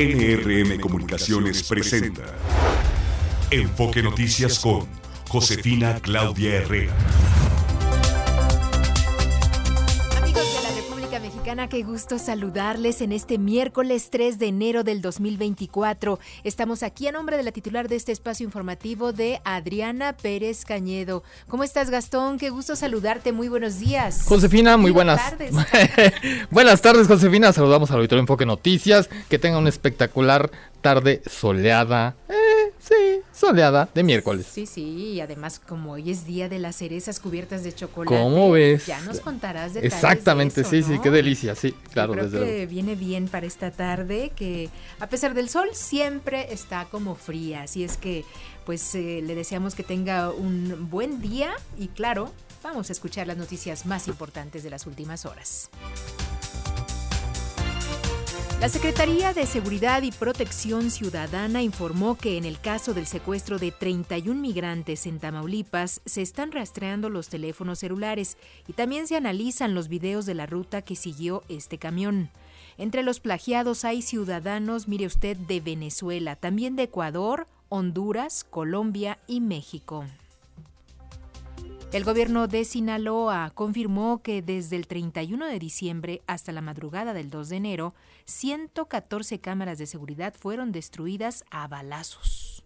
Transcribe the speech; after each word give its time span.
NRM 0.00 0.80
Comunicaciones 0.80 1.62
presenta 1.62 2.22
Enfoque 3.50 4.02
Noticias 4.02 4.58
con 4.58 4.88
Josefina 5.28 5.98
Claudia 6.00 6.54
Herrera. 6.54 7.19
Qué 11.68 11.82
gusto 11.82 12.18
saludarles 12.20 13.00
en 13.00 13.10
este 13.10 13.36
miércoles 13.36 14.10
3 14.10 14.38
de 14.38 14.46
enero 14.46 14.84
del 14.84 15.02
2024. 15.02 16.20
Estamos 16.44 16.84
aquí 16.84 17.08
a 17.08 17.12
nombre 17.12 17.36
de 17.36 17.42
la 17.42 17.50
titular 17.50 17.88
de 17.88 17.96
este 17.96 18.12
espacio 18.12 18.44
informativo 18.44 19.12
de 19.12 19.40
Adriana 19.44 20.16
Pérez 20.16 20.64
Cañedo. 20.64 21.24
¿Cómo 21.48 21.64
estás, 21.64 21.90
Gastón? 21.90 22.38
Qué 22.38 22.50
gusto 22.50 22.76
saludarte. 22.76 23.32
Muy 23.32 23.48
buenos 23.48 23.80
días. 23.80 24.22
Josefina, 24.26 24.76
muy 24.76 24.92
buenas. 24.92 25.30
tardes. 25.30 25.52
buenas 26.50 26.80
tardes, 26.82 27.08
Josefina. 27.08 27.52
Saludamos 27.52 27.90
al 27.90 27.96
auditorio 27.96 28.20
Enfoque 28.20 28.46
Noticias. 28.46 29.10
Que 29.28 29.40
tenga 29.40 29.58
una 29.58 29.70
espectacular 29.70 30.52
tarde 30.80 31.20
soleada. 31.26 32.14
Eh, 32.28 32.39
sí, 32.90 33.20
soleada 33.32 33.88
de 33.94 34.02
miércoles. 34.02 34.46
Sí, 34.50 34.66
sí, 34.66 34.82
y 34.82 35.20
además 35.20 35.60
como 35.60 35.92
hoy 35.92 36.10
es 36.10 36.26
día 36.26 36.48
de 36.48 36.58
las 36.58 36.76
cerezas 36.76 37.20
cubiertas 37.20 37.62
de 37.62 37.74
chocolate. 37.74 38.14
¿Cómo 38.16 38.50
ves? 38.50 38.86
Ya 38.86 39.00
nos 39.02 39.20
contarás 39.20 39.74
de 39.74 39.80
Exactamente, 39.80 40.64
sí, 40.64 40.82
sí, 40.82 40.98
qué 41.02 41.10
delicia, 41.10 41.54
sí, 41.54 41.72
claro, 41.92 42.14
Yo 42.14 42.28
creo 42.28 42.44
que 42.44 42.66
viene 42.66 42.94
bien 42.94 43.28
para 43.28 43.46
esta 43.46 43.70
tarde 43.70 44.32
que 44.34 44.68
a 44.98 45.08
pesar 45.08 45.34
del 45.34 45.48
sol 45.48 45.68
siempre 45.72 46.52
está 46.52 46.86
como 46.90 47.14
fría, 47.14 47.62
así 47.62 47.84
es 47.84 47.96
que 47.96 48.24
pues 48.64 48.94
eh, 48.94 49.20
le 49.24 49.34
deseamos 49.34 49.74
que 49.74 49.82
tenga 49.82 50.30
un 50.30 50.88
buen 50.90 51.20
día 51.20 51.52
y 51.78 51.88
claro, 51.88 52.32
vamos 52.62 52.90
a 52.90 52.92
escuchar 52.92 53.26
las 53.26 53.36
noticias 53.36 53.86
más 53.86 54.08
importantes 54.08 54.62
de 54.62 54.70
las 54.70 54.86
últimas 54.86 55.24
horas. 55.26 55.70
La 58.60 58.68
Secretaría 58.68 59.32
de 59.32 59.46
Seguridad 59.46 60.02
y 60.02 60.12
Protección 60.12 60.90
Ciudadana 60.90 61.62
informó 61.62 62.18
que 62.18 62.36
en 62.36 62.44
el 62.44 62.60
caso 62.60 62.92
del 62.92 63.06
secuestro 63.06 63.58
de 63.58 63.72
31 63.72 64.38
migrantes 64.38 65.06
en 65.06 65.18
Tamaulipas 65.18 66.02
se 66.04 66.20
están 66.20 66.52
rastreando 66.52 67.08
los 67.08 67.30
teléfonos 67.30 67.78
celulares 67.78 68.36
y 68.68 68.74
también 68.74 69.06
se 69.06 69.16
analizan 69.16 69.74
los 69.74 69.88
videos 69.88 70.26
de 70.26 70.34
la 70.34 70.44
ruta 70.44 70.82
que 70.82 70.94
siguió 70.94 71.42
este 71.48 71.78
camión. 71.78 72.28
Entre 72.76 73.02
los 73.02 73.18
plagiados 73.18 73.86
hay 73.86 74.02
ciudadanos, 74.02 74.88
mire 74.88 75.06
usted, 75.06 75.38
de 75.38 75.60
Venezuela, 75.60 76.36
también 76.36 76.76
de 76.76 76.82
Ecuador, 76.82 77.46
Honduras, 77.70 78.44
Colombia 78.44 79.18
y 79.26 79.40
México. 79.40 80.04
El 81.92 82.04
gobierno 82.04 82.46
de 82.46 82.64
Sinaloa 82.64 83.50
confirmó 83.52 84.22
que 84.22 84.42
desde 84.42 84.76
el 84.76 84.86
31 84.86 85.46
de 85.46 85.58
diciembre 85.58 86.22
hasta 86.28 86.52
la 86.52 86.60
madrugada 86.60 87.12
del 87.12 87.30
2 87.30 87.48
de 87.48 87.56
enero, 87.56 87.94
114 88.26 89.40
cámaras 89.40 89.78
de 89.78 89.86
seguridad 89.86 90.34
fueron 90.38 90.70
destruidas 90.70 91.44
a 91.50 91.66
balazos. 91.66 92.62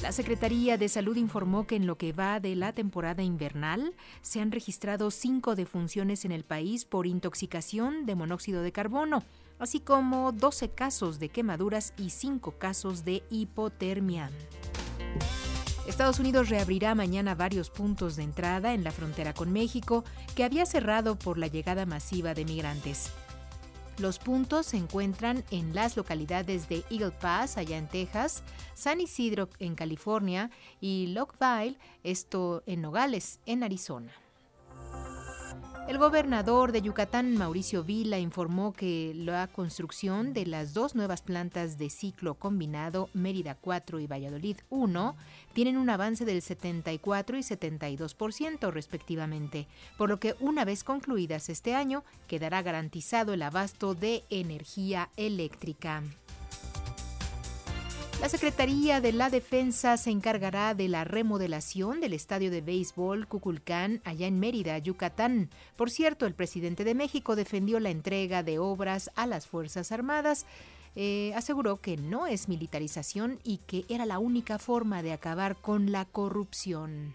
La 0.00 0.12
Secretaría 0.12 0.78
de 0.78 0.88
Salud 0.88 1.16
informó 1.16 1.66
que 1.66 1.76
en 1.76 1.86
lo 1.86 1.98
que 1.98 2.14
va 2.14 2.40
de 2.40 2.56
la 2.56 2.72
temporada 2.72 3.22
invernal 3.22 3.94
se 4.22 4.40
han 4.40 4.50
registrado 4.50 5.10
cinco 5.10 5.54
defunciones 5.54 6.24
en 6.24 6.32
el 6.32 6.44
país 6.44 6.86
por 6.86 7.06
intoxicación 7.06 8.06
de 8.06 8.14
monóxido 8.14 8.62
de 8.62 8.72
carbono, 8.72 9.22
así 9.58 9.80
como 9.80 10.32
12 10.32 10.70
casos 10.70 11.18
de 11.18 11.28
quemaduras 11.28 11.92
y 11.98 12.08
5 12.08 12.52
casos 12.52 13.04
de 13.04 13.24
hipotermia. 13.28 14.30
Estados 15.86 16.18
Unidos 16.18 16.48
reabrirá 16.48 16.94
mañana 16.94 17.34
varios 17.34 17.68
puntos 17.68 18.16
de 18.16 18.22
entrada 18.22 18.72
en 18.72 18.84
la 18.84 18.90
frontera 18.90 19.34
con 19.34 19.52
México 19.52 20.02
que 20.34 20.44
había 20.44 20.64
cerrado 20.64 21.18
por 21.18 21.36
la 21.36 21.46
llegada 21.46 21.84
masiva 21.84 22.32
de 22.32 22.46
migrantes. 22.46 23.10
Los 23.98 24.18
puntos 24.18 24.66
se 24.66 24.78
encuentran 24.78 25.44
en 25.50 25.74
las 25.74 25.96
localidades 25.96 26.68
de 26.68 26.82
Eagle 26.90 27.12
Pass, 27.12 27.58
allá 27.58 27.78
en 27.78 27.86
Texas, 27.86 28.42
San 28.74 29.00
Isidro, 29.00 29.48
en 29.60 29.76
California, 29.76 30.50
y 30.80 31.08
Lockville, 31.08 31.78
esto 32.02 32.62
en 32.66 32.82
Nogales, 32.82 33.38
en 33.46 33.62
Arizona. 33.62 34.10
El 35.86 35.98
gobernador 35.98 36.72
de 36.72 36.80
Yucatán, 36.80 37.36
Mauricio 37.36 37.84
Vila, 37.84 38.18
informó 38.18 38.72
que 38.72 39.12
la 39.14 39.46
construcción 39.48 40.32
de 40.32 40.46
las 40.46 40.72
dos 40.72 40.94
nuevas 40.94 41.20
plantas 41.20 41.76
de 41.76 41.90
ciclo 41.90 42.36
combinado 42.36 43.10
Mérida 43.12 43.54
4 43.54 44.00
y 44.00 44.06
Valladolid 44.06 44.56
1 44.70 45.14
tienen 45.52 45.76
un 45.76 45.90
avance 45.90 46.24
del 46.24 46.40
74 46.40 47.36
y 47.36 47.40
72% 47.40 48.72
respectivamente, 48.72 49.68
por 49.98 50.08
lo 50.08 50.18
que 50.18 50.34
una 50.40 50.64
vez 50.64 50.84
concluidas 50.84 51.50
este 51.50 51.74
año 51.74 52.02
quedará 52.28 52.62
garantizado 52.62 53.34
el 53.34 53.42
abasto 53.42 53.94
de 53.94 54.24
energía 54.30 55.10
eléctrica. 55.18 56.02
La 58.20 58.28
Secretaría 58.28 59.00
de 59.00 59.12
la 59.12 59.28
Defensa 59.28 59.96
se 59.96 60.10
encargará 60.10 60.74
de 60.74 60.88
la 60.88 61.04
remodelación 61.04 62.00
del 62.00 62.14
estadio 62.14 62.50
de 62.50 62.62
béisbol 62.62 63.26
Cuculcán 63.26 64.00
allá 64.04 64.26
en 64.26 64.40
Mérida, 64.40 64.78
Yucatán. 64.78 65.50
Por 65.76 65.90
cierto, 65.90 66.24
el 66.24 66.34
presidente 66.34 66.84
de 66.84 66.94
México 66.94 67.36
defendió 67.36 67.80
la 67.80 67.90
entrega 67.90 68.42
de 68.42 68.58
obras 68.58 69.10
a 69.14 69.26
las 69.26 69.46
Fuerzas 69.46 69.92
Armadas. 69.92 70.46
Eh, 70.96 71.32
aseguró 71.34 71.80
que 71.80 71.96
no 71.96 72.26
es 72.26 72.48
militarización 72.48 73.40
y 73.42 73.58
que 73.66 73.84
era 73.88 74.06
la 74.06 74.18
única 74.18 74.58
forma 74.58 75.02
de 75.02 75.12
acabar 75.12 75.56
con 75.56 75.92
la 75.92 76.04
corrupción. 76.04 77.14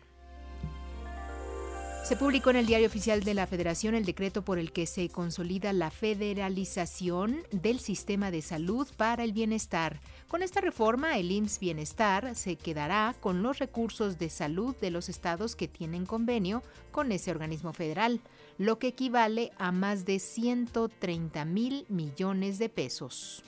Se 2.09 2.15
publicó 2.15 2.49
en 2.49 2.55
el 2.55 2.65
Diario 2.65 2.87
Oficial 2.87 3.23
de 3.23 3.35
la 3.35 3.45
Federación 3.45 3.93
el 3.93 4.03
decreto 4.03 4.41
por 4.41 4.57
el 4.57 4.71
que 4.71 4.87
se 4.87 5.09
consolida 5.09 5.73
la 5.73 5.91
federalización 5.91 7.43
del 7.51 7.79
sistema 7.79 8.31
de 8.31 8.41
salud 8.41 8.87
para 8.97 9.23
el 9.23 9.31
bienestar. 9.31 10.01
Con 10.27 10.41
esta 10.41 10.59
reforma, 10.59 11.19
el 11.19 11.31
IMSS 11.31 11.59
Bienestar 11.59 12.35
se 12.35 12.55
quedará 12.55 13.13
con 13.19 13.43
los 13.43 13.59
recursos 13.59 14.17
de 14.17 14.31
salud 14.31 14.75
de 14.77 14.89
los 14.89 15.07
estados 15.07 15.55
que 15.55 15.67
tienen 15.67 16.07
convenio 16.07 16.63
con 16.89 17.11
ese 17.11 17.29
organismo 17.29 17.73
federal, 17.73 18.21
lo 18.57 18.79
que 18.79 18.87
equivale 18.87 19.51
a 19.59 19.71
más 19.71 20.05
de 20.05 20.17
130 20.17 21.45
mil 21.45 21.85
millones 21.89 22.57
de 22.57 22.69
pesos. 22.69 23.43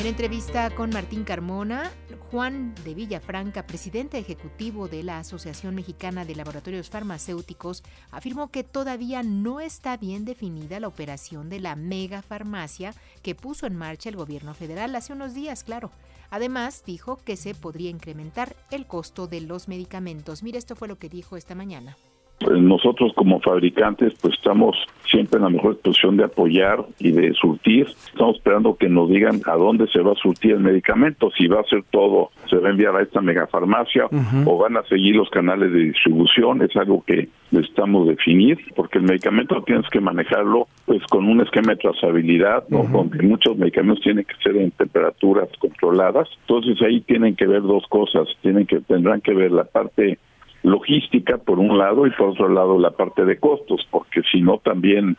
En 0.00 0.06
entrevista 0.06 0.74
con 0.74 0.88
Martín 0.88 1.24
Carmona, 1.24 1.92
Juan 2.30 2.74
de 2.86 2.94
Villafranca, 2.94 3.66
presidente 3.66 4.16
ejecutivo 4.16 4.88
de 4.88 5.02
la 5.02 5.18
Asociación 5.18 5.74
Mexicana 5.74 6.24
de 6.24 6.34
Laboratorios 6.34 6.88
Farmacéuticos, 6.88 7.82
afirmó 8.10 8.50
que 8.50 8.64
todavía 8.64 9.22
no 9.22 9.60
está 9.60 9.98
bien 9.98 10.24
definida 10.24 10.80
la 10.80 10.88
operación 10.88 11.50
de 11.50 11.60
la 11.60 11.76
megafarmacia 11.76 12.94
que 13.22 13.34
puso 13.34 13.66
en 13.66 13.76
marcha 13.76 14.08
el 14.08 14.16
gobierno 14.16 14.54
federal 14.54 14.96
hace 14.96 15.12
unos 15.12 15.34
días, 15.34 15.64
claro. 15.64 15.90
Además, 16.30 16.82
dijo 16.86 17.18
que 17.18 17.36
se 17.36 17.54
podría 17.54 17.90
incrementar 17.90 18.56
el 18.70 18.86
costo 18.86 19.26
de 19.26 19.42
los 19.42 19.68
medicamentos. 19.68 20.42
Mire, 20.42 20.56
esto 20.56 20.76
fue 20.76 20.88
lo 20.88 20.98
que 20.98 21.10
dijo 21.10 21.36
esta 21.36 21.54
mañana. 21.54 21.98
Pues 22.40 22.58
nosotros 22.60 23.12
como 23.14 23.40
fabricantes 23.40 24.14
pues 24.20 24.34
estamos 24.34 24.76
siempre 25.10 25.38
en 25.38 25.44
la 25.44 25.50
mejor 25.50 25.78
posición 25.78 26.16
de 26.16 26.24
apoyar 26.24 26.84
y 26.98 27.10
de 27.10 27.34
surtir. 27.34 27.86
Estamos 27.86 28.36
esperando 28.36 28.76
que 28.76 28.88
nos 28.88 29.10
digan 29.10 29.40
a 29.46 29.56
dónde 29.56 29.86
se 29.88 30.00
va 30.00 30.12
a 30.12 30.16
surtir 30.16 30.52
el 30.52 30.60
medicamento, 30.60 31.30
si 31.36 31.46
va 31.48 31.60
a 31.60 31.64
ser 31.64 31.82
todo, 31.90 32.30
se 32.48 32.56
va 32.56 32.68
a 32.68 32.70
enviar 32.70 32.96
a 32.96 33.02
esta 33.02 33.20
megafarmacia 33.20 34.06
o 34.46 34.58
van 34.58 34.76
a 34.76 34.82
seguir 34.84 35.16
los 35.16 35.28
canales 35.30 35.72
de 35.72 35.80
distribución, 35.80 36.62
es 36.62 36.74
algo 36.76 37.04
que 37.04 37.28
necesitamos 37.50 38.06
definir, 38.08 38.58
porque 38.76 38.98
el 38.98 39.04
medicamento 39.04 39.62
tienes 39.62 39.88
que 39.90 40.00
manejarlo 40.00 40.68
pues 40.86 41.02
con 41.06 41.26
un 41.26 41.40
esquema 41.40 41.72
de 41.72 41.76
trazabilidad, 41.76 42.64
¿no? 42.68 42.84
donde 42.84 43.22
muchos 43.22 43.56
medicamentos 43.56 44.02
tienen 44.02 44.24
que 44.24 44.34
ser 44.42 44.56
en 44.56 44.70
temperaturas 44.70 45.48
controladas. 45.58 46.28
Entonces 46.42 46.80
ahí 46.82 47.00
tienen 47.00 47.36
que 47.36 47.46
ver 47.46 47.62
dos 47.62 47.84
cosas, 47.88 48.28
tienen 48.42 48.66
que 48.66 48.80
tendrán 48.80 49.20
que 49.20 49.34
ver 49.34 49.50
la 49.50 49.64
parte 49.64 50.18
logística 50.62 51.38
por 51.38 51.58
un 51.58 51.78
lado 51.78 52.06
y 52.06 52.10
por 52.10 52.30
otro 52.30 52.48
lado 52.48 52.78
la 52.78 52.90
parte 52.90 53.24
de 53.24 53.38
costos, 53.38 53.86
porque 53.90 54.22
si 54.30 54.40
no 54.40 54.58
también 54.58 55.16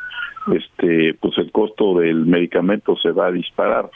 este 0.54 1.16
pues 1.20 1.38
el 1.38 1.52
costo 1.52 2.00
del 2.00 2.26
medicamento 2.26 2.96
se 2.98 3.12
va 3.12 3.28
a 3.28 3.32
disparar. 3.32 3.90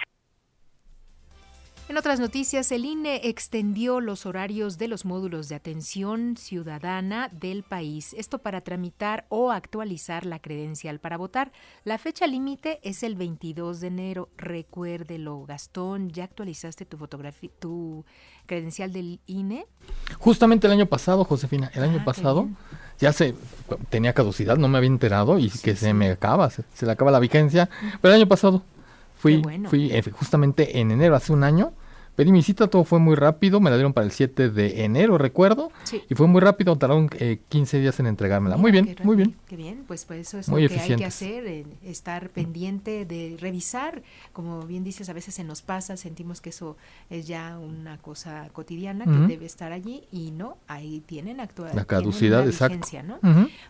En 1.95 1.99
otras 1.99 2.19
noticias, 2.19 2.73
el 2.73 2.83
INE 2.83 3.21
extendió 3.23 4.01
los 4.01 4.25
horarios 4.25 4.77
de 4.77 4.89
los 4.89 5.05
módulos 5.05 5.47
de 5.47 5.55
atención 5.55 6.35
ciudadana 6.35 7.29
del 7.31 7.63
país, 7.63 8.13
esto 8.17 8.39
para 8.39 8.59
tramitar 8.59 9.25
o 9.29 9.49
actualizar 9.49 10.25
la 10.25 10.39
credencial 10.39 10.99
para 10.99 11.15
votar. 11.15 11.53
La 11.85 11.97
fecha 11.97 12.27
límite 12.27 12.81
es 12.83 13.01
el 13.03 13.15
22 13.15 13.79
de 13.79 13.87
enero. 13.87 14.27
Recuérdelo, 14.35 15.45
Gastón, 15.45 16.09
¿ya 16.09 16.25
actualizaste 16.25 16.83
tu 16.83 16.97
fotografía, 16.97 17.49
tu 17.59 18.03
credencial 18.45 18.91
del 18.91 19.21
INE? 19.25 19.65
Justamente 20.19 20.67
el 20.67 20.73
año 20.73 20.87
pasado, 20.87 21.23
Josefina, 21.23 21.71
el 21.75 21.83
año 21.83 21.99
ah, 22.01 22.03
pasado 22.03 22.49
ya 22.99 23.13
se 23.13 23.35
tenía 23.89 24.11
caducidad, 24.11 24.57
no 24.57 24.67
me 24.67 24.79
había 24.79 24.89
enterado 24.89 25.39
y 25.39 25.49
que 25.49 25.77
se 25.77 25.93
me 25.93 26.09
acaba, 26.09 26.49
se, 26.49 26.65
se, 26.73 26.85
le 26.85 26.91
acaba 26.91 27.09
la 27.09 27.19
vigencia, 27.19 27.69
pero 28.01 28.13
el 28.13 28.19
año 28.19 28.27
pasado 28.27 28.63
fui, 29.15 29.41
fui 29.69 29.93
eh, 29.93 30.03
justamente 30.11 30.81
en 30.81 30.91
enero, 30.91 31.15
hace 31.15 31.31
un 31.31 31.45
año, 31.45 31.71
Pedí 32.15 32.31
mi 32.31 32.41
cita, 32.41 32.67
todo 32.67 32.83
fue 32.85 32.99
muy 32.99 33.15
rápido, 33.15 33.59
me 33.59 33.69
la 33.69 33.75
dieron 33.75 33.91
para 33.91 34.05
el 34.05 34.11
7 34.11 34.49
de 34.49 34.85
enero, 34.85 35.17
recuerdo. 35.17 35.71
Y 36.09 36.15
fue 36.15 36.27
muy 36.27 36.39
rápido, 36.39 36.75
tardaron 36.77 37.09
15 37.09 37.79
días 37.79 37.99
en 37.99 38.07
entregármela. 38.07 38.57
muy 38.57 38.71
bien, 38.71 38.95
muy 39.03 39.15
bien. 39.15 39.35
Qué 39.47 39.55
bien, 39.55 39.83
pues, 39.85 40.05
pues 40.05 40.27
eso 40.27 40.39
es 40.39 40.47
lo 40.47 40.55
que 40.55 40.79
hay 40.79 40.95
que 40.95 41.05
hacer, 41.05 41.65
estar 41.83 42.29
pendiente 42.29 43.05
de 43.05 43.37
revisar. 43.39 44.01
Como 44.31 44.61
bien 44.63 44.83
dices, 44.83 45.09
a 45.09 45.13
veces 45.13 45.35
se 45.35 45.43
nos 45.43 45.61
pasa, 45.61 45.97
sentimos 45.97 46.39
que 46.39 46.49
eso 46.49 46.77
es 47.09 47.27
ya 47.27 47.59
una 47.59 47.97
cosa 47.97 48.49
cotidiana 48.53 49.05
que 49.05 49.27
debe 49.27 49.45
estar 49.45 49.71
allí 49.71 50.03
y 50.11 50.31
no, 50.31 50.57
ahí 50.67 51.03
tienen 51.05 51.39
actual. 51.39 51.71
La 51.75 51.85
caducidad, 51.85 52.45
exacto. 52.45 52.87
¿no? 53.03 53.19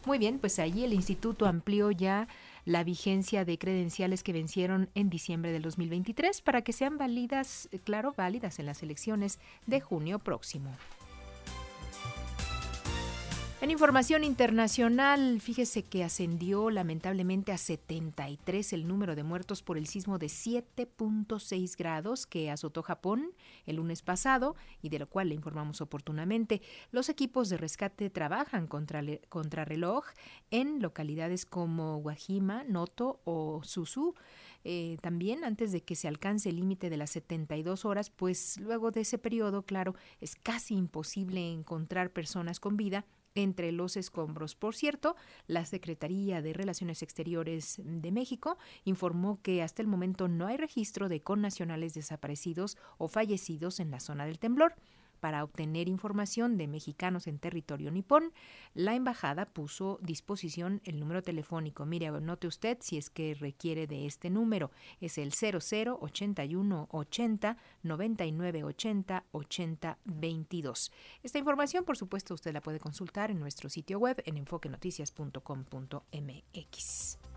Muy 0.06 0.18
bien, 0.18 0.38
pues 0.40 0.60
allí 0.60 0.84
el 0.84 0.94
instituto 0.94 1.48
amplió 1.48 1.90
ya 1.92 2.28
la 2.66 2.84
vigencia 2.84 3.46
de 3.46 3.58
credenciales 3.58 4.24
que 4.24 4.34
vencieron 4.34 4.90
en 4.96 5.10
diciembre 5.10 5.52
del 5.52 5.62
2023 5.62 6.42
para 6.42 6.64
que 6.64 6.74
sean 6.74 6.98
válidas, 6.98 7.70
eh, 7.72 7.80
claro, 7.80 8.14
válidas 8.18 8.60
en 8.60 8.66
las 8.66 8.84
elecciones 8.84 9.40
de 9.68 9.80
junio 9.80 10.20
próximo. 10.20 10.72
En 13.66 13.72
información 13.72 14.24
internacional, 14.24 15.42
fíjese 15.42 15.82
que 15.82 16.04
ascendió 16.04 16.70
lamentablemente 16.70 17.52
a 17.52 17.58
73 17.58 18.74
el 18.74 18.88
número 18.88 19.16
de 19.16 19.24
muertos 19.24 19.64
por 19.64 19.80
el 19.80 19.88
sismo 19.88 20.20
de 20.20 20.28
7.6 20.28 21.76
grados 21.76 22.28
que 22.28 22.52
azotó 22.52 22.84
Japón 22.84 23.32
el 23.66 23.78
lunes 23.78 24.04
pasado 24.04 24.56
y 24.84 24.90
de 24.90 25.00
lo 25.00 25.10
cual 25.10 25.30
le 25.30 25.34
informamos 25.34 25.82
oportunamente. 25.82 26.62
Los 26.92 27.10
equipos 27.10 27.50
de 27.50 27.58
rescate 27.58 28.12
trabajan 28.12 28.68
contra, 28.68 29.02
reloj 29.66 30.06
en 30.52 30.80
localidades 30.80 31.48
como 31.48 31.98
Wajima, 31.98 32.66
Noto 32.66 33.20
o 33.24 33.64
Suzu. 33.64 34.14
Eh, 34.64 35.00
también 35.02 35.44
antes 35.44 35.72
de 35.72 35.82
que 35.82 35.96
se 35.96 36.08
alcance 36.08 36.50
el 36.50 36.58
límite 36.58 36.92
de 36.92 36.98
las 36.98 37.10
72 37.10 37.84
horas, 37.84 38.12
pues 38.12 38.60
luego 38.60 38.92
de 38.92 39.02
ese 39.02 39.18
periodo, 39.18 39.64
claro, 39.64 39.96
es 40.22 40.36
casi 40.36 40.76
imposible 40.76 41.52
encontrar 41.52 42.12
personas 42.12 42.60
con 42.60 42.78
vida 42.78 43.06
entre 43.36 43.72
los 43.72 43.98
escombros. 43.98 44.56
Por 44.56 44.76
cierto, 44.76 45.16
la 45.48 45.66
Secretaría 45.66 46.42
de 46.42 46.54
Relaciones 46.54 47.04
Exteriores 47.04 47.80
de 47.84 48.12
México 48.12 48.58
informó 48.86 49.40
que 49.42 49.62
hasta 49.62 49.82
el 49.82 49.88
momento 49.88 50.28
no 50.28 50.48
hay 50.48 50.58
registro 50.58 51.10
de 51.10 51.22
connacionales 51.22 51.94
desaparecidos 51.94 52.78
o 52.98 53.08
fallecidos 53.08 53.80
en 53.80 53.92
la 53.92 54.00
zona 54.00 54.26
del 54.26 54.40
temblor 54.40 54.74
para 55.26 55.44
obtener 55.44 55.90
información 55.90 56.56
de 56.56 56.68
mexicanos 56.68 57.26
en 57.26 57.40
territorio 57.40 57.90
nipón, 57.90 58.32
la 58.76 58.94
embajada 58.94 59.48
puso 59.48 59.98
disposición 60.04 60.82
el 60.84 61.00
número 61.00 61.24
telefónico. 61.24 61.84
Mire, 61.84 62.12
note 62.12 62.46
usted 62.46 62.78
si 62.82 63.00
es 63.00 63.10
que 63.10 63.34
requiere 63.34 63.88
de 63.88 64.06
este 64.06 64.30
número. 64.30 64.70
Es 65.02 65.18
el 65.18 65.34
00 65.34 65.98
81 66.00 66.90
80 66.92 67.58
99 67.82 68.64
80 68.66 69.24
80 69.32 69.98
22. 70.06 70.92
Esta 71.24 71.40
información, 71.40 71.86
por 71.86 71.98
supuesto, 71.98 72.36
usted 72.36 72.54
la 72.54 72.62
puede 72.62 72.80
consultar 72.80 73.32
en 73.32 73.40
nuestro 73.40 73.72
sitio 73.72 73.98
web 73.98 74.22
en 74.28 74.38
enfoquenoticias.com.mx. 74.38 77.35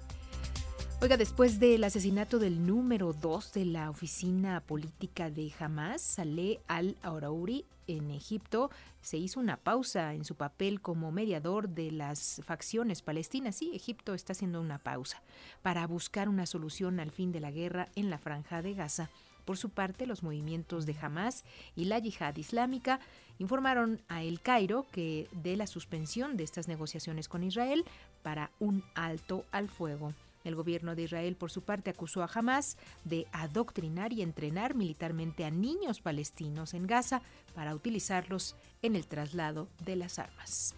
Oiga, 1.01 1.17
después 1.17 1.61
del 1.61 1.85
asesinato 1.85 2.41
del 2.41 2.67
número 2.67 3.13
2 3.13 3.53
de 3.53 3.65
la 3.67 3.89
oficina 3.89 4.61
política 4.61 5.31
de 5.31 5.53
Hamas, 5.61 6.03
Saleh 6.03 6.59
al-Aurauri, 6.67 7.65
en 7.87 8.11
Egipto 8.11 8.73
se 9.01 9.17
hizo 9.17 9.39
una 9.39 9.59
pausa 9.59 10.13
en 10.15 10.25
su 10.25 10.35
papel 10.35 10.81
como 10.81 11.13
mediador 11.13 11.69
de 11.69 11.93
las 11.93 12.43
facciones 12.45 13.01
palestinas. 13.01 13.55
Sí, 13.55 13.71
Egipto 13.75 14.13
está 14.13 14.33
haciendo 14.33 14.61
una 14.61 14.79
pausa 14.79 15.23
para 15.63 15.87
buscar 15.87 16.29
una 16.29 16.47
solución 16.47 16.99
al 16.99 17.13
fin 17.13 17.31
de 17.31 17.39
la 17.39 17.53
guerra 17.53 17.87
en 17.95 18.11
la 18.11 18.19
franja 18.19 18.61
de 18.61 18.75
Gaza. 18.75 19.09
Por 19.45 19.57
su 19.57 19.71
parte, 19.71 20.05
los 20.05 20.25
movimientos 20.25 20.85
de 20.85 20.97
Hamas 21.01 21.45
y 21.77 21.85
la 21.85 22.01
yihad 22.01 22.37
islámica 22.37 22.99
informaron 23.39 24.03
a 24.09 24.25
El 24.25 24.41
Cairo 24.41 24.85
que 24.91 25.29
de 25.31 25.57
la 25.57 25.69
suspensión 25.69 26.37
de 26.37 26.43
estas 26.43 26.67
negociaciones 26.67 27.29
con 27.29 27.45
Israel 27.45 27.85
para 28.25 28.51
un 28.59 28.83
alto 28.97 29.45
al 29.53 29.69
fuego. 29.69 30.13
El 30.49 30.57
gobierno 30.57 30.95
de 30.95 31.03
Israel, 31.03 31.37
por 31.37 31.51
su 31.51 31.63
parte, 31.63 31.91
acusó 31.91 32.23
a 32.23 32.31
Hamas 32.33 32.79
de 33.05 33.27
adoctrinar 33.33 34.15
y 34.15 34.23
entrenar 34.23 34.75
militarmente 34.75 35.45
a 35.45 35.51
niños 35.51 36.01
palestinos 36.01 36.73
en 36.73 36.87
Gaza 36.87 37.21
para 37.55 37.75
utilizarlos 37.75 38.57
en 38.81 38.97
el 38.97 39.07
traslado 39.07 39.69
de 39.85 39.97
las 39.97 40.19
armas. 40.19 40.75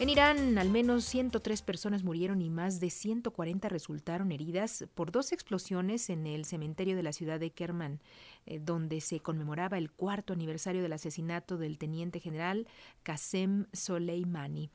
En 0.00 0.08
Irán, 0.08 0.58
al 0.58 0.70
menos 0.70 1.04
103 1.04 1.62
personas 1.62 2.02
murieron 2.02 2.42
y 2.42 2.50
más 2.50 2.80
de 2.80 2.90
140 2.90 3.68
resultaron 3.68 4.32
heridas 4.32 4.84
por 4.94 5.12
dos 5.12 5.30
explosiones 5.30 6.10
en 6.10 6.26
el 6.26 6.46
cementerio 6.46 6.96
de 6.96 7.04
la 7.04 7.12
ciudad 7.12 7.38
de 7.38 7.52
Kerman, 7.52 8.00
eh, 8.44 8.58
donde 8.58 9.00
se 9.00 9.20
conmemoraba 9.20 9.78
el 9.78 9.92
cuarto 9.92 10.32
aniversario 10.32 10.82
del 10.82 10.94
asesinato 10.94 11.58
del 11.58 11.78
teniente 11.78 12.18
general 12.18 12.66
Qasem 13.04 13.66
Soleimani 13.72 14.68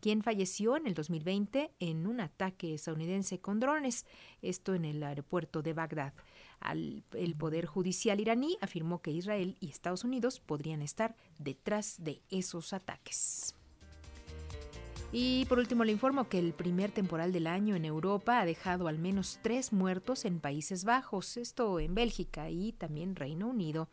quien 0.00 0.22
falleció 0.22 0.76
en 0.76 0.86
el 0.86 0.94
2020 0.94 1.72
en 1.80 2.06
un 2.06 2.20
ataque 2.20 2.74
estadounidense 2.74 3.40
con 3.40 3.60
drones, 3.60 4.06
esto 4.42 4.74
en 4.74 4.84
el 4.84 5.02
aeropuerto 5.02 5.62
de 5.62 5.72
Bagdad. 5.72 6.12
el 6.72 7.34
Poder 7.36 7.66
Judicial 7.66 8.20
iraní 8.20 8.56
afirmó 8.60 9.02
que 9.02 9.10
Israel 9.10 9.56
y 9.60 9.68
Estados 9.68 10.04
Unidos 10.04 10.40
podrían 10.40 10.82
estar 10.82 11.16
detrás 11.38 11.96
de 11.98 12.22
esos 12.30 12.72
ataques. 12.72 13.54
Y 15.12 15.44
por 15.46 15.58
último 15.58 15.84
le 15.84 15.92
informo 15.92 16.28
que 16.28 16.38
el 16.38 16.52
primer 16.52 16.90
temporal 16.90 17.32
del 17.32 17.46
año 17.46 17.76
en 17.76 17.84
Europa 17.84 18.40
ha 18.40 18.44
dejado 18.44 18.88
al 18.88 18.98
menos 18.98 19.38
tres 19.42 19.72
muertos 19.72 20.24
en 20.24 20.40
Países 20.40 20.84
Bajos, 20.84 21.36
esto 21.36 21.78
en 21.78 21.94
Bélgica 21.94 22.50
y 22.50 22.72
también 22.72 23.16
Reino 23.16 23.48
Unido. 23.48 23.88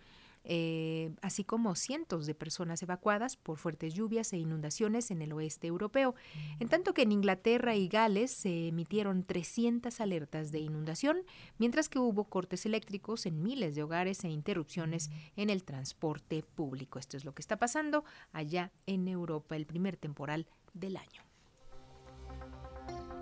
Eh, 0.46 1.12
así 1.22 1.46
como 1.46 1.74
cientos 1.76 2.26
de 2.26 2.36
personas 2.36 2.84
evacuadas 2.84 3.38
por 3.38 3.58
fuertes 3.58 3.94
lluvias 3.94 4.34
e 4.34 4.38
inundaciones 4.38 5.10
en 5.10 5.22
el 5.22 5.32
oeste 5.32 5.68
europeo, 5.68 6.16
en 6.60 6.68
tanto 6.68 6.94
que 6.94 7.04
en 7.04 7.14
Inglaterra 7.14 7.76
y 7.76 7.88
Gales 7.88 8.32
se 8.32 8.68
emitieron 8.68 9.24
300 9.24 10.02
alertas 10.02 10.52
de 10.52 10.60
inundación, 10.60 11.24
mientras 11.58 11.88
que 11.88 12.00
hubo 12.00 12.26
cortes 12.26 12.66
eléctricos 12.66 13.26
en 13.26 13.42
miles 13.42 13.76
de 13.76 13.84
hogares 13.84 14.24
e 14.24 14.30
interrupciones 14.30 15.10
en 15.38 15.50
el 15.50 15.64
transporte 15.64 16.44
público. 16.44 17.00
Esto 17.00 17.16
es 17.16 17.24
lo 17.24 17.34
que 17.34 17.42
está 17.42 17.58
pasando 17.58 18.04
allá 18.34 18.72
en 18.86 19.08
Europa, 19.08 19.56
el 19.56 19.66
primer 19.66 19.96
temporal 19.96 20.48
del 20.74 20.98
año. 20.98 21.24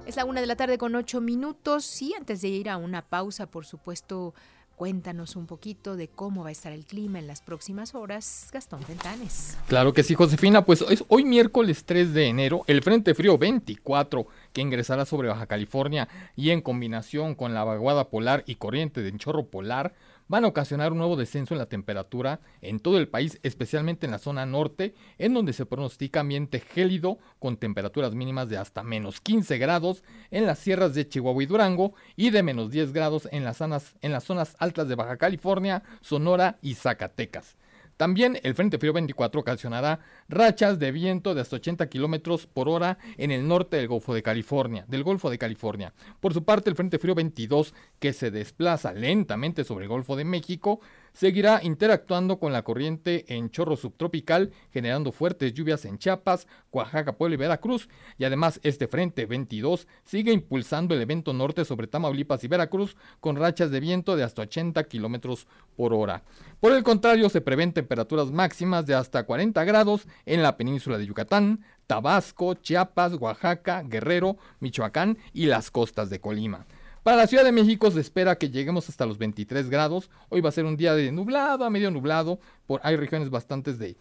Es 0.05 0.15
la 0.15 0.25
una 0.25 0.41
de 0.41 0.47
la 0.47 0.55
tarde 0.55 0.79
con 0.79 0.95
ocho 0.95 1.21
minutos 1.21 2.01
y 2.01 2.15
antes 2.15 2.41
de 2.41 2.47
ir 2.47 2.69
a 2.69 2.77
una 2.77 3.03
pausa, 3.03 3.51
por 3.51 3.65
supuesto, 3.65 4.33
Cuéntanos 4.81 5.35
un 5.35 5.45
poquito 5.45 5.95
de 5.95 6.07
cómo 6.07 6.41
va 6.41 6.49
a 6.49 6.51
estar 6.51 6.73
el 6.73 6.87
clima 6.87 7.19
en 7.19 7.27
las 7.27 7.43
próximas 7.43 7.93
horas, 7.93 8.49
Gastón 8.51 8.81
Fentanes. 8.81 9.55
Claro 9.67 9.93
que 9.93 10.01
sí, 10.01 10.15
Josefina. 10.15 10.65
Pues 10.65 10.81
es 10.81 11.03
hoy 11.07 11.23
miércoles 11.23 11.85
3 11.85 12.15
de 12.15 12.25
enero, 12.25 12.63
el 12.65 12.81
Frente 12.81 13.13
Frío 13.13 13.37
24 13.37 14.25
que 14.51 14.61
ingresará 14.61 15.05
sobre 15.05 15.27
Baja 15.27 15.45
California 15.45 16.09
y 16.35 16.49
en 16.49 16.61
combinación 16.61 17.35
con 17.35 17.53
la 17.53 17.63
vaguada 17.63 18.09
polar 18.09 18.43
y 18.47 18.55
corriente 18.55 19.03
de 19.03 19.15
chorro 19.19 19.45
polar 19.45 19.93
van 20.31 20.45
a 20.45 20.47
ocasionar 20.47 20.93
un 20.93 20.99
nuevo 20.99 21.17
descenso 21.17 21.53
en 21.53 21.57
la 21.57 21.65
temperatura 21.65 22.39
en 22.61 22.79
todo 22.79 22.97
el 22.97 23.09
país, 23.09 23.37
especialmente 23.43 24.05
en 24.05 24.13
la 24.13 24.17
zona 24.17 24.45
norte, 24.45 24.95
en 25.17 25.33
donde 25.33 25.51
se 25.51 25.65
pronostica 25.65 26.21
ambiente 26.21 26.61
gélido 26.61 27.19
con 27.37 27.57
temperaturas 27.57 28.15
mínimas 28.15 28.47
de 28.47 28.57
hasta 28.57 28.81
menos 28.81 29.19
15 29.19 29.57
grados 29.57 30.05
en 30.29 30.45
las 30.45 30.59
sierras 30.59 30.93
de 30.93 31.05
Chihuahua 31.05 31.43
y 31.43 31.47
Durango 31.47 31.95
y 32.15 32.29
de 32.29 32.43
menos 32.43 32.71
10 32.71 32.93
grados 32.93 33.27
en 33.33 33.43
las 33.43 33.57
zonas, 33.57 34.55
altas 34.57 34.87
de 34.87 34.95
Baja 34.95 35.17
California, 35.17 35.83
Sonora 35.99 36.59
y 36.61 36.75
Zacatecas. 36.75 37.57
También 38.01 38.39
el 38.41 38.55
Frente 38.55 38.79
Frío 38.79 38.93
24 38.93 39.41
ocasionará 39.41 39.99
rachas 40.27 40.79
de 40.79 40.91
viento 40.91 41.35
de 41.35 41.41
hasta 41.41 41.57
80 41.57 41.87
kilómetros 41.87 42.47
por 42.47 42.67
hora 42.67 42.97
en 43.17 43.29
el 43.29 43.47
norte 43.47 43.77
del 43.77 43.87
Golfo 43.87 44.15
de 44.15 44.23
California, 44.23 44.85
del 44.87 45.03
Golfo 45.03 45.29
de 45.29 45.37
California. 45.37 45.93
Por 46.19 46.33
su 46.33 46.43
parte, 46.43 46.71
el 46.71 46.75
Frente 46.75 46.97
Frío 46.97 47.13
22, 47.13 47.75
que 47.99 48.11
se 48.13 48.31
desplaza 48.31 48.91
lentamente 48.91 49.63
sobre 49.63 49.85
el 49.85 49.89
Golfo 49.89 50.15
de 50.15 50.25
México, 50.25 50.79
seguirá 51.13 51.59
interactuando 51.63 52.39
con 52.39 52.53
la 52.53 52.63
corriente 52.63 53.25
en 53.27 53.49
chorro 53.49 53.75
subtropical, 53.75 54.51
generando 54.71 55.11
fuertes 55.11 55.53
lluvias 55.53 55.85
en 55.85 55.97
Chiapas, 55.97 56.47
Oaxaca, 56.71 57.13
Puebla 57.13 57.35
y 57.35 57.37
Veracruz. 57.37 57.89
Y 58.17 58.25
además, 58.25 58.59
este 58.63 58.87
frente 58.87 59.25
22 59.25 59.87
sigue 60.03 60.31
impulsando 60.31 60.95
el 60.95 61.01
evento 61.01 61.33
norte 61.33 61.65
sobre 61.65 61.87
Tamaulipas 61.87 62.43
y 62.43 62.47
Veracruz 62.47 62.95
con 63.19 63.35
rachas 63.35 63.71
de 63.71 63.79
viento 63.79 64.15
de 64.15 64.23
hasta 64.23 64.43
80 64.43 64.83
kilómetros 64.85 65.47
por 65.75 65.93
hora. 65.93 66.23
Por 66.59 66.73
el 66.73 66.83
contrario, 66.83 67.29
se 67.29 67.41
prevén 67.41 67.73
temperaturas 67.73 68.31
máximas 68.31 68.85
de 68.85 68.95
hasta 68.95 69.23
40 69.23 69.63
grados 69.63 70.07
en 70.25 70.43
la 70.43 70.57
península 70.57 70.97
de 70.97 71.05
Yucatán, 71.05 71.63
Tabasco, 71.87 72.53
Chiapas, 72.53 73.13
Oaxaca, 73.15 73.83
Guerrero, 73.83 74.37
Michoacán 74.59 75.17
y 75.33 75.47
las 75.47 75.71
costas 75.71 76.09
de 76.09 76.21
Colima. 76.21 76.65
Para 77.03 77.17
la 77.17 77.25
Ciudad 77.25 77.43
de 77.43 77.51
México 77.51 77.89
se 77.89 77.99
espera 77.99 78.37
que 78.37 78.51
lleguemos 78.51 78.87
hasta 78.87 79.07
los 79.07 79.17
23 79.17 79.71
grados. 79.71 80.11
Hoy 80.29 80.39
va 80.39 80.49
a 80.49 80.51
ser 80.51 80.65
un 80.65 80.77
día 80.77 80.93
de 80.93 81.11
nublado 81.11 81.65
a 81.65 81.69
medio 81.71 81.89
nublado. 81.89 82.39
Por, 82.67 82.79
hay 82.83 82.95
regiones 82.95 83.31
bastantes 83.31 83.79
de, 83.79 83.97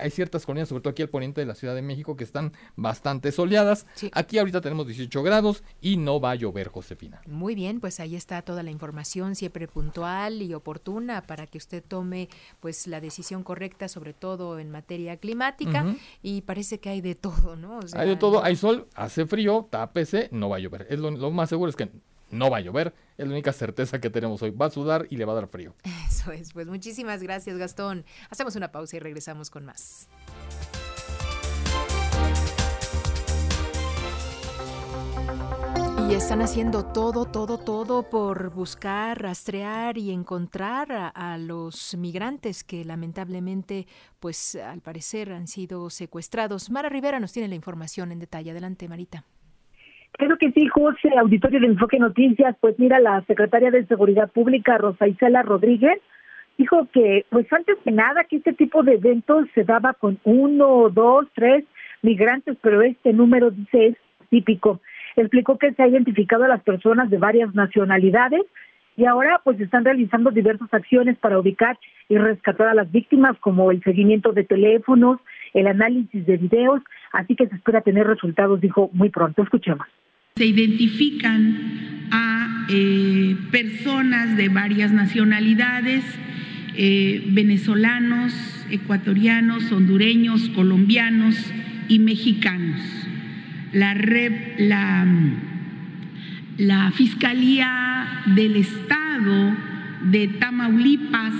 hay 0.00 0.08
ciertas 0.12 0.46
colonias, 0.46 0.68
sobre 0.68 0.82
todo 0.82 0.92
aquí 0.92 1.02
al 1.02 1.08
poniente 1.08 1.40
de 1.40 1.48
la 1.48 1.56
Ciudad 1.56 1.74
de 1.74 1.82
México, 1.82 2.16
que 2.16 2.22
están 2.22 2.52
bastante 2.76 3.32
soleadas. 3.32 3.86
Aquí 4.12 4.38
ahorita 4.38 4.60
tenemos 4.60 4.86
18 4.86 5.20
grados 5.24 5.64
y 5.80 5.96
no 5.96 6.20
va 6.20 6.30
a 6.30 6.34
llover, 6.36 6.68
Josefina. 6.68 7.22
Muy 7.26 7.56
bien, 7.56 7.80
pues 7.80 7.98
ahí 7.98 8.14
está 8.14 8.40
toda 8.42 8.62
la 8.62 8.70
información, 8.70 9.34
siempre 9.34 9.66
puntual 9.66 10.40
y 10.40 10.54
oportuna 10.54 11.22
para 11.22 11.48
que 11.48 11.58
usted 11.58 11.82
tome 11.82 12.28
pues 12.60 12.86
la 12.86 13.00
decisión 13.00 13.42
correcta, 13.42 13.88
sobre 13.88 14.12
todo 14.12 14.60
en 14.60 14.70
materia 14.70 15.16
climática. 15.16 15.96
Y 16.22 16.42
parece 16.42 16.78
que 16.78 16.88
hay 16.90 17.00
de 17.00 17.16
todo, 17.16 17.56
¿no? 17.56 17.80
hay 17.94 18.10
de 18.10 18.16
todo, 18.16 18.44
hay 18.44 18.54
sol, 18.54 18.86
hace 18.94 19.26
frío, 19.26 19.66
tápese, 19.68 20.28
no 20.30 20.50
va 20.50 20.58
a 20.58 20.60
llover. 20.60 20.86
Es 20.88 21.00
lo, 21.00 21.10
lo 21.10 21.32
más 21.32 21.48
seguro 21.48 21.68
es 21.68 21.74
que 21.74 21.90
no 22.30 22.50
va 22.50 22.58
a 22.58 22.60
llover. 22.60 22.94
Es 23.16 23.26
la 23.26 23.32
única 23.32 23.52
certeza 23.52 24.00
que 24.00 24.10
tenemos 24.10 24.42
hoy. 24.42 24.50
Va 24.50 24.66
a 24.66 24.70
sudar 24.70 25.06
y 25.10 25.16
le 25.16 25.24
va 25.24 25.32
a 25.32 25.36
dar 25.36 25.48
frío. 25.48 25.74
Eso 26.08 26.32
es. 26.32 26.52
Pues 26.52 26.66
muchísimas 26.66 27.22
gracias, 27.22 27.56
Gastón. 27.56 28.04
Hacemos 28.30 28.56
una 28.56 28.72
pausa 28.72 28.96
y 28.96 29.00
regresamos 29.00 29.50
con 29.50 29.64
más. 29.64 30.08
Y 36.06 36.12
están 36.12 36.42
haciendo 36.42 36.84
todo, 36.84 37.24
todo, 37.24 37.56
todo 37.56 38.10
por 38.10 38.50
buscar, 38.50 39.22
rastrear 39.22 39.96
y 39.96 40.10
encontrar 40.10 40.92
a, 40.92 41.08
a, 41.08 41.38
los 41.38 41.96
migrantes 41.96 42.62
que 42.62 42.84
lamentablemente, 42.84 43.86
pues 44.20 44.54
al 44.56 44.82
parecer 44.82 45.32
han 45.32 45.46
sido 45.46 45.88
secuestrados. 45.88 46.68
Mara 46.68 46.90
Rivera 46.90 47.20
nos 47.20 47.32
tiene 47.32 47.48
la 47.48 47.54
información 47.54 48.12
en 48.12 48.18
detalle. 48.18 48.50
Adelante, 48.50 48.86
Marita. 48.86 49.24
Creo 50.16 50.36
que 50.38 50.52
sí, 50.52 50.68
José, 50.68 51.10
auditorio 51.18 51.58
de 51.58 51.66
Enfoque 51.66 51.98
Noticias, 51.98 52.54
pues 52.60 52.78
mira, 52.78 53.00
la 53.00 53.22
secretaria 53.22 53.72
de 53.72 53.84
Seguridad 53.86 54.30
Pública, 54.30 54.78
Rosa 54.78 55.08
Isela 55.08 55.42
Rodríguez, 55.42 56.00
dijo 56.56 56.86
que, 56.92 57.26
pues 57.30 57.52
antes 57.52 57.76
que 57.82 57.90
nada, 57.90 58.22
que 58.22 58.36
este 58.36 58.52
tipo 58.52 58.84
de 58.84 58.94
eventos 58.94 59.48
se 59.56 59.64
daba 59.64 59.92
con 59.94 60.20
uno, 60.22 60.88
dos, 60.90 61.26
tres 61.34 61.64
migrantes, 62.02 62.56
pero 62.62 62.82
este 62.82 63.12
número, 63.12 63.50
dice, 63.50 63.86
es 63.88 63.96
típico. 64.30 64.80
Explicó 65.16 65.58
que 65.58 65.72
se 65.72 65.82
ha 65.82 65.88
identificado 65.88 66.44
a 66.44 66.48
las 66.48 66.62
personas 66.62 67.10
de 67.10 67.18
varias 67.18 67.52
nacionalidades 67.52 68.42
y 68.96 69.06
ahora 69.06 69.40
pues 69.42 69.60
están 69.60 69.84
realizando 69.84 70.30
diversas 70.30 70.72
acciones 70.72 71.18
para 71.18 71.40
ubicar 71.40 71.76
y 72.08 72.18
rescatar 72.18 72.68
a 72.68 72.74
las 72.74 72.90
víctimas, 72.92 73.36
como 73.40 73.72
el 73.72 73.82
seguimiento 73.82 74.30
de 74.30 74.44
teléfonos, 74.44 75.18
el 75.54 75.66
análisis 75.66 76.24
de 76.24 76.36
videos, 76.36 76.82
así 77.12 77.34
que 77.34 77.48
se 77.48 77.56
espera 77.56 77.80
tener 77.80 78.06
resultados, 78.06 78.60
dijo, 78.60 78.90
muy 78.92 79.08
pronto. 79.10 79.42
Escuchemos 79.42 79.88
se 80.36 80.46
identifican 80.46 82.08
a 82.10 82.66
eh, 82.68 83.36
personas 83.52 84.36
de 84.36 84.48
varias 84.48 84.90
nacionalidades, 84.90 86.02
eh, 86.74 87.22
venezolanos, 87.28 88.34
ecuatorianos, 88.68 89.70
hondureños, 89.70 90.48
colombianos 90.48 91.36
y 91.86 92.00
mexicanos. 92.00 92.80
La, 93.72 93.94
Fiscalía 96.96 98.24
del 98.34 98.56
Estado 98.56 99.56
de 100.10 100.26
Tamaulipas 100.26 101.34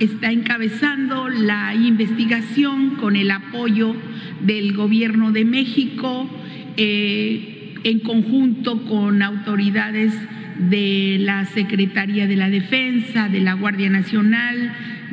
está 0.00 0.32
encabezando 0.32 1.28
la 1.28 1.76
investigación 1.76 2.96
con 2.96 3.14
el 3.14 3.30
apoyo 3.30 3.94
del 4.40 4.72
Gobierno 4.72 5.30
de 5.30 5.44
México. 5.44 6.28
Eh, 6.76 7.51
en 7.84 8.00
conjunto 8.00 8.84
con 8.88 9.22
autoridades 9.22 10.12
de 10.58 11.16
la 11.20 11.44
Secretaría 11.44 12.26
de 12.26 12.36
la 12.36 12.48
Defensa, 12.48 13.28
de 13.28 13.40
la 13.40 13.54
Guardia 13.54 13.90
Nacional, 13.90 14.72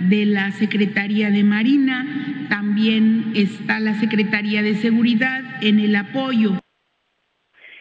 de 0.10 0.26
la 0.26 0.52
Secretaría 0.52 1.30
de 1.30 1.44
Marina, 1.44 2.06
también 2.50 3.32
está 3.36 3.80
la 3.80 3.94
Secretaría 3.96 4.62
de 4.62 4.76
Seguridad 4.76 5.42
en 5.62 5.80
el 5.80 5.96
apoyo. 5.96 6.52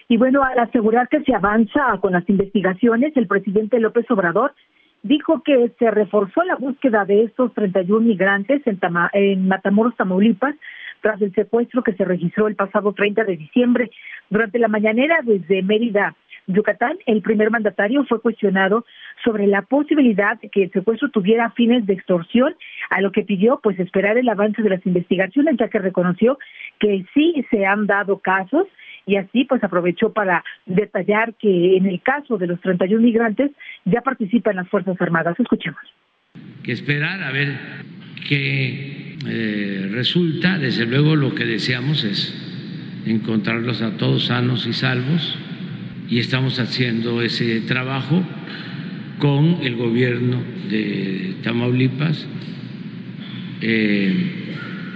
Y 0.08 0.16
bueno, 0.16 0.42
al 0.42 0.58
asegurar 0.58 1.08
que 1.08 1.22
se 1.22 1.34
avanza 1.34 1.98
con 2.00 2.12
las 2.12 2.28
investigaciones, 2.28 3.14
el 3.16 3.26
presidente 3.26 3.78
López 3.78 4.10
Obrador 4.10 4.54
dijo 5.02 5.42
que 5.42 5.70
se 5.78 5.90
reforzó 5.90 6.42
la 6.44 6.56
búsqueda 6.56 7.04
de 7.04 7.24
estos 7.24 7.52
31 7.54 8.00
migrantes 8.00 8.66
en, 8.66 8.80
en 9.12 9.48
Matamoros, 9.48 9.96
Tamaulipas, 9.96 10.54
tras 11.00 11.20
el 11.22 11.32
secuestro 11.34 11.82
que 11.82 11.94
se 11.94 12.04
registró 12.04 12.48
el 12.48 12.56
pasado 12.56 12.92
30 12.92 13.24
de 13.24 13.36
diciembre. 13.36 13.90
Durante 14.30 14.58
la 14.58 14.68
mañanera 14.68 15.20
desde 15.22 15.62
Mérida, 15.62 16.14
Yucatán, 16.48 16.96
el 17.04 17.20
primer 17.20 17.50
mandatario 17.50 18.04
fue 18.04 18.22
cuestionado 18.22 18.86
sobre 19.22 19.46
la 19.46 19.62
posibilidad 19.62 20.40
de 20.40 20.48
que 20.48 20.64
el 20.64 20.72
secuestro 20.72 21.10
tuviera 21.10 21.50
fines 21.50 21.84
de 21.86 21.92
extorsión, 21.92 22.54
a 22.88 23.02
lo 23.02 23.12
que 23.12 23.22
pidió 23.22 23.60
pues 23.62 23.78
esperar 23.78 24.16
el 24.16 24.28
avance 24.28 24.62
de 24.62 24.70
las 24.70 24.84
investigaciones, 24.86 25.56
ya 25.58 25.68
que 25.68 25.78
reconoció 25.78 26.38
que 26.78 27.04
sí 27.12 27.44
se 27.50 27.66
han 27.66 27.86
dado 27.86 28.18
casos 28.18 28.66
y 29.04 29.16
así 29.16 29.44
pues 29.44 29.62
aprovechó 29.62 30.12
para 30.12 30.42
detallar 30.64 31.34
que 31.34 31.76
en 31.76 31.86
el 31.86 32.00
caso 32.00 32.38
de 32.38 32.46
los 32.46 32.60
31 32.60 33.02
migrantes 33.02 33.50
ya 33.84 34.00
participan 34.00 34.56
las 34.56 34.68
Fuerzas 34.68 35.00
Armadas. 35.00 35.38
Escuchemos. 35.38 35.82
Que 36.62 36.72
esperar 36.72 37.22
a 37.22 37.30
ver 37.30 37.48
qué 38.28 39.16
eh, 39.26 39.88
resulta, 39.90 40.58
desde 40.58 40.84
luego 40.84 41.16
lo 41.16 41.34
que 41.34 41.46
deseamos 41.46 42.04
es 42.04 42.34
encontrarlos 43.06 43.80
a 43.80 43.96
todos 43.96 44.26
sanos 44.26 44.66
y 44.66 44.74
salvos 44.74 45.36
y 46.10 46.18
estamos 46.18 46.58
haciendo 46.58 47.22
ese 47.22 47.62
trabajo 47.62 48.22
con 49.18 49.58
el 49.62 49.76
gobierno 49.76 50.42
de 50.70 51.36
Tamaulipas. 51.42 52.26
Eh, 53.62 54.14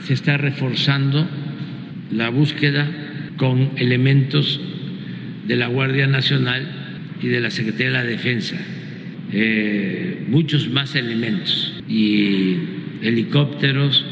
se 0.03 0.12
está 0.12 0.37
reforzando 0.37 1.27
la 2.12 2.29
búsqueda 2.29 2.89
con 3.39 3.71
elementos 3.77 4.61
de 5.47 5.57
la 5.57 5.69
Guardia 5.69 6.07
Nacional 6.07 6.69
y 7.23 7.29
de 7.29 7.41
la 7.41 7.51
Secretaría 7.51 7.87
de 7.87 7.93
la 7.93 8.05
Defensa, 8.05 8.57
eh, 9.33 10.25
muchos 10.29 10.69
más 10.69 10.95
elementos 10.95 11.83
y 11.89 12.82
helicópteros. 13.03 14.05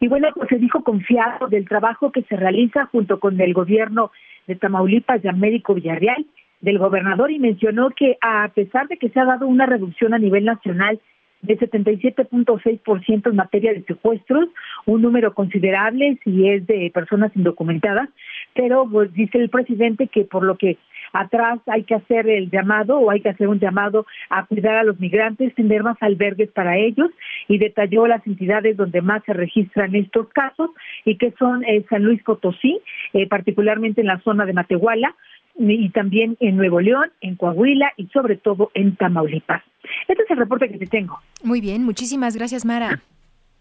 Y 0.00 0.08
bueno, 0.08 0.28
pues 0.34 0.48
se 0.48 0.58
dijo 0.58 0.82
confiado 0.82 1.46
del 1.48 1.68
trabajo 1.68 2.12
que 2.12 2.22
se 2.22 2.36
realiza 2.36 2.86
junto 2.86 3.20
con 3.20 3.40
el 3.40 3.54
gobierno 3.54 4.10
de 4.46 4.56
Tamaulipas 4.56 5.24
y 5.24 5.28
Américo 5.28 5.74
Villarreal, 5.74 6.26
del 6.60 6.78
gobernador, 6.78 7.30
y 7.30 7.38
mencionó 7.38 7.90
que 7.90 8.16
a 8.20 8.48
pesar 8.54 8.88
de 8.88 8.96
que 8.96 9.10
se 9.10 9.20
ha 9.20 9.24
dado 9.24 9.46
una 9.46 9.66
reducción 9.66 10.14
a 10.14 10.18
nivel 10.18 10.44
nacional 10.44 11.00
de 11.42 11.58
77.6% 11.58 13.30
en 13.30 13.36
materia 13.36 13.72
de 13.74 13.84
secuestros, 13.84 14.48
un 14.86 15.02
número 15.02 15.34
considerable 15.34 16.18
si 16.24 16.48
es 16.48 16.66
de 16.66 16.90
personas 16.92 17.32
indocumentadas, 17.36 18.08
pero 18.54 18.88
pues 18.90 19.12
dice 19.12 19.38
el 19.38 19.50
presidente 19.50 20.08
que 20.08 20.24
por 20.24 20.42
lo 20.42 20.56
que 20.56 20.78
atrás 21.14 21.60
hay 21.66 21.84
que 21.84 21.94
hacer 21.94 22.28
el 22.28 22.50
llamado 22.50 22.98
o 22.98 23.10
hay 23.10 23.20
que 23.20 23.30
hacer 23.30 23.48
un 23.48 23.58
llamado 23.58 24.06
a 24.28 24.44
cuidar 24.44 24.76
a 24.76 24.84
los 24.84 25.00
migrantes, 25.00 25.54
tener 25.54 25.82
más 25.82 25.96
albergues 26.00 26.50
para 26.50 26.76
ellos 26.76 27.10
y 27.48 27.58
detalló 27.58 28.06
las 28.06 28.26
entidades 28.26 28.76
donde 28.76 29.00
más 29.00 29.22
se 29.24 29.32
registran 29.32 29.94
estos 29.94 30.28
casos 30.28 30.70
y 31.04 31.16
que 31.16 31.32
son 31.38 31.64
eh, 31.64 31.84
San 31.88 32.02
Luis 32.02 32.22
Potosí, 32.22 32.80
eh, 33.12 33.26
particularmente 33.28 34.00
en 34.00 34.08
la 34.08 34.20
zona 34.20 34.44
de 34.44 34.52
Matehuala, 34.52 35.14
y 35.56 35.88
también 35.90 36.36
en 36.40 36.56
Nuevo 36.56 36.80
León, 36.80 37.12
en 37.20 37.36
Coahuila 37.36 37.92
y 37.96 38.08
sobre 38.08 38.36
todo 38.36 38.72
en 38.74 38.96
Tamaulipas. 38.96 39.62
Este 40.08 40.22
es 40.22 40.30
el 40.30 40.38
reporte 40.38 40.68
que 40.68 40.78
te 40.78 40.86
tengo. 40.86 41.20
Muy 41.44 41.60
bien, 41.60 41.84
muchísimas 41.84 42.36
gracias, 42.36 42.64
Mara. 42.64 43.00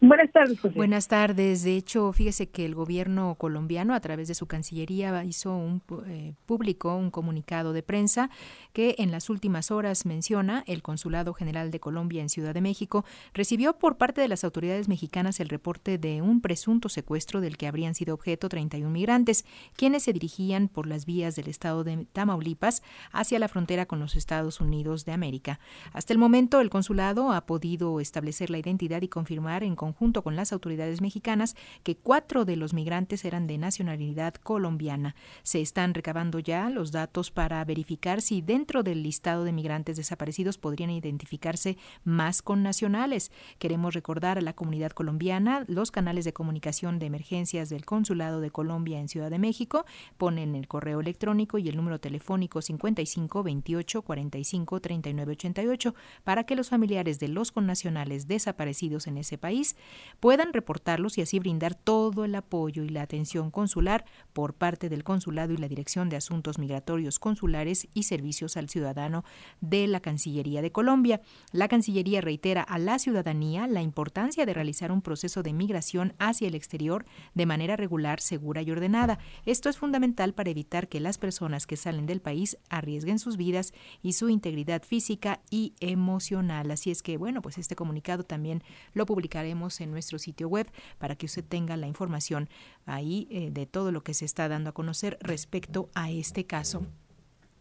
Buenas 0.05 0.33
tardes, 0.33 0.60
José. 0.60 0.75
Buenas 0.75 1.07
tardes. 1.07 1.63
De 1.63 1.77
hecho, 1.77 2.12
fíjese 2.12 2.50
que 2.50 2.65
el 2.65 2.75
gobierno 2.75 3.36
colombiano, 3.36 3.93
a 3.93 4.01
través 4.01 4.27
de 4.27 4.36
su 4.36 4.48
Cancillería, 4.48 5.24
hizo 5.24 5.55
un 5.55 5.81
eh, 6.07 6.33
público 6.45 6.93
un 6.93 7.10
comunicado 7.10 7.72
de 7.72 7.83
prensa 7.83 8.29
que 8.74 8.95
en 8.98 9.12
las 9.12 9.29
últimas 9.29 9.72
horas 9.72 10.05
menciona 10.05 10.65
el 10.67 10.81
Consulado 10.81 11.33
General 11.33 11.72
de 11.72 11.79
Colombia 11.79 12.22
en 12.22 12.27
Ciudad 12.27 12.53
de 12.53 12.60
México 12.60 13.05
recibió 13.33 13.79
por 13.79 13.95
parte 13.95 14.19
de 14.19 14.27
las 14.27 14.43
autoridades 14.43 14.89
mexicanas 14.89 15.39
el 15.39 15.48
reporte 15.48 15.98
de 15.98 16.22
un 16.22 16.41
presunto 16.41 16.89
secuestro 16.89 17.39
del 17.39 17.55
que 17.55 17.67
habrían 17.67 17.95
sido 17.95 18.13
objeto 18.13 18.50
31 18.50 18.89
migrantes, 18.89 19.45
quienes 19.77 20.03
se 20.03 20.12
dirigían 20.12 20.67
por 20.67 20.86
las 20.86 21.05
vías 21.05 21.38
del 21.38 21.48
estado 21.48 21.86
de 21.86 22.07
Tamaulipas 22.12 22.83
hacia 23.13 23.39
la 23.39 23.48
frontera 23.48 23.86
con 23.86 24.01
los 24.01 24.17
Estados 24.17 24.60
Unidos 24.60 25.05
de 25.05 25.13
América. 25.13 25.62
Hasta 25.93 26.12
el 26.12 26.19
momento, 26.19 26.60
el 26.60 26.69
consulado 26.69 27.31
ha 27.31 27.45
podido 27.45 28.01
establecer 28.01 28.50
la 28.50 28.57
identidad 28.57 29.01
y 29.01 29.07
confirmar 29.07 29.63
en 29.63 29.77
junto 29.93 30.23
con 30.23 30.35
las 30.35 30.53
autoridades 30.53 31.01
mexicanas 31.01 31.55
que 31.83 31.95
cuatro 31.95 32.45
de 32.45 32.55
los 32.55 32.73
migrantes 32.73 33.25
eran 33.25 33.47
de 33.47 33.57
nacionalidad 33.57 34.35
colombiana. 34.35 35.15
Se 35.43 35.62
están 35.62 35.93
recabando 35.93 36.39
ya 36.39 36.69
los 36.69 36.91
datos 36.91 37.31
para 37.31 37.63
verificar 37.65 38.21
si 38.21 38.41
dentro 38.41 38.83
del 38.83 39.03
listado 39.03 39.43
de 39.43 39.51
migrantes 39.51 39.97
desaparecidos 39.97 40.57
podrían 40.57 40.89
identificarse 40.89 41.77
más 42.03 42.41
con 42.41 42.63
nacionales. 42.63 43.31
Queremos 43.59 43.93
recordar 43.93 44.38
a 44.38 44.41
la 44.41 44.53
comunidad 44.53 44.91
colombiana 44.91 45.65
los 45.67 45.91
canales 45.91 46.25
de 46.25 46.33
comunicación 46.33 47.00
de 47.00 47.05
emergencias 47.05 47.69
del 47.69 47.85
Consulado 47.85 48.41
de 48.41 48.51
Colombia 48.51 49.00
en 49.00 49.09
Ciudad 49.09 49.29
de 49.29 49.39
México. 49.39 49.85
Ponen 50.17 50.55
el 50.55 50.67
correo 50.67 51.00
electrónico 51.00 51.57
y 51.57 51.69
el 51.69 51.75
número 51.75 52.00
telefónico 52.00 52.62
55 52.62 53.43
28 53.43 54.01
45 54.01 54.79
39 54.79 55.31
88 55.31 55.95
para 56.23 56.45
que 56.45 56.55
los 56.55 56.69
familiares 56.69 57.19
de 57.19 57.27
los 57.27 57.51
connacionales 57.51 58.27
desaparecidos 58.27 59.07
en 59.07 59.17
ese 59.17 59.38
país 59.38 59.73
puedan 60.20 60.53
reportarlos 60.53 61.18
y 61.18 61.22
así 61.22 61.39
brindar 61.39 61.75
todo 61.75 62.24
el 62.25 62.34
apoyo 62.36 62.84
y 62.84 62.89
la 62.89 63.01
atención 63.01 63.51
consular 63.51 64.06
por 64.32 64.53
parte 64.53 64.89
del 64.89 65.03
Consulado 65.03 65.53
y 65.53 65.58
la 65.58 65.68
Dirección 65.68 66.10
de 66.10 66.15
Asuntos 66.15 66.60
Migratorios 66.60 67.20
Consulares 67.20 67.88
y 67.94 68.03
Servicios 68.03 68.56
al 68.56 68.70
Ciudadano 68.70 69.25
de 69.62 69.88
la 69.88 70.00
Cancillería 70.00 70.62
de 70.62 70.72
Colombia. 70.72 71.22
La 71.51 71.68
Cancillería 71.68 72.22
reitera 72.22 72.62
a 72.62 72.80
la 72.80 73.00
ciudadanía 73.00 73.68
la 73.68 73.82
importancia 73.82 74.46
de 74.46 74.53
realizar 74.53 74.92
un 74.92 75.01
proceso 75.01 75.44
de 75.44 75.53
migración 75.53 76.13
hacia 76.20 76.48
el 76.48 76.56
exterior 76.56 77.06
de 77.34 77.46
manera 77.46 77.75
regular, 77.75 78.22
segura 78.22 78.62
y 78.62 78.72
ordenada. 78.72 79.20
Esto 79.46 79.70
es 79.70 79.77
fundamental 79.77 80.34
para 80.34 80.51
evitar 80.51 80.88
que 80.88 81.00
las 81.00 81.18
personas 81.18 81.68
que 81.68 81.77
salen 81.77 82.06
del 82.06 82.22
país 82.22 82.58
arriesguen 82.70 83.20
sus 83.20 83.38
vidas 83.38 83.74
y 84.01 84.13
su 84.13 84.30
integridad 84.30 84.84
física 84.84 85.42
y 85.50 85.74
emocional. 85.80 86.72
Así 86.72 86.92
es 86.92 87.03
que, 87.03 87.18
bueno, 87.18 87.42
pues 87.42 87.58
este 87.58 87.75
comunicado 87.75 88.24
también 88.24 88.63
lo 88.94 89.06
publicaremos 89.06 89.62
en 89.82 89.91
nuestro 89.91 90.20
sitio 90.20 90.48
web 90.48 90.72
para 90.98 91.15
que 91.15 91.25
usted 91.25 91.43
tenga 91.43 91.77
la 91.77 91.88
información 91.88 92.50
ahí 92.86 93.27
eh, 93.32 93.50
de 93.51 93.65
todo 93.65 93.91
lo 93.91 94.03
que 94.03 94.13
se 94.13 94.25
está 94.25 94.48
dando 94.48 94.70
a 94.70 94.74
conocer 94.74 95.17
respecto 95.22 95.89
a 95.93 96.12
este 96.12 96.46
caso. 96.46 96.86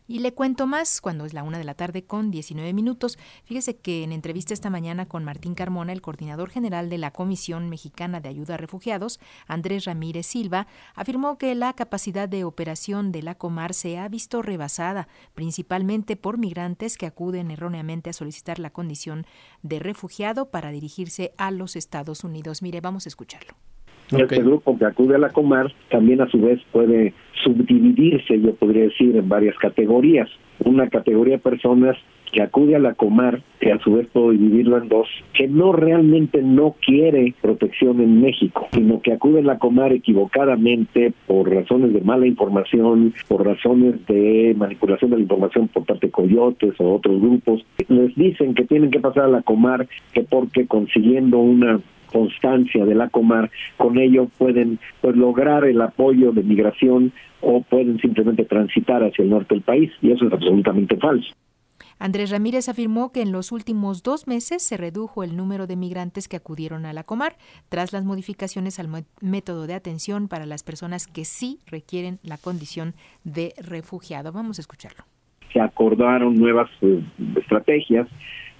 Y 0.09 0.19
le 0.19 0.35
cuento 0.35 0.67
más 0.67 1.01
cuando 1.01 1.25
es 1.25 1.33
la 1.33 1.43
una 1.43 1.59
de 1.59 1.65
la 1.65 1.75
tarde 1.75 2.05
con 2.05 2.31
19 2.31 2.73
minutos. 2.73 3.19
Fíjese 3.45 3.77
que 3.77 4.03
en 4.03 4.13
entrevista 4.13 4.53
esta 4.53 4.69
mañana 4.69 5.07
con 5.07 5.25
Martín 5.25 5.55
Carmona, 5.55 5.93
el 5.93 6.03
coordinador 6.03 6.51
general 6.51 6.91
de 6.91 6.99
la 6.99 7.13
Comisión 7.13 7.69
Mexicana 7.69 8.21
de 8.21 8.29
Ayuda 8.29 8.55
a 8.55 8.57
Refugiados, 8.57 9.21
Andrés 9.47 9.85
Ramírez 9.85 10.27
Silva, 10.27 10.67
afirmó 10.95 11.39
que 11.39 11.55
la 11.55 11.73
capacidad 11.75 12.29
de 12.29 12.45
operación 12.45 13.13
de 13.13 13.23
la 13.23 13.37
Comar 13.37 13.75
se 13.75 13.99
ha 13.99 14.09
visto 14.09 14.43
rebasada, 14.43 15.09
principalmente 15.35 16.17
por 16.17 16.37
migrantes 16.37 16.99
que 16.99 17.07
acuden 17.07 17.51
erróneamente 17.51 18.11
a 18.11 18.13
solicitar 18.13 18.59
la 18.59 18.71
condición 18.71 19.25
de 19.63 19.79
refugiado 19.79 20.51
para 20.51 20.71
dirigirse 20.71 21.33
a 21.39 21.51
los 21.51 21.77
Estados 21.77 22.25
Unidos. 22.25 22.61
Mire, 22.61 22.81
vamos 22.81 23.07
a 23.07 23.09
escucharlo. 23.09 23.55
Este 24.11 24.43
grupo 24.43 24.79
que 24.79 24.85
acude 24.85 25.15
a 25.15 25.19
la 25.19 25.31
Comar 25.31 25.73
también 25.91 26.21
a 26.21 26.29
su 26.29 26.41
vez 26.41 26.61
puede 26.71 27.15
subdividirse, 27.43 28.41
yo 28.41 28.55
podría 28.55 28.85
decir, 28.85 29.17
en 29.17 29.29
varias 29.29 29.57
categorías. 29.59 30.29
Una 30.65 30.89
categoría 30.89 31.35
de 31.35 31.43
personas 31.43 31.97
que 32.33 32.43
acude 32.43 32.75
a 32.75 32.79
la 32.79 32.95
Comar, 32.95 33.43
que 33.61 33.73
a 33.73 33.79
su 33.81 33.95
vez 33.95 34.09
puedo 34.13 34.31
dividirlo 34.31 34.79
en 34.79 34.89
dos, 34.89 35.07
que 35.35 35.49
no 35.49 35.73
realmente 35.73 36.43
no 36.43 36.77
quiere 36.85 37.35
protección 37.41 38.01
en 38.01 38.23
México, 38.23 38.69
sino 38.73 39.03
que 39.03 39.13
acude 39.13 39.41
a 39.41 39.43
la 39.43 39.59
Comar 39.59 39.93
equivocadamente 39.93 41.13
por 41.27 41.51
razones 41.53 41.93
de 41.93 42.01
mala 42.01 42.27
información, 42.27 43.13
por 43.29 43.47
razones 43.47 44.07
de 44.07 44.55
manipulación 44.57 45.11
de 45.11 45.19
la 45.19 45.23
información 45.23 45.69
por 45.69 45.85
parte 45.85 46.07
de 46.07 46.13
coyotes 46.13 46.75
o 46.79 46.95
otros 46.95 47.21
grupos. 47.21 47.65
Les 47.89 48.15
dicen 48.15 48.55
que 48.55 48.65
tienen 48.65 48.91
que 48.91 49.01
pasar 49.01 49.25
a 49.25 49.29
la 49.29 49.43
Comar, 49.43 49.87
que 50.15 50.23
porque 50.23 50.67
consiguiendo 50.67 51.39
una 51.39 51.81
constancia 52.13 52.85
de 52.85 52.95
la 52.95 53.09
Comar, 53.09 53.51
con 53.77 53.99
ello 53.99 54.29
pueden 54.39 54.79
pues, 55.01 55.17
lograr 55.17 55.65
el 55.65 55.81
apoyo 55.81 56.33
de 56.33 56.43
migración 56.43 57.13
o 57.41 57.63
pueden 57.63 57.99
simplemente 57.99 58.45
transitar 58.45 59.03
hacia 59.03 59.23
el 59.23 59.31
norte 59.31 59.55
del 59.55 59.63
país, 59.63 59.91
y 60.01 60.13
eso 60.13 60.27
es 60.27 60.33
absolutamente 60.33 60.97
falso. 60.97 61.33
Andrés 61.99 62.31
Ramírez 62.31 62.69
afirmó 62.69 63.13
que 63.13 63.23
en 63.23 63.31
los 63.31 63.53
últimos 63.53 64.03
dos 64.03 64.27
meses 64.27 64.63
se 64.63 64.77
redujo 64.77 65.23
el 65.23 65.37
número 65.37 65.69
de 65.69 65.77
migrantes 65.77 66.27
que 66.27 66.37
acudieron 66.37 66.85
a 66.85 66.93
la 66.93 67.05
Comar 67.05 67.37
tras 67.69 67.93
las 67.93 68.05
modificaciones 68.05 68.81
al 68.81 68.89
método 69.21 69.69
de 69.69 69.75
atención 69.75 70.27
para 70.27 70.45
las 70.45 70.65
personas 70.65 71.07
que 71.07 71.25
sí 71.25 71.61
requieren 71.67 72.19
la 72.25 72.39
condición 72.39 72.95
de 73.23 73.55
refugiado. 73.57 74.33
Vamos 74.33 74.59
a 74.59 74.63
escucharlo. 74.63 75.05
Se 75.53 75.61
acordaron 75.61 76.35
nuevas 76.35 76.69
eh, 76.81 77.05
estrategias 77.37 78.09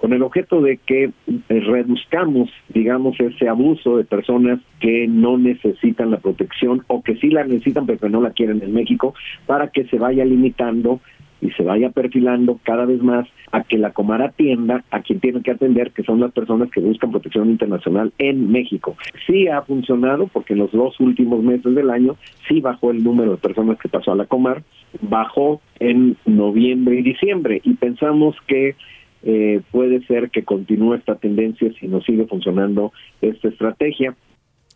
con 0.03 0.13
el 0.13 0.25
objeto 0.25 0.61
de 0.61 0.79
que 0.79 1.05
eh, 1.05 1.13
reduzcamos, 1.49 2.51
digamos, 2.75 3.15
ese 3.21 3.49
abuso 3.49 3.99
de 3.99 4.05
personas 4.05 4.59
que 4.81 5.07
no 5.07 5.39
necesitan 5.39 6.11
la 6.11 6.17
protección 6.17 6.83
o 6.89 7.05
que 7.05 7.15
sí 7.19 7.31
la 7.31 7.45
necesitan 7.45 7.87
pero 7.87 8.01
que 8.01 8.09
no 8.09 8.21
la 8.21 8.33
quieren 8.33 8.61
en 8.65 8.75
México, 8.75 9.15
para 9.47 9.69
que 9.69 9.85
se 9.85 9.99
vaya 9.99 10.25
limitando 10.25 10.99
y 11.41 11.53
se 11.53 11.63
vaya 11.63 11.91
perfilando 11.91 12.59
cada 12.65 12.85
vez 12.85 13.01
más 13.01 13.29
a 13.53 13.63
que 13.63 13.79
la 13.79 13.93
Comar 13.93 14.23
atienda 14.23 14.83
a 14.91 15.03
quien 15.03 15.21
tiene 15.21 15.41
que 15.41 15.53
atender, 15.53 15.93
que 15.93 16.03
son 16.03 16.19
las 16.19 16.33
personas 16.33 16.69
que 16.73 16.81
buscan 16.81 17.13
protección 17.13 17.49
internacional 17.49 18.13
en 18.19 18.51
México. 18.51 18.97
Sí 19.29 19.47
ha 19.47 19.63
funcionado 19.63 20.27
porque 20.27 20.55
en 20.55 20.61
los 20.61 20.73
dos 20.73 20.99
últimos 20.99 21.45
meses 21.45 21.77
del 21.77 21.91
año 21.91 22.17
sí 22.49 22.61
bajó 22.61 22.91
el 22.91 23.05
número 23.05 23.31
de 23.31 23.37
personas 23.37 23.79
que 23.79 23.89
pasó 23.89 24.11
a 24.11 24.17
la 24.17 24.27
Comar, 24.27 24.65
bajó 25.01 25.61
en 25.79 26.17
noviembre 26.27 26.99
y 26.99 27.03
diciembre 27.03 27.61
y 27.63 27.75
pensamos 27.75 28.35
que 28.49 28.75
eh, 29.23 29.63
puede 29.71 30.05
ser 30.07 30.31
que 30.31 30.45
continúe 30.45 30.95
esta 30.95 31.17
tendencia 31.17 31.73
si 31.79 31.87
no 31.87 32.01
sigue 32.01 32.27
funcionando 32.27 32.93
esta 33.21 33.49
estrategia. 33.49 34.17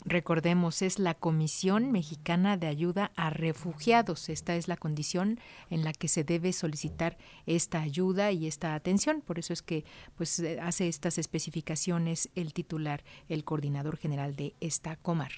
Recordemos, 0.09 0.83
es 0.83 1.01
la 1.01 1.15
Comisión 1.15 1.91
Mexicana 1.91 2.57
de 2.57 2.69
Ayuda 2.69 3.11
a 3.17 3.31
Refugiados. 3.31 4.29
Esta 4.29 4.55
es 4.55 4.69
la 4.69 4.77
condición 4.77 5.41
en 5.69 5.83
la 5.83 5.93
que 5.93 6.07
se 6.07 6.23
debe 6.23 6.53
solicitar 6.53 7.17
esta 7.45 7.81
ayuda 7.81 8.31
y 8.31 8.47
esta 8.47 8.77
atención. 8.77 9.21
Por 9.21 9.41
eso 9.41 9.53
es 9.53 9.63
que 9.63 9.85
pues, 10.17 10.39
eh, 10.39 10.61
hace 10.63 10.87
estas 10.87 11.19
especificaciones 11.19 12.31
el 12.37 12.53
titular, 12.53 13.03
el 13.29 13.43
coordinador 13.43 13.97
general 13.97 14.37
de 14.37 14.55
esta 14.61 14.95
Comar. 14.95 15.33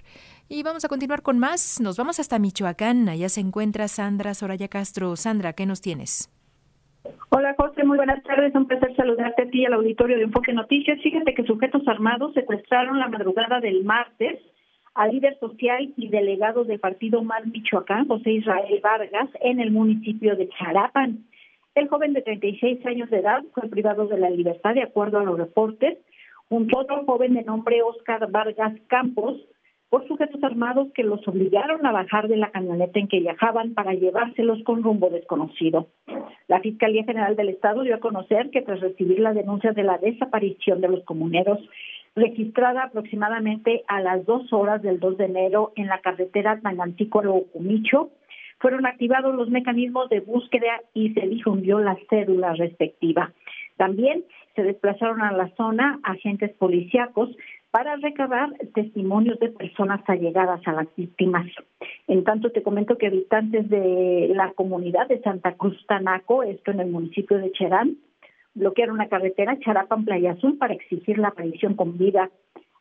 Y 0.51 0.63
vamos 0.63 0.85
a 0.85 0.89
continuar 0.89 1.23
con 1.23 1.39
más. 1.39 1.81
Nos 1.81 1.97
vamos 1.97 2.21
hasta 2.21 2.39
Michoacán. 2.39 3.09
Allá 3.09 3.31
se 3.31 3.41
encuentra 3.41 3.89
Sandra 3.89 4.35
Soraya 4.35 4.69
Castro. 4.69 5.17
Sandra, 5.17 5.55
¿qué 5.55 5.65
nos 5.65 5.81
tienes? 5.81 6.31
Hola 7.31 7.55
José, 7.59 7.85
muy 7.85 7.97
buenas 7.97 8.23
tardes. 8.23 8.55
Un 8.55 8.67
placer 8.67 8.95
saludarte 8.97 9.43
a 9.43 9.51
ti 9.51 9.61
y 9.61 9.65
al 9.67 9.75
auditorio 9.75 10.17
de 10.17 10.25
Enfoque 10.25 10.53
Noticias. 10.53 11.01
Fíjate 11.03 11.35
que 11.35 11.45
sujetos 11.45 11.87
armados 11.87 12.35
secuestraron 12.35 12.99
la 12.99 13.09
madrugada 13.09 13.61
del 13.61 13.85
martes 13.85 14.41
al 14.95 15.13
líder 15.13 15.39
social 15.39 15.93
y 15.97 16.09
delegado 16.09 16.65
del 16.65 16.81
partido 16.81 17.23
Mar 17.23 17.47
Michoacán, 17.47 18.09
José 18.09 18.33
Israel 18.33 18.81
Vargas, 18.83 19.29
en 19.41 19.61
el 19.61 19.71
municipio 19.71 20.35
de 20.37 20.49
Charapan. 20.49 21.25
El 21.75 21.89
joven 21.89 22.13
de 22.13 22.23
36 22.23 22.85
años 22.87 23.09
de 23.11 23.19
edad 23.19 23.45
fue 23.55 23.69
privado 23.69 24.07
de 24.09 24.19
la 24.19 24.31
libertad 24.31 24.75
de 24.75 24.83
acuerdo 24.83 25.19
a 25.19 25.25
los 25.25 25.39
reportes, 25.39 25.99
junto 26.49 26.77
a 26.77 26.83
otro 26.83 27.05
joven 27.05 27.35
de 27.35 27.45
nombre 27.45 27.83
Oscar 27.83 28.29
Vargas 28.31 28.75
Campos, 28.89 29.37
por 29.91 30.07
sujetos 30.07 30.43
armados 30.45 30.89
que 30.95 31.03
los 31.03 31.27
obligaron 31.27 31.85
a 31.87 31.93
bajar 31.93 32.29
de 32.29 32.37
la 32.37 32.51
camioneta 32.51 32.99
en 32.99 33.09
que 33.09 33.21
viajaban 33.21 33.75
para 33.75 33.95
llevárselos 33.95 34.63
con 34.65 34.83
rumbo 34.83 35.09
desconocido. 35.09 35.89
La 36.47 36.61
Fiscalía 36.61 37.05
General 37.05 37.37
del 37.37 37.49
Estado 37.49 37.83
dio 37.83 37.95
a 37.95 38.01
conocer 38.01 38.51
que 38.51 38.63
tras 38.63 38.81
recibir 38.81 39.21
la 39.21 39.33
denuncia 39.33 39.73
de 39.73 39.85
la 39.85 39.99
desaparición 39.99 40.81
de 40.81 40.89
los 40.89 41.05
comuneros, 41.05 41.59
registrada 42.15 42.85
aproximadamente 42.85 43.85
a 43.87 44.01
las 44.01 44.27
dos 44.27 44.53
horas 44.53 44.83
del 44.83 45.01
2 45.01 45.19
de 45.19 45.25
enero 45.25 45.73
en 45.77 45.87
la 45.87 46.01
carretera 46.01 46.61
Tangantícuaro-Cumicho, 46.61 48.11
fueron 48.59 48.87
activados 48.87 49.35
los 49.35 49.51
mecanismos 49.51 50.09
de 50.09 50.21
búsqueda 50.21 50.83
y 50.93 51.15
se 51.15 51.27
difundió 51.29 51.79
la 51.79 51.97
cédula 52.11 52.55
respectiva. 52.55 53.33
También 53.77 54.25
se 54.57 54.65
desplazaron 54.65 55.23
a 55.23 55.33
la 55.33 55.49
zona 55.57 56.01
agentes 56.03 56.53
policíacos 56.57 57.31
para 57.79 57.95
recabar 57.95 58.51
testimonios 58.75 59.39
de 59.39 59.51
personas 59.51 60.01
allegadas 60.09 60.61
a 60.67 60.73
las 60.73 60.89
víctimas. 60.97 61.47
En 62.09 62.25
tanto, 62.25 62.51
te 62.51 62.65
comento 62.65 62.99
que 62.99 63.07
habitantes 63.07 63.71
de 63.71 64.33
la 64.35 64.51
comunidad 64.55 65.07
de 65.07 65.21
Santa 65.21 65.53
Cruz 65.53 65.77
Tanaco, 65.87 66.43
esto 66.43 66.73
en 66.73 66.81
el 66.81 66.91
municipio 66.91 67.39
de 67.39 67.53
Cherán, 67.53 67.97
bloquearon 68.55 68.99
la 68.99 69.09
carretera 69.09 69.61
Charapan 69.61 70.05
Playa 70.05 70.33
Azul 70.33 70.59
para 70.59 70.75
exigir 70.75 71.19
la 71.19 71.29
aparición 71.29 71.75
con 71.75 71.97
vida 71.97 72.31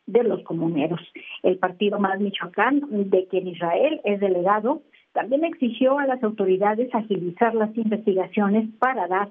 de 0.06 0.24
los 0.24 0.42
comuneros. 0.42 1.00
El 1.44 1.58
partido 1.58 2.00
Más 2.00 2.18
Michoacán, 2.18 2.82
de 2.90 3.28
quien 3.28 3.46
Israel 3.46 4.00
es 4.02 4.18
delegado, 4.18 4.82
también 5.12 5.44
exigió 5.44 6.00
a 6.00 6.06
las 6.06 6.20
autoridades 6.24 6.92
agilizar 6.92 7.54
las 7.54 7.70
investigaciones 7.76 8.68
para 8.80 9.06
dar 9.06 9.28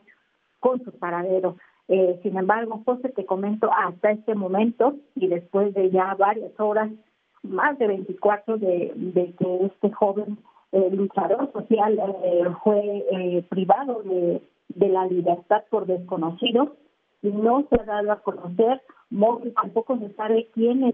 con 0.62 0.82
su 0.86 0.98
paradero. 0.98 1.58
Eh, 1.90 2.20
sin 2.24 2.38
embargo, 2.38 2.82
José, 2.86 3.10
te 3.10 3.26
comento, 3.26 3.70
hasta 3.72 4.12
este 4.12 4.36
momento 4.36 4.96
y 5.16 5.28
después 5.28 5.74
de 5.74 5.90
ya 5.90 6.16
varias 6.16 6.58
horas, 6.60 6.92
más 7.44 7.78
de 7.78 7.88
24 7.88 8.58
de, 8.58 8.92
de 8.96 9.34
que 9.34 9.66
este 9.66 9.92
joven 9.92 10.38
eh, 10.74 10.90
luchador 10.92 11.52
social 11.54 11.98
eh, 12.24 12.44
fue 12.64 13.06
eh, 13.12 13.46
privado 13.50 14.04
de, 14.04 14.42
de 14.68 14.90
la 14.90 15.06
libertad 15.08 15.64
por 15.70 15.86
desconocidos, 15.86 16.70
y 17.22 17.30
no 17.30 17.66
se 17.70 17.80
ha 17.80 17.84
dado 17.84 18.12
a 18.12 18.20
conocer, 18.20 18.82
tampoco 19.56 19.98
se 19.98 20.14
sabe 20.14 20.50
quiénes 20.54 20.94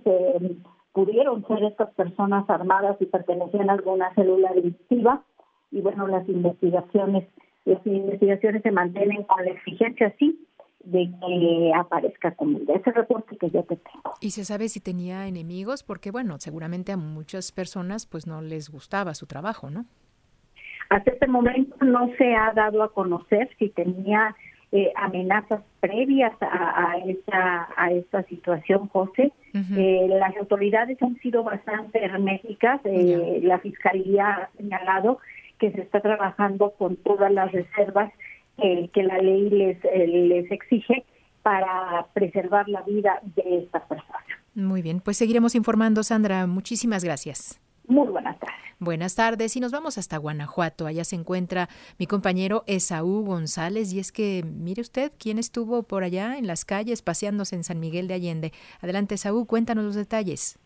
pudieron 0.94 1.46
ser 1.48 1.64
estas 1.64 1.94
personas 1.96 2.50
armadas 2.50 2.96
y 3.02 3.08
pertenecían 3.08 3.70
a 3.70 3.74
alguna 3.74 4.14
célula 4.14 4.54
delictiva, 4.54 5.24
y 5.72 5.82
bueno, 5.82 6.08
las 6.08 6.28
investigaciones, 6.30 7.28
las 7.66 7.86
investigaciones 7.86 8.62
se 8.62 8.72
mantienen 8.72 9.24
con 9.24 9.44
la 9.44 9.52
exigencia, 9.52 10.16
sí, 10.18 10.40
de 10.84 11.10
que 11.20 11.72
aparezca 11.76 12.32
comida. 12.32 12.74
Ese 12.76 12.92
reporte 12.92 13.38
que 13.38 13.50
yo 13.50 13.64
te 13.64 13.78
tengo. 13.78 14.14
¿Y 14.22 14.32
se 14.32 14.46
sabe 14.46 14.70
si 14.70 14.80
tenía 14.80 15.28
enemigos? 15.28 15.84
Porque, 15.84 16.12
bueno, 16.12 16.38
seguramente 16.40 16.92
a 16.92 16.98
muchas 16.98 17.52
personas 17.52 18.06
pues 18.06 18.28
no 18.28 18.42
les 18.42 18.70
gustaba 18.70 19.14
su 19.14 19.26
trabajo, 19.26 19.70
¿no? 19.70 19.86
Hasta 20.90 21.12
este 21.12 21.28
momento 21.28 21.76
no 21.84 22.10
se 22.18 22.36
ha 22.36 22.52
dado 22.54 22.84
a 22.84 22.94
conocer 22.94 23.50
si 23.58 23.70
tenía 23.70 24.36
eh, 24.72 24.92
amenazas 24.96 25.62
previas 25.80 26.34
a, 26.42 26.98
esta, 27.06 27.70
a 27.78 27.92
esta 27.92 28.24
situación, 28.24 28.88
José. 28.90 29.32
Eh, 29.54 30.08
las 30.10 30.36
autoridades 30.38 31.00
han 31.04 31.16
sido 31.20 31.44
bastante 31.44 32.04
herméticas. 32.04 32.82
Eh, 32.84 33.40
la 33.44 33.60
Fiscalía 33.60 34.30
ha 34.30 34.50
señalado 34.58 35.20
que 35.60 35.72
se 35.72 35.82
está 35.82 36.02
trabajando 36.02 36.72
con 36.72 36.96
todas 36.96 37.32
las 37.32 37.52
reservas 37.52 38.12
que 38.58 39.04
la 39.04 39.18
ley 39.18 39.50
les, 39.50 39.78
les 39.84 40.52
exige 40.52 41.04
para 41.42 42.08
preservar 42.14 42.70
la 42.70 42.82
vida 42.84 43.20
de 43.36 43.60
estas 43.60 43.84
personas. 43.84 44.22
Muy 44.56 44.82
bien, 44.82 45.02
pues 45.02 45.18
seguiremos 45.18 45.56
informando, 45.56 46.04
Sandra. 46.04 46.48
Muchísimas 46.48 47.04
gracias. 47.04 47.60
Muy 47.88 48.08
buenas 48.08 48.40
tardes. 48.40 48.56
Buenas 48.80 49.16
tardes 49.16 49.56
y 49.56 49.60
nos 49.60 49.72
vamos 49.72 49.98
hasta 49.98 50.18
Guanajuato. 50.18 50.86
Allá 50.86 51.04
se 51.04 51.16
encuentra 51.16 51.70
mi 51.98 52.06
compañero 52.06 52.64
Esaú 52.68 53.24
González 53.24 53.94
y 53.94 54.00
es 54.00 54.12
que, 54.12 54.44
mire 54.46 54.82
usted, 54.82 55.12
¿quién 55.18 55.40
estuvo 55.40 55.84
por 55.84 56.04
allá 56.04 56.38
en 56.38 56.48
las 56.48 56.66
calles 56.66 57.02
paseándose 57.02 57.56
en 57.56 57.64
San 57.64 57.80
Miguel 57.80 58.08
de 58.08 58.16
Allende? 58.16 58.52
Adelante, 58.82 59.16
Esaú, 59.16 59.46
cuéntanos 59.46 59.86
los 59.86 59.96
detalles. 59.96 60.60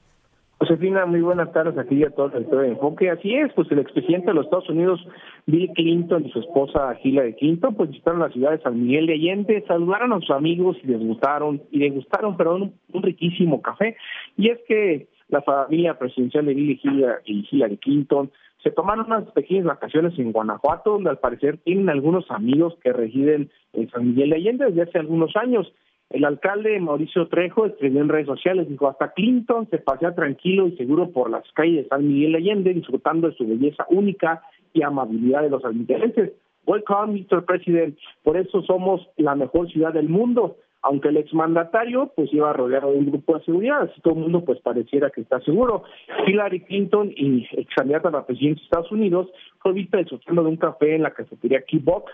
Josefina, 0.60 1.06
muy 1.06 1.22
buenas 1.22 1.52
tardes 1.54 1.78
aquí 1.78 2.04
a 2.04 2.10
todos 2.10 2.34
el 2.34 2.50
de 2.50 2.70
Enfoque. 2.70 3.12
Así 3.12 3.36
es, 3.36 3.54
pues 3.54 3.72
el 3.72 3.78
expresidente 3.78 4.28
de 4.28 4.34
los 4.34 4.46
Estados 4.46 4.70
Unidos, 4.70 5.00
Bill 5.46 5.70
Clinton, 5.76 6.26
y 6.26 6.32
su 6.32 6.40
esposa 6.40 6.98
Hillary 7.04 7.36
Clinton, 7.36 7.76
pues 7.76 7.92
visitaron 7.92 8.22
la 8.22 8.30
ciudad 8.30 8.52
de 8.52 8.62
San 8.62 8.82
Miguel 8.82 9.06
de 9.06 9.14
Allende, 9.14 9.64
saludaron 9.68 10.14
a 10.14 10.20
sus 10.20 10.32
amigos 10.32 10.76
y 10.84 10.88
les 10.88 11.00
gustaron, 11.00 11.62
y 11.70 11.78
les 11.78 11.94
gustaron, 11.94 12.38
perdón, 12.38 12.74
un 12.92 13.04
riquísimo 13.04 13.62
café. 13.62 13.98
Y 14.36 14.50
es 14.50 14.60
que 14.68 15.08
la 15.30 15.44
familia 15.44 16.00
presidencial 16.00 16.48
de 16.48 16.56
Bill 16.56 16.80
y 17.26 17.48
Hillary 17.52 17.78
Clinton 17.78 18.32
se 18.64 18.72
tomaron 18.72 19.06
unas 19.06 19.30
pequeñas 19.32 19.66
vacaciones 19.66 20.18
en 20.18 20.32
Guanajuato, 20.32 20.94
donde 20.94 21.12
al 21.12 21.20
parecer 21.20 21.60
tienen 21.64 21.90
algunos 21.90 22.30
amigos 22.32 22.76
que 22.84 22.92
residen 22.94 23.52
en 23.74 23.90
San 23.92 24.08
Miguel 24.08 24.32
de 24.32 24.38
Allende 24.38 24.66
desde 24.66 24.82
hace 24.82 24.98
algunos 24.98 25.36
años. 25.36 25.72
El 26.10 26.24
alcalde 26.24 26.80
Mauricio 26.80 27.28
Trejo 27.28 27.66
escribió 27.66 28.02
en 28.02 28.10
redes 28.10 28.28
sociales, 28.28 28.70
dijo, 28.70 28.88
hasta 28.88 29.12
Clinton 29.12 29.68
se 29.70 29.78
pasea 29.78 30.16
tranquilo 30.16 30.68
y 30.68 30.78
seguro 30.78 31.12
por 31.12 31.30
las 31.30 31.44
calles 31.52 31.84
de 31.84 31.90
San 31.90 32.08
Miguel 32.08 32.32
de 32.32 32.38
Allende, 32.38 32.74
disfrutando 32.74 33.30
de 33.30 33.36
su 33.36 33.46
belleza 33.46 33.86
única 33.90 34.42
y 34.74 34.84
amabilidad 34.84 35.42
de 35.42 35.50
los 35.50 35.66
almirenses. 35.66 36.32
Welcome, 36.66 37.26
Mr. 37.30 37.46
President. 37.46 37.98
Por 38.24 38.38
eso 38.38 38.62
somos 38.64 39.08
la 39.18 39.36
mejor 39.36 39.70
ciudad 39.70 39.94
del 39.94 40.10
mundo 40.10 40.58
aunque 40.82 41.10
el 41.10 41.18
exmandatario 41.18 42.14
pues 42.16 42.34
iba 42.34 42.54
rodeado 42.54 42.92
de 42.92 43.00
un 43.00 43.08
grupo 43.08 43.38
de 43.38 43.44
seguridad, 43.44 43.82
así 43.82 44.00
todo 44.02 44.14
el 44.14 44.22
mundo 44.22 44.46
pues 44.46 44.60
pareciera 44.62 45.10
que 45.10 45.22
está 45.22 45.42
seguro. 45.42 45.84
Hillary 46.26 46.62
Clinton 46.62 47.12
y 47.16 47.46
ex 47.52 47.74
candidata 47.76 48.10
a 48.10 48.12
la 48.12 48.26
presidencia 48.26 48.62
de 48.62 48.66
Estados 48.66 48.92
Unidos 48.92 49.28
fue 49.60 49.74
vista 49.74 49.98
disfrutando 49.98 50.44
de 50.44 50.50
un 50.50 50.58
café 50.58 50.96
en 50.96 51.04
la 51.04 51.12
cafetería 51.12 51.62
Kibok, 51.64 52.10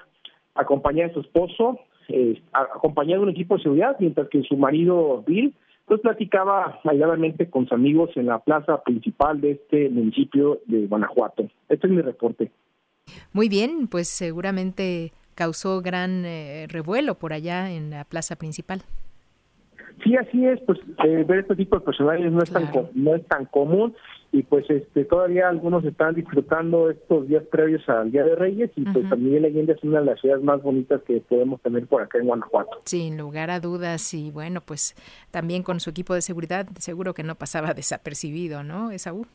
acompañada 0.56 1.10
de 1.10 1.14
su 1.14 1.20
esposo, 1.22 1.80
eh, 2.10 2.42
acompañada 2.52 3.18
de 3.18 3.24
un 3.24 3.30
equipo 3.30 3.58
de 3.58 3.64
seguridad, 3.64 3.96
mientras 4.00 4.30
que 4.30 4.44
su 4.44 4.58
marido 4.58 5.24
Bill 5.26 5.54
pues 5.86 6.00
platicaba 6.00 6.80
aisladamente 6.86 7.50
con 7.50 7.64
sus 7.64 7.74
amigos 7.74 8.12
en 8.16 8.28
la 8.28 8.40
plaza 8.40 8.82
principal 8.84 9.42
de 9.42 9.52
este 9.52 9.90
municipio 9.90 10.60
de 10.66 10.88
Guanajuato. 10.88 11.50
Este 11.68 11.88
es 11.88 11.94
mi 11.94 12.02
reporte. 12.02 12.52
Muy 13.34 13.50
bien, 13.50 13.88
pues 13.88 14.08
seguramente 14.08 15.12
causó 15.36 15.82
gran 15.82 16.26
eh, 16.26 16.68
revuelo 16.70 17.16
por 17.16 17.34
allá 17.34 17.72
en 17.72 17.90
la 17.90 18.06
plaza 18.06 18.38
principal. 18.38 18.82
Sí, 20.04 20.16
así 20.16 20.46
es, 20.46 20.60
pues 20.62 20.80
eh, 21.04 21.24
ver 21.28 21.40
este 21.40 21.56
tipo 21.56 21.78
de 21.78 21.86
personajes 21.86 22.32
no 22.32 22.42
es 22.42 22.52
tan 22.52 22.70
no 22.94 23.16
es 23.16 23.26
tan 23.28 23.46
común 23.46 23.94
y 24.34 24.42
pues 24.42 24.68
este 24.68 25.06
todavía 25.06 25.48
algunos 25.48 25.86
están 25.86 26.16
disfrutando 26.16 26.90
estos 26.90 27.28
días 27.28 27.44
previos 27.52 27.88
al 27.88 28.12
Día 28.12 28.24
de 28.24 28.36
Reyes 28.36 28.72
y 28.76 28.82
pues 28.82 29.08
también 29.08 29.46
Allende 29.46 29.74
es 29.74 29.84
una 29.84 30.00
de 30.00 30.08
las 30.08 30.20
ciudades 30.20 30.44
más 30.44 30.62
bonitas 30.64 31.04
que 31.04 31.22
podemos 31.22 31.62
tener 31.62 31.86
por 31.86 32.02
acá 32.02 32.18
en 32.18 32.26
Guanajuato. 32.26 32.80
Sin 32.86 33.16
lugar 33.16 33.52
a 33.52 33.60
dudas 33.60 34.12
y 34.16 34.32
bueno, 34.32 34.60
pues 34.62 34.96
también 35.30 35.62
con 35.62 35.80
su 35.80 35.92
equipo 35.92 36.16
de 36.16 36.24
seguridad 36.24 36.68
seguro 36.80 37.14
que 37.14 37.22
no 37.22 37.36
pasaba 37.36 37.74
desapercibido, 37.76 38.64
¿no, 38.64 38.90
Esaú? 38.90 39.28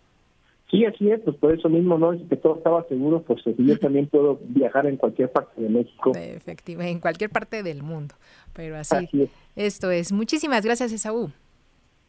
Sí, 0.68 0.84
así 0.84 1.10
es, 1.10 1.20
pues 1.20 1.36
por 1.36 1.54
eso 1.54 1.68
mismo, 1.68 1.96
¿no? 1.96 2.12
Es 2.12 2.20
que 2.28 2.36
todo 2.36 2.56
estaba 2.56 2.84
seguro, 2.88 3.22
pues 3.22 3.40
yo 3.56 3.78
también 3.78 4.08
puedo 4.08 4.40
viajar 4.48 4.86
en 4.86 4.96
cualquier 4.96 5.30
parte 5.30 5.62
de 5.62 5.68
México. 5.68 6.12
Efectivamente, 6.14 6.90
en 6.90 7.00
cualquier 7.00 7.30
parte 7.30 7.62
del 7.62 7.84
mundo, 7.84 8.16
pero 8.52 8.76
así, 8.76 9.08
es. 9.12 9.30
esto 9.54 9.92
es. 9.92 10.10
Muchísimas 10.12 10.64
gracias, 10.64 10.92
Esaú. 10.92 11.30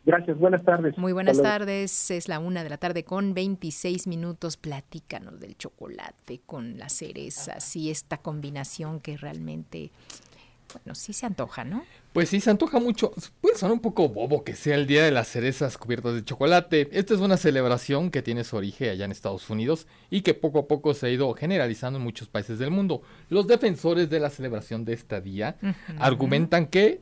Gracias, 0.06 0.38
buenas 0.38 0.64
tardes. 0.64 0.98
Muy 0.98 1.14
buenas 1.14 1.42
tardes, 1.42 2.10
es 2.12 2.28
la 2.28 2.40
una 2.40 2.64
de 2.64 2.70
la 2.70 2.78
tarde 2.78 3.04
con 3.04 3.34
26 3.34 4.08
minutos. 4.08 4.58
Platícanos 4.58 5.40
del 5.40 5.58
chocolate 5.58 6.42
con 6.46 6.78
las 6.78 6.94
cerezas 6.94 7.76
y 7.76 7.92
esta 7.92 8.18
combinación 8.18 9.00
que 9.00 9.18
realmente 9.18 9.92
bueno, 10.74 10.96
sí 10.96 11.14
se 11.14 11.26
antoja, 11.26 11.64
¿no? 11.64 11.84
Pues 12.14 12.30
sí, 12.30 12.40
se 12.40 12.50
antoja 12.50 12.80
mucho. 12.80 13.12
Puede 13.42 13.56
sonar 13.56 13.74
un 13.74 13.80
poco 13.80 14.10
bobo 14.10 14.44
que 14.44 14.56
sea 14.56 14.76
el 14.76 14.88
Día 14.88 15.04
de 15.04 15.12
las 15.12 15.28
Cerezas 15.28 15.78
cubiertas 15.78 16.14
de 16.14 16.24
chocolate. 16.24 16.90
Esta 16.92 17.14
es 17.14 17.20
una 17.20 17.38
celebración 17.38 18.12
que 18.12 18.22
tiene 18.22 18.44
su 18.44 18.58
origen 18.58 18.90
allá 18.90 19.06
en 19.06 19.12
Estados 19.12 19.50
Unidos 19.50 19.88
y 20.10 20.22
que 20.22 20.34
poco 20.34 20.60
a 20.60 20.68
poco 20.68 20.94
se 20.94 21.08
ha 21.08 21.10
ido 21.10 21.34
generalizando 21.34 21.98
en 21.98 22.04
muchos 22.04 22.28
países 22.28 22.60
del 22.60 22.72
mundo. 22.72 23.02
Los 23.30 23.48
defensores 23.48 24.10
de 24.10 24.20
la 24.20 24.30
celebración 24.30 24.86
de 24.86 24.94
este 24.94 25.22
día 25.22 25.58
argumentan 25.98 26.68
que 26.68 27.02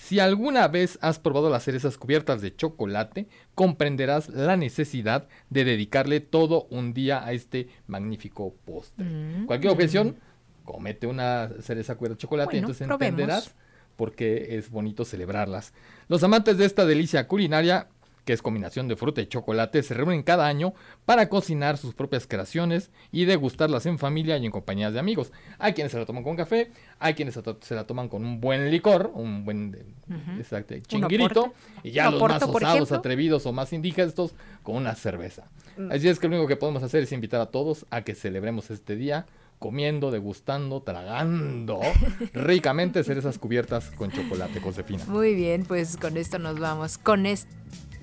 si 0.00 0.18
alguna 0.18 0.66
vez 0.66 0.98
has 1.02 1.18
probado 1.18 1.50
las 1.50 1.62
cerezas 1.62 1.98
cubiertas 1.98 2.40
de 2.40 2.56
chocolate, 2.56 3.28
comprenderás 3.54 4.30
la 4.30 4.56
necesidad 4.56 5.28
de 5.50 5.64
dedicarle 5.64 6.20
todo 6.20 6.66
un 6.70 6.94
día 6.94 7.22
a 7.22 7.34
este 7.34 7.68
magnífico 7.86 8.54
postre. 8.64 9.04
Mm. 9.04 9.44
Cualquier 9.44 9.74
objeción 9.74 10.16
comete 10.64 11.06
una 11.06 11.50
cereza 11.60 11.96
cubierta 11.96 12.14
de 12.14 12.20
chocolate, 12.22 12.56
entonces 12.56 12.88
entenderás 12.88 13.54
por 13.96 14.14
qué 14.14 14.56
es 14.56 14.70
bonito 14.70 15.04
celebrarlas. 15.04 15.74
Los 16.08 16.24
amantes 16.24 16.56
de 16.56 16.64
esta 16.64 16.86
delicia 16.86 17.28
culinaria, 17.28 17.88
que 18.24 18.32
es 18.32 18.42
combinación 18.42 18.88
de 18.88 18.96
fruta 18.96 19.20
y 19.20 19.26
chocolate, 19.26 19.82
se 19.82 19.94
reúnen 19.94 20.22
cada 20.22 20.46
año 20.46 20.74
para 21.04 21.28
cocinar 21.28 21.76
sus 21.76 21.94
propias 21.94 22.26
creaciones 22.26 22.90
y 23.12 23.24
degustarlas 23.24 23.86
en 23.86 23.98
familia 23.98 24.36
y 24.38 24.46
en 24.46 24.52
compañías 24.52 24.92
de 24.92 24.98
amigos. 24.98 25.32
Hay 25.58 25.72
quienes 25.72 25.92
se 25.92 25.98
la 25.98 26.06
toman 26.06 26.22
con 26.22 26.36
café, 26.36 26.70
hay 26.98 27.14
quienes 27.14 27.38
se 27.60 27.74
la 27.74 27.86
toman 27.86 28.08
con 28.08 28.24
un 28.24 28.40
buen 28.40 28.70
licor, 28.70 29.10
un 29.14 29.44
buen 29.44 29.94
exacto, 30.38 30.74
chinguirito, 30.86 31.52
y 31.82 31.92
ya 31.92 32.10
los 32.10 32.20
más 32.20 32.42
osados, 32.42 32.92
atrevidos 32.92 33.46
o 33.46 33.52
más 33.52 33.72
indigestos 33.72 34.34
con 34.62 34.76
una 34.76 34.94
cerveza. 34.94 35.48
Mm. 35.76 35.92
Así 35.92 36.08
es 36.08 36.18
que 36.18 36.28
lo 36.28 36.36
único 36.36 36.48
que 36.48 36.56
podemos 36.56 36.82
hacer 36.82 37.02
es 37.02 37.12
invitar 37.12 37.40
a 37.40 37.46
todos 37.46 37.86
a 37.90 38.02
que 38.02 38.14
celebremos 38.14 38.70
este 38.70 38.96
día 38.96 39.26
comiendo, 39.58 40.10
degustando, 40.10 40.82
tragando 40.82 41.80
ricamente 42.32 43.04
cerezas 43.04 43.38
cubiertas 43.38 43.90
con 43.90 44.10
chocolate, 44.10 44.58
Josefina. 44.58 45.04
Muy 45.06 45.34
bien, 45.34 45.64
pues 45.64 45.96
con 45.96 46.16
esto 46.16 46.38
nos 46.38 46.58
vamos. 46.58 46.98
Con 46.98 47.26
esto 47.26 47.54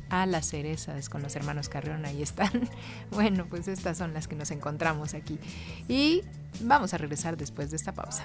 a 0.10 0.26
las 0.26 0.48
cerezas 0.48 1.10
con 1.10 1.22
los 1.22 1.36
hermanos 1.36 1.70
Carrión, 1.70 2.06
ahí 2.06 2.22
están. 2.22 2.52
Bueno, 3.12 3.48
pues 3.50 3.68
estas 3.68 3.98
son 3.98 4.14
las 4.14 4.28
que 4.28 4.36
nos 4.36 4.52
encontramos 4.52 5.14
aquí. 5.14 5.40
Y 5.88 6.24
vamos 6.62 6.94
a 6.94 6.98
regresar 6.98 7.38
después 7.38 7.72
de 7.72 7.78
esta 7.78 7.94
pausa. 7.94 8.24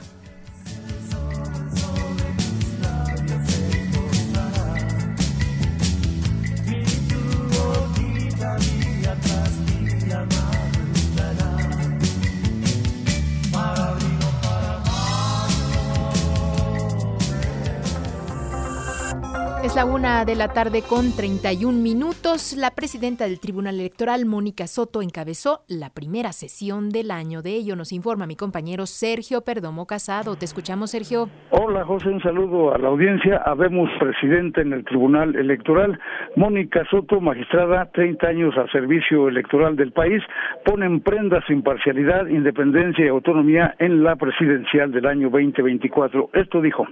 Es 19.63 19.77
la 19.77 19.85
una 19.85 20.25
de 20.25 20.35
la 20.35 20.49
tarde 20.49 20.83
con 20.83 21.15
31 21.15 21.79
minutos. 21.79 22.57
La 22.59 22.73
presidenta 22.73 23.27
del 23.27 23.39
Tribunal 23.39 23.77
Electoral, 23.79 24.27
Mónica 24.27 24.67
Soto, 24.67 25.03
encabezó 25.03 25.61
la 25.69 25.89
primera 25.91 26.33
sesión 26.33 26.91
del 26.91 27.13
año. 27.13 27.43
De 27.43 27.51
ello 27.51 27.77
nos 27.77 27.93
informa 27.93 28.27
mi 28.27 28.35
compañero 28.35 28.87
Sergio 28.87 29.43
Perdomo 29.43 29.87
Casado. 29.87 30.35
Te 30.35 30.47
escuchamos, 30.47 30.91
Sergio. 30.91 31.29
Hola, 31.51 31.85
José. 31.85 32.09
Un 32.09 32.21
saludo 32.21 32.75
a 32.75 32.79
la 32.79 32.89
audiencia. 32.89 33.37
Habemos 33.37 33.89
presidente 34.01 34.63
en 34.63 34.73
el 34.73 34.85
Tribunal 34.85 35.37
Electoral. 35.37 35.97
Mónica 36.35 36.85
Soto, 36.91 37.21
magistrada, 37.21 37.89
30 37.95 38.27
años 38.27 38.55
al 38.59 38.69
servicio 38.73 39.29
electoral 39.29 39.77
del 39.77 39.93
país, 39.93 40.25
pone 40.65 40.87
en 40.87 41.01
prenda 41.03 41.41
su 41.47 41.53
imparcialidad, 41.53 42.27
independencia 42.27 43.05
y 43.05 43.09
autonomía 43.09 43.77
en 43.79 44.03
la 44.03 44.17
presidencial 44.17 44.91
del 44.91 45.07
año 45.07 45.31
2024. 45.31 46.31
Esto 46.33 46.61
dijo 46.61 46.85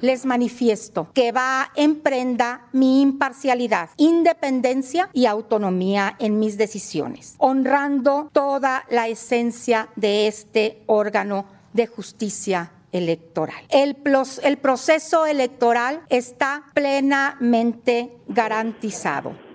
les 0.00 0.24
manifiesto 0.26 1.08
que 1.14 1.32
va 1.32 1.70
en 1.76 2.00
prenda 2.00 2.68
mi 2.72 3.00
imparcialidad, 3.00 3.90
independencia 3.96 5.08
y 5.12 5.26
autonomía 5.26 6.16
en 6.18 6.38
mis 6.38 6.56
decisiones, 6.56 7.34
honrando 7.38 8.30
toda 8.32 8.84
la 8.90 9.08
esencia 9.08 9.88
de 9.96 10.26
este 10.26 10.82
órgano 10.86 11.46
de 11.72 11.86
justicia 11.86 12.72
electoral. 12.92 13.64
El, 13.68 13.96
el 14.42 14.58
proceso 14.58 15.26
electoral 15.26 16.02
está 16.08 16.64
plenamente 16.74 18.16
garantizado. 18.28 19.49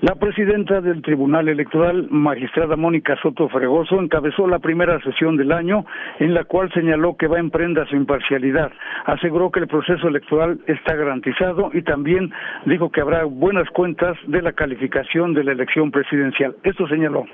La 0.00 0.16
presidenta 0.16 0.80
del 0.80 1.00
Tribunal 1.02 1.48
Electoral, 1.48 2.08
magistrada 2.10 2.76
Mónica 2.76 3.16
Soto 3.22 3.48
Fregoso, 3.48 4.00
encabezó 4.00 4.46
la 4.46 4.58
primera 4.58 5.00
sesión 5.00 5.36
del 5.36 5.52
año 5.52 5.86
en 6.18 6.34
la 6.34 6.44
cual 6.44 6.70
señaló 6.72 7.16
que 7.16 7.26
va 7.26 7.38
en 7.38 7.50
prenda 7.50 7.86
su 7.86 7.96
imparcialidad. 7.96 8.70
Aseguró 9.06 9.50
que 9.50 9.60
el 9.60 9.68
proceso 9.68 10.08
electoral 10.08 10.60
está 10.66 10.94
garantizado 10.94 11.70
y 11.72 11.82
también 11.82 12.32
dijo 12.66 12.90
que 12.90 13.00
habrá 13.00 13.24
buenas 13.24 13.68
cuentas 13.70 14.16
de 14.26 14.42
la 14.42 14.52
calificación 14.52 15.32
de 15.32 15.44
la 15.44 15.52
elección 15.52 15.90
presidencial. 15.90 16.54
Esto 16.64 16.86
señaló. 16.86 17.24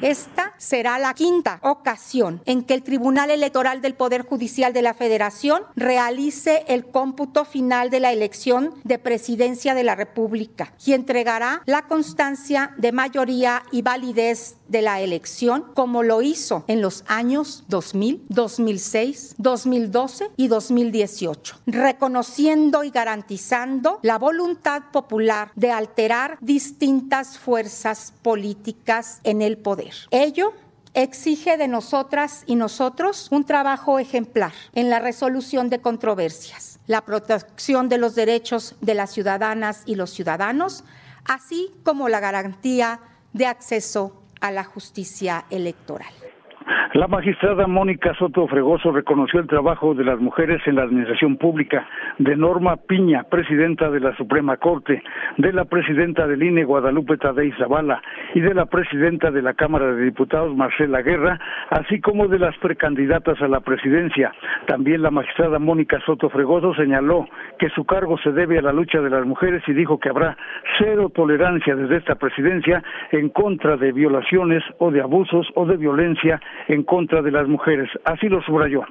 Esta 0.00 0.54
será 0.58 0.96
la 0.98 1.12
quinta 1.12 1.58
ocasión 1.62 2.40
en 2.46 2.62
que 2.62 2.74
el 2.74 2.84
Tribunal 2.84 3.32
Electoral 3.32 3.82
del 3.82 3.94
Poder 3.94 4.24
Judicial 4.24 4.72
de 4.72 4.82
la 4.82 4.94
Federación 4.94 5.62
realice 5.74 6.64
el 6.68 6.86
cómputo 6.86 7.44
final 7.44 7.90
de 7.90 7.98
la 7.98 8.12
elección 8.12 8.74
de 8.84 9.00
presidencia 9.00 9.74
de 9.74 9.82
la 9.82 9.96
República 9.96 10.72
y 10.86 10.92
entregará 10.92 11.62
la 11.66 11.82
constancia 11.88 12.74
de 12.76 12.92
mayoría 12.92 13.64
y 13.72 13.82
validez 13.82 14.57
de 14.68 14.82
la 14.82 15.00
elección 15.00 15.64
como 15.74 16.02
lo 16.02 16.22
hizo 16.22 16.64
en 16.68 16.80
los 16.80 17.04
años 17.08 17.64
2000, 17.68 18.26
2006, 18.28 19.34
2012 19.38 20.30
y 20.36 20.48
2018, 20.48 21.56
reconociendo 21.66 22.84
y 22.84 22.90
garantizando 22.90 23.98
la 24.02 24.18
voluntad 24.18 24.82
popular 24.92 25.50
de 25.56 25.72
alterar 25.72 26.38
distintas 26.40 27.38
fuerzas 27.38 28.12
políticas 28.22 29.20
en 29.24 29.42
el 29.42 29.58
poder. 29.58 29.94
Ello 30.10 30.52
exige 30.94 31.56
de 31.56 31.68
nosotras 31.68 32.42
y 32.46 32.56
nosotros 32.56 33.28
un 33.30 33.44
trabajo 33.44 33.98
ejemplar 33.98 34.52
en 34.74 34.90
la 34.90 34.98
resolución 34.98 35.70
de 35.70 35.80
controversias, 35.80 36.80
la 36.86 37.04
protección 37.04 37.88
de 37.88 37.98
los 37.98 38.14
derechos 38.14 38.74
de 38.80 38.94
las 38.94 39.12
ciudadanas 39.12 39.82
y 39.86 39.94
los 39.94 40.10
ciudadanos, 40.10 40.84
así 41.24 41.70
como 41.84 42.08
la 42.08 42.20
garantía 42.20 43.00
de 43.32 43.46
acceso 43.46 44.22
a 44.40 44.50
la 44.50 44.64
justicia 44.64 45.46
electoral. 45.50 46.27
La 46.94 47.06
magistrada 47.06 47.66
Mónica 47.66 48.14
Soto 48.14 48.46
Fregoso 48.46 48.92
reconoció 48.92 49.40
el 49.40 49.46
trabajo 49.46 49.94
de 49.94 50.04
las 50.04 50.18
mujeres 50.20 50.60
en 50.66 50.76
la 50.76 50.82
administración 50.82 51.36
pública, 51.36 51.86
de 52.18 52.36
Norma 52.36 52.76
Piña, 52.76 53.24
presidenta 53.24 53.90
de 53.90 54.00
la 54.00 54.16
Suprema 54.16 54.56
Corte, 54.56 55.02
de 55.36 55.52
la 55.52 55.64
presidenta 55.64 56.26
del 56.26 56.42
INE 56.42 56.64
Guadalupe 56.64 57.16
Tadei 57.16 57.52
Zavala 57.52 58.02
y 58.34 58.40
de 58.40 58.54
la 58.54 58.66
presidenta 58.66 59.30
de 59.30 59.42
la 59.42 59.54
Cámara 59.54 59.92
de 59.92 60.02
Diputados 60.02 60.56
Marcela 60.56 61.02
Guerra, 61.02 61.38
así 61.70 62.00
como 62.00 62.26
de 62.28 62.38
las 62.38 62.56
precandidatas 62.58 63.40
a 63.42 63.48
la 63.48 63.60
presidencia. 63.60 64.32
También 64.66 65.02
la 65.02 65.10
magistrada 65.10 65.58
Mónica 65.58 66.00
Soto 66.06 66.30
Fregoso 66.30 66.74
señaló 66.74 67.26
que 67.58 67.68
su 67.70 67.84
cargo 67.84 68.18
se 68.18 68.32
debe 68.32 68.58
a 68.58 68.62
la 68.62 68.72
lucha 68.72 69.00
de 69.00 69.10
las 69.10 69.26
mujeres 69.26 69.62
y 69.66 69.72
dijo 69.72 69.98
que 69.98 70.08
habrá 70.08 70.36
cero 70.78 71.10
tolerancia 71.14 71.76
desde 71.76 71.96
esta 71.96 72.14
presidencia 72.14 72.82
en 73.12 73.28
contra 73.28 73.76
de 73.76 73.92
violaciones 73.92 74.62
o 74.78 74.90
de 74.90 75.00
abusos 75.00 75.46
o 75.54 75.66
de 75.66 75.76
violencia 75.76 76.40
en 76.68 76.82
contra 76.82 77.22
de 77.22 77.30
las 77.30 77.46
mujeres. 77.46 77.88
Así 78.04 78.28
lo 78.28 78.42
subrayó. 78.42 78.82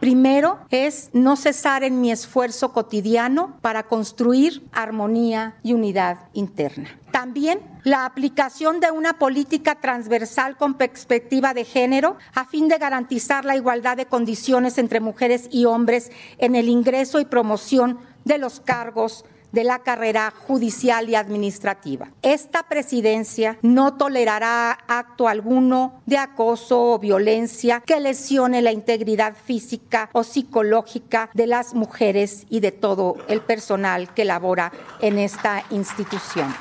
Primero 0.00 0.58
es 0.70 1.08
no 1.14 1.34
cesar 1.34 1.82
en 1.82 2.00
mi 2.00 2.10
esfuerzo 2.10 2.72
cotidiano 2.72 3.56
para 3.62 3.84
construir 3.84 4.62
armonía 4.72 5.54
y 5.62 5.72
unidad 5.72 6.28
interna. 6.34 6.90
También 7.10 7.60
la 7.84 8.04
aplicación 8.04 8.80
de 8.80 8.90
una 8.90 9.14
política 9.14 9.76
transversal 9.76 10.56
con 10.56 10.74
perspectiva 10.74 11.54
de 11.54 11.64
género 11.64 12.18
a 12.34 12.44
fin 12.44 12.68
de 12.68 12.76
garantizar 12.76 13.44
la 13.44 13.56
igualdad 13.56 13.96
de 13.96 14.06
condiciones 14.06 14.76
entre 14.76 15.00
mujeres 15.00 15.48
y 15.50 15.64
hombres 15.64 16.12
en 16.38 16.54
el 16.54 16.68
ingreso 16.68 17.20
y 17.20 17.24
promoción 17.24 17.98
de 18.24 18.38
los 18.38 18.60
cargos 18.60 19.24
de 19.54 19.64
la 19.64 19.78
carrera 19.78 20.32
judicial 20.46 21.08
y 21.08 21.14
administrativa. 21.14 22.10
Esta 22.22 22.64
presidencia 22.64 23.56
no 23.62 23.94
tolerará 23.94 24.72
acto 24.88 25.28
alguno 25.28 26.02
de 26.06 26.18
acoso 26.18 26.92
o 26.92 26.98
violencia 26.98 27.80
que 27.86 28.00
lesione 28.00 28.62
la 28.62 28.72
integridad 28.72 29.34
física 29.34 30.10
o 30.12 30.24
psicológica 30.24 31.30
de 31.32 31.46
las 31.46 31.72
mujeres 31.74 32.46
y 32.50 32.60
de 32.60 32.72
todo 32.72 33.16
el 33.28 33.40
personal 33.40 34.12
que 34.12 34.24
labora 34.24 34.72
en 35.00 35.18
esta 35.18 35.62
institución. 35.70 36.52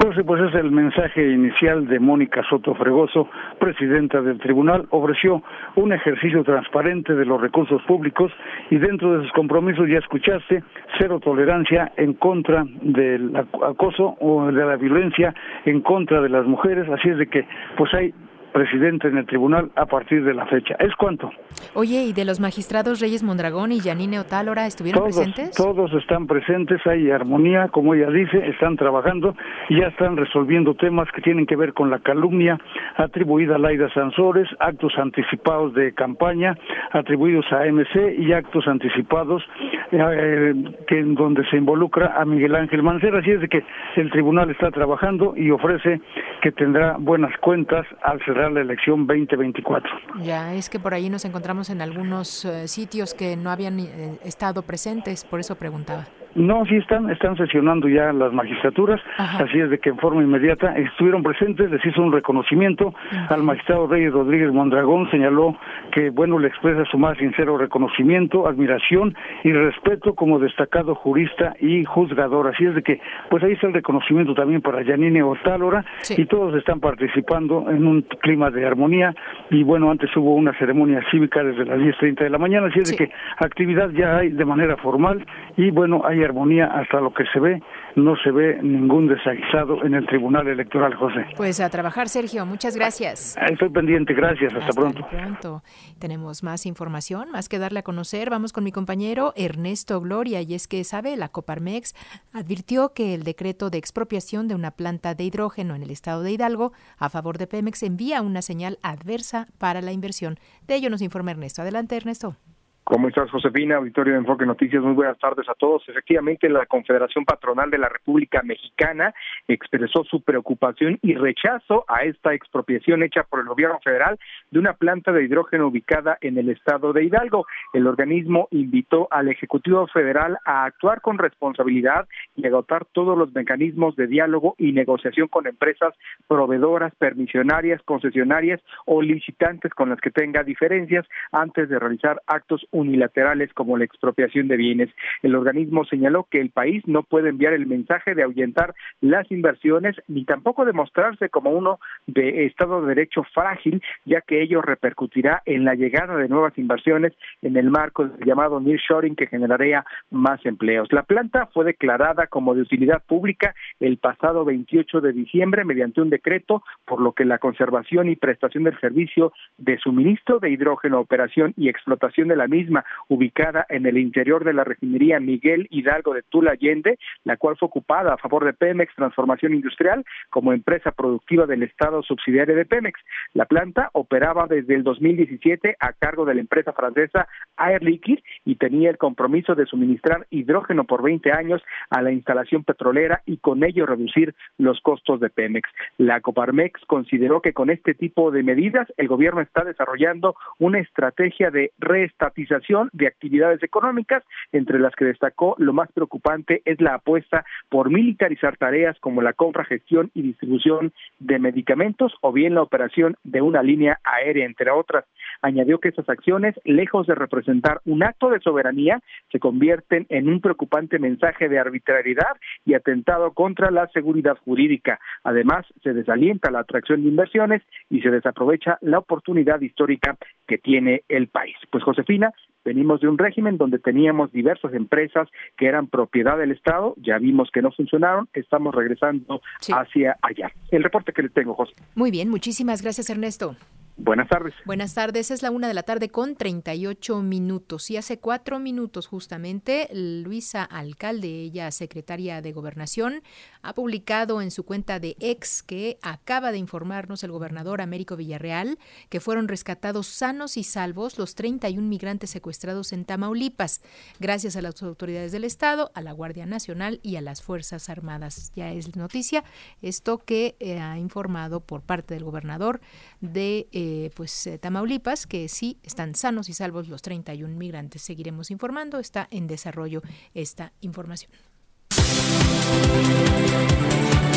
José, 0.00 0.24
pues 0.24 0.42
es 0.42 0.54
el 0.54 0.70
mensaje 0.70 1.28
inicial 1.28 1.86
de 1.86 2.00
Mónica 2.00 2.42
Soto 2.48 2.74
Fregoso, 2.74 3.28
presidenta 3.58 4.22
del 4.22 4.38
tribunal, 4.38 4.86
ofreció 4.90 5.42
un 5.76 5.92
ejercicio 5.92 6.42
transparente 6.44 7.14
de 7.14 7.26
los 7.26 7.40
recursos 7.40 7.82
públicos 7.82 8.32
y 8.70 8.78
dentro 8.78 9.18
de 9.18 9.24
sus 9.24 9.32
compromisos 9.32 9.86
ya 9.88 9.98
escuchaste 9.98 10.62
cero 10.98 11.20
tolerancia 11.20 11.92
en 11.96 12.14
contra 12.14 12.64
del 12.80 13.36
acoso 13.36 14.16
o 14.20 14.46
de 14.46 14.64
la 14.64 14.76
violencia 14.76 15.34
en 15.66 15.82
contra 15.82 16.22
de 16.22 16.30
las 16.30 16.46
mujeres, 16.46 16.88
así 16.88 17.10
es 17.10 17.18
de 17.18 17.26
que 17.26 17.46
pues 17.76 17.92
hay 17.92 18.14
presidente 18.52 19.08
en 19.08 19.18
el 19.18 19.26
tribunal 19.26 19.70
a 19.76 19.86
partir 19.86 20.24
de 20.24 20.34
la 20.34 20.46
fecha. 20.46 20.74
¿Es 20.78 20.94
cuánto? 20.96 21.30
Oye, 21.74 22.04
¿y 22.04 22.12
de 22.12 22.24
los 22.24 22.40
magistrados 22.40 23.00
Reyes 23.00 23.22
Mondragón 23.22 23.72
y 23.72 23.80
Yanine 23.80 24.18
Otálora 24.20 24.66
estuvieron 24.66 25.04
presentes? 25.04 25.56
Todos 25.56 25.92
están 25.94 26.26
presentes, 26.26 26.80
hay 26.86 27.10
armonía, 27.10 27.68
como 27.68 27.94
ella 27.94 28.10
dice, 28.10 28.46
están 28.48 28.76
trabajando 28.76 29.34
ya 29.70 29.88
están 29.88 30.16
resolviendo 30.16 30.74
temas 30.74 31.08
que 31.12 31.22
tienen 31.22 31.46
que 31.46 31.56
ver 31.56 31.72
con 31.72 31.90
la 31.90 31.98
calumnia 32.00 32.58
atribuida 32.96 33.56
a 33.56 33.58
Laida 33.58 33.92
Sansores, 33.92 34.48
actos 34.58 34.92
anticipados 34.96 35.74
de 35.74 35.92
campaña 35.94 36.56
atribuidos 36.92 37.46
a 37.52 37.64
MC 37.64 38.16
y 38.18 38.32
actos 38.32 38.66
anticipados 38.66 39.42
eh, 39.90 40.54
que 40.86 40.98
en 40.98 41.14
donde 41.14 41.44
se 41.48 41.56
involucra 41.56 42.20
a 42.20 42.24
Miguel 42.24 42.54
Ángel 42.54 42.82
Mancera. 42.82 43.20
Así 43.20 43.30
es 43.30 43.40
de 43.40 43.48
que 43.48 43.64
el 43.96 44.10
tribunal 44.10 44.50
está 44.50 44.70
trabajando 44.70 45.34
y 45.36 45.50
ofrece 45.50 46.00
que 46.40 46.52
tendrá 46.52 46.96
buenas 46.98 47.36
cuentas 47.38 47.86
al 48.02 48.20
cerrar 48.24 48.41
la 48.50 48.60
elección 48.60 49.06
2024. 49.06 49.90
Ya, 50.22 50.54
es 50.54 50.68
que 50.68 50.78
por 50.78 50.94
ahí 50.94 51.08
nos 51.08 51.24
encontramos 51.24 51.70
en 51.70 51.80
algunos 51.80 52.44
eh, 52.44 52.68
sitios 52.68 53.14
que 53.14 53.36
no 53.36 53.50
habían 53.50 53.80
eh, 53.80 54.18
estado 54.24 54.62
presentes, 54.62 55.24
por 55.24 55.40
eso 55.40 55.56
preguntaba. 55.56 56.06
No, 56.34 56.64
sí 56.66 56.76
están, 56.76 57.10
están 57.10 57.36
sesionando 57.36 57.88
ya 57.88 58.12
las 58.12 58.32
magistraturas, 58.32 59.00
así 59.18 59.60
es 59.60 59.68
de 59.68 59.78
que 59.78 59.90
en 59.90 59.98
forma 59.98 60.22
inmediata 60.22 60.74
estuvieron 60.76 61.22
presentes, 61.22 61.70
les 61.70 61.84
hizo 61.84 62.02
un 62.02 62.12
reconocimiento 62.12 62.94
al 63.28 63.42
magistrado 63.42 63.86
Reyes 63.86 64.12
Rodríguez 64.12 64.50
Mondragón, 64.52 65.10
señaló 65.10 65.56
que, 65.92 66.10
bueno, 66.10 66.38
le 66.38 66.48
expresa 66.48 66.84
su 66.86 66.98
más 66.98 67.18
sincero 67.18 67.58
reconocimiento, 67.58 68.46
admiración 68.46 69.14
y 69.44 69.52
respeto 69.52 70.14
como 70.14 70.38
destacado 70.38 70.94
jurista 70.94 71.54
y 71.60 71.84
juzgador, 71.84 72.48
así 72.48 72.64
es 72.64 72.74
de 72.74 72.82
que, 72.82 73.00
pues 73.28 73.42
ahí 73.42 73.52
está 73.52 73.66
el 73.66 73.74
reconocimiento 73.74 74.34
también 74.34 74.62
para 74.62 74.82
Yanine 74.82 75.22
Otálora 75.22 75.84
y 76.16 76.24
todos 76.26 76.54
están 76.56 76.80
participando 76.80 77.66
en 77.70 77.86
un 77.86 78.02
clima 78.02 78.50
de 78.50 78.66
armonía. 78.66 79.14
Y, 79.50 79.62
bueno, 79.62 79.90
antes 79.90 80.14
hubo 80.16 80.34
una 80.34 80.56
ceremonia 80.58 81.02
cívica 81.10 81.42
desde 81.42 81.64
las 81.64 81.78
10.30 81.78 82.20
de 82.20 82.30
la 82.30 82.38
mañana, 82.38 82.68
así 82.68 82.80
es 82.80 82.90
de 82.90 82.96
que 82.96 83.12
actividad 83.38 83.90
ya 83.90 84.16
hay 84.16 84.30
de 84.30 84.44
manera 84.44 84.76
formal 84.76 85.24
y, 85.56 85.70
bueno, 85.70 86.02
hay 86.04 86.21
armonía 86.24 86.66
hasta 86.66 87.00
lo 87.00 87.12
que 87.12 87.24
se 87.32 87.40
ve, 87.40 87.62
no 87.96 88.16
se 88.16 88.30
ve 88.30 88.58
ningún 88.62 89.08
desaguisado 89.08 89.84
en 89.84 89.94
el 89.94 90.06
Tribunal 90.06 90.48
Electoral, 90.48 90.94
José. 90.94 91.26
Pues 91.36 91.60
a 91.60 91.70
trabajar, 91.70 92.08
Sergio, 92.08 92.46
muchas 92.46 92.76
gracias. 92.76 93.36
Estoy 93.50 93.70
pendiente, 93.70 94.14
gracias, 94.14 94.54
hasta, 94.54 94.72
pronto. 94.72 95.06
pronto. 95.08 95.62
Tenemos 95.98 96.42
más 96.42 96.66
información, 96.66 97.30
más 97.30 97.48
que 97.48 97.58
darle 97.58 97.80
a 97.80 97.82
conocer, 97.82 98.30
vamos 98.30 98.52
con 98.52 98.64
mi 98.64 98.72
compañero 98.72 99.32
Ernesto 99.36 100.00
Gloria, 100.00 100.40
y 100.42 100.54
es 100.54 100.68
que, 100.68 100.84
sabe, 100.84 101.16
la 101.16 101.28
Coparmex 101.28 101.94
advirtió 102.32 102.92
que 102.94 103.14
el 103.14 103.24
decreto 103.24 103.70
de 103.70 103.78
expropiación 103.78 104.48
de 104.48 104.54
una 104.54 104.70
planta 104.70 105.14
de 105.14 105.24
hidrógeno 105.24 105.74
en 105.74 105.82
el 105.82 105.90
estado 105.90 106.22
de 106.22 106.32
Hidalgo 106.32 106.72
a 106.98 107.08
favor 107.08 107.38
de 107.38 107.46
Pemex 107.46 107.82
envía 107.82 108.22
una 108.22 108.42
señal 108.42 108.78
adversa 108.82 109.46
para 109.58 109.80
la 109.80 109.92
inversión. 109.92 110.38
De 110.66 110.74
ello 110.74 110.90
nos 110.90 111.02
informa 111.02 111.32
Ernesto. 111.32 111.62
Adelante, 111.62 111.96
Ernesto. 111.96 112.36
¿Cómo 112.84 113.06
estás, 113.06 113.30
Josefina? 113.30 113.76
Auditorio 113.76 114.14
de 114.14 114.18
Enfoque 114.18 114.44
Noticias, 114.44 114.82
muy 114.82 114.94
buenas 114.94 115.16
tardes 115.20 115.48
a 115.48 115.54
todos. 115.54 115.88
Efectivamente, 115.88 116.48
la 116.48 116.66
Confederación 116.66 117.24
Patronal 117.24 117.70
de 117.70 117.78
la 117.78 117.88
República 117.88 118.42
Mexicana 118.42 119.14
expresó 119.46 120.02
su 120.02 120.20
preocupación 120.22 120.98
y 121.00 121.14
rechazo 121.14 121.84
a 121.86 122.02
esta 122.02 122.34
expropiación 122.34 123.04
hecha 123.04 123.22
por 123.22 123.38
el 123.38 123.46
gobierno 123.46 123.78
federal 123.84 124.18
de 124.50 124.58
una 124.58 124.72
planta 124.72 125.12
de 125.12 125.22
hidrógeno 125.22 125.68
ubicada 125.68 126.18
en 126.20 126.38
el 126.38 126.48
estado 126.48 126.92
de 126.92 127.04
Hidalgo. 127.04 127.46
El 127.72 127.86
organismo 127.86 128.48
invitó 128.50 129.06
al 129.12 129.28
Ejecutivo 129.28 129.86
Federal 129.86 130.38
a 130.44 130.64
actuar 130.64 131.00
con 131.02 131.18
responsabilidad 131.18 132.08
y 132.34 132.44
agotar 132.48 132.84
todos 132.86 133.16
los 133.16 133.32
mecanismos 133.32 133.94
de 133.94 134.08
diálogo 134.08 134.56
y 134.58 134.72
negociación 134.72 135.28
con 135.28 135.46
empresas 135.46 135.94
proveedoras, 136.26 136.92
permisionarias, 136.96 137.80
concesionarias 137.84 138.60
o 138.86 139.02
licitantes 139.02 139.72
con 139.72 139.90
las 139.90 140.00
que 140.00 140.10
tenga 140.10 140.42
diferencias 140.42 141.06
antes 141.30 141.68
de 141.68 141.78
realizar 141.78 142.20
actos 142.26 142.66
unilaterales 142.72 143.52
como 143.52 143.78
la 143.78 143.84
expropiación 143.84 144.48
de 144.48 144.56
bienes. 144.56 144.90
El 145.22 145.36
organismo 145.36 145.84
señaló 145.84 146.26
que 146.30 146.40
el 146.40 146.50
país 146.50 146.82
no 146.86 147.02
puede 147.02 147.28
enviar 147.28 147.52
el 147.52 147.66
mensaje 147.66 148.14
de 148.14 148.22
ahuyentar 148.22 148.74
las 149.00 149.30
inversiones 149.30 149.96
ni 150.08 150.24
tampoco 150.24 150.64
demostrarse 150.64 151.28
como 151.28 151.50
uno 151.50 151.78
de 152.06 152.46
Estado 152.46 152.80
de 152.80 152.88
Derecho 152.88 153.22
frágil, 153.34 153.82
ya 154.04 154.20
que 154.20 154.42
ello 154.42 154.62
repercutirá 154.62 155.42
en 155.46 155.64
la 155.64 155.74
llegada 155.74 156.16
de 156.16 156.28
nuevas 156.28 156.56
inversiones 156.58 157.12
en 157.42 157.56
el 157.56 157.70
marco 157.70 158.06
del 158.06 158.26
llamado 158.26 158.60
nearshoring 158.60 159.16
que 159.16 159.26
generaría 159.26 159.84
más 160.10 160.44
empleos. 160.44 160.88
La 160.92 161.02
planta 161.02 161.46
fue 161.46 161.64
declarada 161.64 162.26
como 162.26 162.54
de 162.54 162.62
utilidad 162.62 163.02
pública 163.06 163.54
el 163.80 163.98
pasado 163.98 164.44
28 164.44 165.00
de 165.00 165.12
diciembre 165.12 165.64
mediante 165.64 166.00
un 166.00 166.10
decreto, 166.10 166.62
por 166.84 167.00
lo 167.00 167.12
que 167.12 167.24
la 167.24 167.38
conservación 167.38 168.08
y 168.08 168.16
prestación 168.16 168.64
del 168.64 168.78
servicio 168.80 169.32
de 169.58 169.78
suministro 169.78 170.38
de 170.38 170.50
hidrógeno, 170.50 171.00
operación 171.00 171.54
y 171.56 171.68
explotación 171.68 172.28
de 172.28 172.36
la 172.36 172.46
misma, 172.46 172.61
ubicada 173.08 173.66
en 173.68 173.86
el 173.86 173.98
interior 173.98 174.44
de 174.44 174.52
la 174.52 174.64
refinería 174.64 175.20
Miguel 175.20 175.66
Hidalgo 175.70 176.14
de 176.14 176.22
Tula 176.22 176.52
Allende, 176.52 176.98
la 177.24 177.36
cual 177.36 177.56
fue 177.56 177.66
ocupada 177.66 178.14
a 178.14 178.18
favor 178.18 178.44
de 178.44 178.52
Pemex 178.52 178.94
Transformación 178.94 179.54
Industrial 179.54 180.04
como 180.30 180.52
empresa 180.52 180.92
productiva 180.92 181.46
del 181.46 181.62
Estado 181.62 182.02
subsidiario 182.02 182.54
de 182.54 182.64
Pemex. 182.64 183.00
La 183.34 183.46
planta 183.46 183.90
operaba 183.92 184.46
desde 184.46 184.74
el 184.74 184.82
2017 184.82 185.76
a 185.80 185.92
cargo 185.92 186.24
de 186.24 186.34
la 186.34 186.40
empresa 186.40 186.72
francesa 186.72 187.28
Air 187.58 187.82
Liquide 187.82 188.22
y 188.44 188.56
tenía 188.56 188.90
el 188.90 188.98
compromiso 188.98 189.54
de 189.54 189.66
suministrar 189.66 190.26
hidrógeno 190.30 190.84
por 190.84 191.02
20 191.02 191.32
años 191.32 191.62
a 191.90 192.02
la 192.02 192.12
instalación 192.12 192.64
petrolera 192.64 193.22
y 193.26 193.38
con 193.38 193.64
ello 193.64 193.86
reducir 193.86 194.34
los 194.58 194.80
costos 194.80 195.20
de 195.20 195.30
Pemex. 195.30 195.68
La 195.98 196.20
Coparmex 196.20 196.84
consideró 196.86 197.40
que 197.40 197.52
con 197.52 197.70
este 197.70 197.94
tipo 197.94 198.30
de 198.30 198.42
medidas 198.42 198.92
el 198.96 199.08
gobierno 199.08 199.40
está 199.40 199.64
desarrollando 199.64 200.36
una 200.58 200.78
estrategia 200.78 201.50
de 201.50 201.72
reestatización 201.78 202.51
de 202.92 203.06
actividades 203.06 203.62
económicas, 203.62 204.22
entre 204.52 204.78
las 204.78 204.94
que 204.94 205.04
destacó 205.04 205.54
lo 205.58 205.72
más 205.72 205.90
preocupante 205.92 206.60
es 206.64 206.80
la 206.80 206.94
apuesta 206.94 207.44
por 207.68 207.90
militarizar 207.90 208.56
tareas 208.56 208.98
como 209.00 209.22
la 209.22 209.32
compra, 209.32 209.64
gestión 209.64 210.10
y 210.14 210.22
distribución 210.22 210.92
de 211.18 211.38
medicamentos 211.38 212.12
o 212.20 212.32
bien 212.32 212.54
la 212.54 212.62
operación 212.62 213.16
de 213.24 213.40
una 213.40 213.62
línea 213.62 213.98
aérea, 214.04 214.44
entre 214.44 214.70
otras. 214.70 215.04
Añadió 215.40 215.78
que 215.78 215.88
estas 215.88 216.08
acciones, 216.08 216.54
lejos 216.64 217.06
de 217.06 217.14
representar 217.14 217.80
un 217.84 218.02
acto 218.02 218.28
de 218.30 218.40
soberanía, 218.40 219.00
se 219.30 219.38
convierten 219.38 220.06
en 220.08 220.28
un 220.28 220.40
preocupante 220.40 220.98
mensaje 220.98 221.48
de 221.48 221.58
arbitrariedad 221.58 222.36
y 222.64 222.74
atentado 222.74 223.32
contra 223.32 223.70
la 223.70 223.88
seguridad 223.88 224.36
jurídica. 224.44 225.00
Además, 225.24 225.66
se 225.82 225.92
desalienta 225.92 226.50
la 226.50 226.60
atracción 226.60 227.02
de 227.02 227.08
inversiones 227.08 227.62
y 227.88 228.00
se 228.02 228.10
desaprovecha 228.10 228.78
la 228.82 228.98
oportunidad 228.98 229.60
histórica 229.60 230.16
que 230.52 230.58
tiene 230.58 231.02
el 231.08 231.28
país. 231.28 231.56
Pues 231.70 231.82
Josefina, 231.82 232.30
venimos 232.62 233.00
de 233.00 233.08
un 233.08 233.16
régimen 233.16 233.56
donde 233.56 233.78
teníamos 233.78 234.30
diversas 234.32 234.74
empresas 234.74 235.26
que 235.56 235.64
eran 235.64 235.86
propiedad 235.86 236.36
del 236.36 236.50
Estado, 236.50 236.94
ya 236.98 237.16
vimos 237.16 237.48
que 237.50 237.62
no 237.62 237.72
funcionaron, 237.72 238.28
estamos 238.34 238.74
regresando 238.74 239.40
hacia 239.72 240.18
allá. 240.20 240.52
El 240.70 240.82
reporte 240.82 241.14
que 241.14 241.22
le 241.22 241.30
tengo, 241.30 241.54
José. 241.54 241.72
Muy 241.94 242.10
bien, 242.10 242.28
muchísimas 242.28 242.82
gracias 242.82 243.08
Ernesto. 243.08 243.56
Buenas 243.98 244.28
tardes. 244.28 244.54
Buenas 244.64 244.94
tardes, 244.94 245.30
es 245.30 245.42
la 245.42 245.50
una 245.50 245.68
de 245.68 245.74
la 245.74 245.82
tarde 245.82 246.08
con 246.08 246.34
38 246.34 247.20
minutos. 247.20 247.90
Y 247.90 247.98
hace 247.98 248.18
cuatro 248.18 248.58
minutos 248.58 249.06
justamente, 249.06 249.88
Luisa 249.92 250.64
Alcalde, 250.64 251.28
ella 251.28 251.70
secretaria 251.70 252.40
de 252.40 252.52
Gobernación, 252.52 253.22
ha 253.60 253.74
publicado 253.74 254.40
en 254.40 254.50
su 254.50 254.64
cuenta 254.64 254.98
de 254.98 255.14
ex 255.20 255.62
que 255.62 255.98
acaba 256.00 256.52
de 256.52 256.58
informarnos 256.58 257.22
el 257.22 257.32
gobernador 257.32 257.82
Américo 257.82 258.16
Villarreal 258.16 258.78
que 259.10 259.20
fueron 259.20 259.46
rescatados 259.46 260.06
sanos 260.06 260.56
y 260.56 260.64
salvos 260.64 261.18
los 261.18 261.34
31 261.34 261.86
migrantes 261.86 262.30
secuestrados 262.30 262.94
en 262.94 263.04
Tamaulipas, 263.04 263.82
gracias 264.18 264.56
a 264.56 264.62
las 264.62 264.82
autoridades 264.82 265.32
del 265.32 265.44
Estado, 265.44 265.92
a 265.94 266.00
la 266.00 266.12
Guardia 266.12 266.46
Nacional 266.46 266.98
y 267.02 267.16
a 267.16 267.20
las 267.20 267.42
Fuerzas 267.42 267.90
Armadas. 267.90 268.52
Ya 268.56 268.72
es 268.72 268.96
noticia 268.96 269.44
esto 269.82 270.18
que 270.18 270.56
eh, 270.60 270.80
ha 270.80 270.98
informado 270.98 271.60
por 271.60 271.82
parte 271.82 272.14
del 272.14 272.24
gobernador 272.24 272.80
de... 273.20 273.68
Eh, 273.70 273.81
eh, 273.82 274.10
pues 274.14 274.46
eh, 274.46 274.58
Tamaulipas, 274.58 275.26
que 275.26 275.48
sí 275.48 275.80
están 275.82 276.14
sanos 276.14 276.48
y 276.48 276.52
salvos 276.52 276.86
los 276.86 277.02
31 277.02 277.56
migrantes. 277.56 278.02
Seguiremos 278.02 278.52
informando, 278.52 279.00
está 279.00 279.26
en 279.32 279.48
desarrollo 279.48 280.02
esta 280.34 280.72
información. 280.82 281.32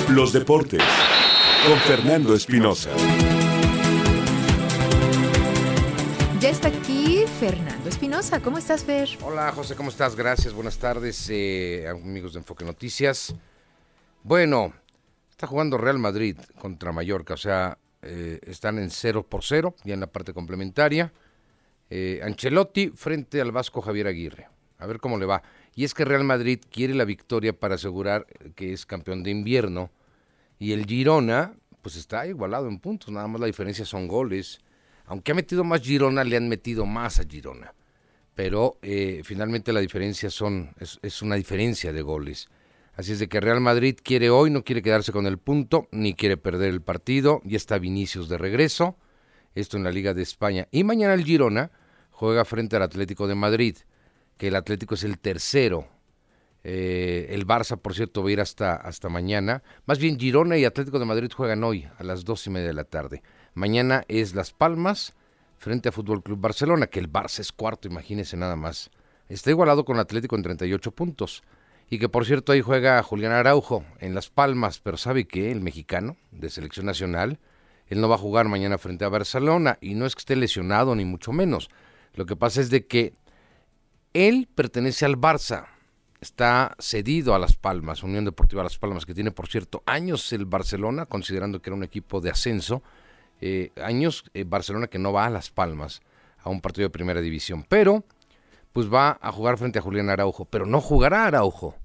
Los 0.09 0.33
deportes 0.33 0.81
con 1.67 1.77
Fernando 1.79 2.33
Espinosa. 2.33 2.89
Ya 6.39 6.49
está 6.49 6.69
aquí 6.69 7.25
Fernando 7.39 7.87
Espinosa. 7.87 8.41
¿Cómo 8.41 8.57
estás, 8.57 8.83
Fer? 8.83 9.09
Hola, 9.21 9.51
José, 9.51 9.75
¿cómo 9.75 9.89
estás? 9.89 10.15
Gracias, 10.15 10.53
buenas 10.55 10.79
tardes, 10.79 11.27
eh, 11.29 11.87
amigos 11.87 12.33
de 12.33 12.39
Enfoque 12.39 12.65
Noticias. 12.65 13.35
Bueno, 14.23 14.73
está 15.29 15.45
jugando 15.45 15.77
Real 15.77 15.99
Madrid 15.99 16.35
contra 16.59 16.91
Mallorca, 16.91 17.35
o 17.35 17.37
sea, 17.37 17.77
eh, 18.05 18.39
están 18.43 18.79
en 18.79 18.89
0 18.89 19.25
por 19.27 19.43
0, 19.43 19.75
ya 19.83 19.93
en 19.93 19.99
la 19.99 20.07
parte 20.07 20.33
complementaria. 20.33 21.11
Eh, 21.89 22.19
Ancelotti 22.23 22.89
frente 22.89 23.41
al 23.41 23.51
Vasco 23.51 23.81
Javier 23.81 24.07
Aguirre. 24.07 24.47
A 24.77 24.87
ver 24.87 24.99
cómo 24.99 25.17
le 25.17 25.25
va. 25.25 25.43
Y 25.75 25.83
es 25.83 25.93
que 25.93 26.05
Real 26.05 26.23
Madrid 26.23 26.59
quiere 26.71 26.93
la 26.95 27.05
victoria 27.05 27.53
para 27.53 27.75
asegurar 27.75 28.25
que 28.55 28.73
es 28.73 28.85
campeón 28.85 29.23
de 29.23 29.31
invierno. 29.31 29.91
Y 30.59 30.71
el 30.71 30.85
Girona, 30.85 31.55
pues 31.81 31.95
está 31.95 32.25
igualado 32.27 32.67
en 32.67 32.79
puntos. 32.79 33.11
Nada 33.11 33.27
más 33.27 33.41
la 33.41 33.47
diferencia 33.47 33.85
son 33.85 34.07
goles. 34.07 34.59
Aunque 35.05 35.31
ha 35.31 35.35
metido 35.35 35.63
más 35.63 35.81
Girona, 35.81 36.23
le 36.23 36.37
han 36.37 36.49
metido 36.49 36.85
más 36.85 37.19
a 37.19 37.23
Girona. 37.23 37.73
Pero 38.33 38.77
eh, 38.81 39.21
finalmente 39.23 39.71
la 39.71 39.79
diferencia 39.79 40.29
son, 40.29 40.73
es, 40.79 40.99
es 41.01 41.21
una 41.21 41.35
diferencia 41.35 41.93
de 41.93 42.01
goles. 42.01 42.49
Así 42.95 43.11
es 43.11 43.19
de 43.19 43.27
que 43.27 43.41
Real 43.41 43.59
Madrid 43.59 43.97
quiere 44.01 44.29
hoy, 44.29 44.49
no 44.49 44.63
quiere 44.63 44.81
quedarse 44.81 45.11
con 45.11 45.27
el 45.27 45.37
punto, 45.37 45.87
ni 45.91 46.13
quiere 46.13 46.37
perder 46.37 46.69
el 46.69 46.81
partido. 46.81 47.41
Ya 47.43 47.57
está 47.57 47.77
Vinicius 47.77 48.29
de 48.29 48.37
regreso. 48.37 48.97
Esto 49.53 49.75
en 49.77 49.83
la 49.83 49.91
Liga 49.91 50.13
de 50.13 50.21
España. 50.21 50.67
Y 50.71 50.83
mañana 50.83 51.13
el 51.13 51.25
Girona 51.25 51.71
juega 52.11 52.45
frente 52.45 52.77
al 52.77 52.83
Atlético 52.83 53.27
de 53.27 53.35
Madrid, 53.35 53.77
que 54.37 54.47
el 54.47 54.55
Atlético 54.55 54.95
es 54.95 55.03
el 55.03 55.19
tercero. 55.19 55.87
Eh, 56.63 57.27
el 57.29 57.45
Barça, 57.45 57.77
por 57.77 57.93
cierto, 57.93 58.23
va 58.23 58.29
a 58.29 58.31
ir 58.31 58.41
hasta, 58.41 58.75
hasta 58.75 59.09
mañana. 59.09 59.61
Más 59.85 59.99
bien, 59.99 60.17
Girona 60.17 60.57
y 60.57 60.65
Atlético 60.65 60.97
de 60.97 61.05
Madrid 61.05 61.31
juegan 61.35 61.63
hoy 61.63 61.87
a 61.97 62.03
las 62.03 62.23
dos 62.23 62.47
y 62.47 62.49
media 62.49 62.67
de 62.67 62.73
la 62.73 62.85
tarde. 62.85 63.21
Mañana 63.53 64.03
es 64.07 64.35
Las 64.35 64.51
Palmas 64.51 65.13
frente 65.57 65.89
a 65.89 65.91
Fútbol 65.91 66.23
Club 66.23 66.39
Barcelona, 66.39 66.87
que 66.87 66.99
el 66.99 67.11
Barça 67.11 67.39
es 67.39 67.51
cuarto, 67.51 67.87
imagínense 67.87 68.37
nada 68.37 68.55
más. 68.55 68.89
Está 69.27 69.49
igualado 69.49 69.83
con 69.85 69.97
el 69.97 70.01
Atlético 70.01 70.35
en 70.35 70.43
38 70.43 70.91
puntos. 70.91 71.43
Y 71.89 71.99
que 71.99 72.09
por 72.09 72.25
cierto 72.25 72.51
ahí 72.51 72.61
juega 72.61 73.01
Julián 73.03 73.31
Araujo 73.31 73.85
en 73.99 74.15
Las 74.15 74.29
Palmas, 74.29 74.79
pero 74.79 74.97
¿sabe 74.97 75.25
qué? 75.25 75.51
El 75.51 75.61
mexicano 75.61 76.17
de 76.31 76.49
selección 76.49 76.85
nacional, 76.85 77.39
él 77.87 78.01
no 78.01 78.09
va 78.09 78.15
a 78.15 78.19
jugar 78.19 78.47
mañana 78.47 78.77
frente 78.77 79.05
a 79.05 79.09
Barcelona. 79.09 79.77
Y 79.81 79.93
no 79.93 80.05
es 80.05 80.15
que 80.15 80.19
esté 80.19 80.35
lesionado 80.35 80.95
ni 80.95 81.05
mucho 81.05 81.31
menos. 81.31 81.69
Lo 82.15 82.25
que 82.25 82.35
pasa 82.35 82.61
es 82.61 82.69
de 82.69 82.87
que 82.87 83.13
él 84.13 84.47
pertenece 84.53 85.05
al 85.05 85.17
Barça, 85.17 85.67
está 86.21 86.75
cedido 86.79 87.35
a 87.35 87.39
Las 87.39 87.57
Palmas, 87.57 88.01
Unión 88.01 88.25
Deportiva 88.25 88.63
Las 88.63 88.77
Palmas, 88.77 89.05
que 89.05 89.13
tiene 89.13 89.31
por 89.31 89.47
cierto 89.47 89.83
años 89.85 90.31
el 90.33 90.45
Barcelona, 90.45 91.05
considerando 91.05 91.61
que 91.61 91.69
era 91.69 91.75
un 91.75 91.83
equipo 91.83 92.21
de 92.21 92.31
ascenso, 92.31 92.81
eh, 93.41 93.71
años 93.83 94.23
eh, 94.33 94.45
Barcelona 94.47 94.87
que 94.87 94.99
no 94.99 95.11
va 95.11 95.25
a 95.25 95.29
Las 95.29 95.51
Palmas 95.51 96.01
a 96.39 96.49
un 96.49 96.61
partido 96.61 96.87
de 96.87 96.91
primera 96.91 97.21
división, 97.21 97.65
pero 97.67 98.05
pues 98.75 98.93
va 98.93 99.17
a 99.21 99.31
jugar 99.31 99.57
frente 99.57 99.79
a 99.79 99.81
Julián 99.81 100.09
Araujo, 100.09 100.43
pero 100.43 100.65
no 100.65 100.81
jugará 100.81 101.27
Araujo, 101.27 101.77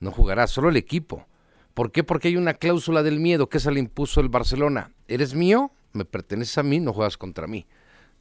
no 0.00 0.10
jugará 0.10 0.46
solo 0.46 0.68
el 0.68 0.76
equipo. 0.76 1.26
¿Por 1.72 1.90
qué? 1.90 2.04
Porque 2.04 2.28
hay 2.28 2.36
una 2.36 2.52
cláusula 2.52 3.02
del 3.02 3.20
miedo 3.20 3.48
que 3.48 3.58
se 3.58 3.70
le 3.70 3.80
impuso 3.80 4.20
el 4.20 4.28
Barcelona. 4.28 4.92
¿Eres 5.08 5.34
mío? 5.34 5.72
Me 5.94 6.04
perteneces 6.04 6.58
a 6.58 6.62
mí, 6.62 6.78
no 6.78 6.92
juegas 6.92 7.16
contra 7.16 7.46
mí. 7.46 7.66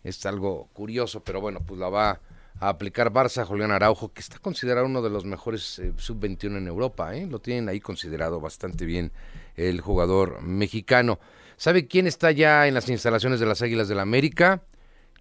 Es 0.01 0.25
algo 0.25 0.69
curioso, 0.71 1.25
pero 1.25 1.41
bueno, 1.41 1.59
pues 1.65 1.77
la 1.77 1.89
va 1.89 2.21
a 2.61 2.69
aplicar 2.69 3.11
Barça 3.11 3.43
Julián 3.43 3.71
Araujo, 3.71 4.13
que 4.13 4.21
está 4.21 4.39
considerado 4.39 4.85
uno 4.85 5.01
de 5.01 5.09
los 5.09 5.25
mejores 5.25 5.79
eh, 5.79 5.91
sub-21 5.97 6.57
en 6.57 6.67
Europa. 6.67 7.13
¿eh? 7.17 7.27
Lo 7.27 7.39
tienen 7.39 7.67
ahí 7.67 7.81
considerado 7.81 8.39
bastante 8.39 8.85
bien 8.85 9.11
el 9.57 9.81
jugador 9.81 10.41
mexicano. 10.41 11.19
¿Sabe 11.57 11.85
quién 11.85 12.07
está 12.07 12.31
ya 12.31 12.65
en 12.65 12.75
las 12.75 12.87
instalaciones 12.87 13.41
de 13.41 13.45
las 13.45 13.61
Águilas 13.61 13.89
del 13.89 13.97
la 13.97 14.03
América? 14.03 14.63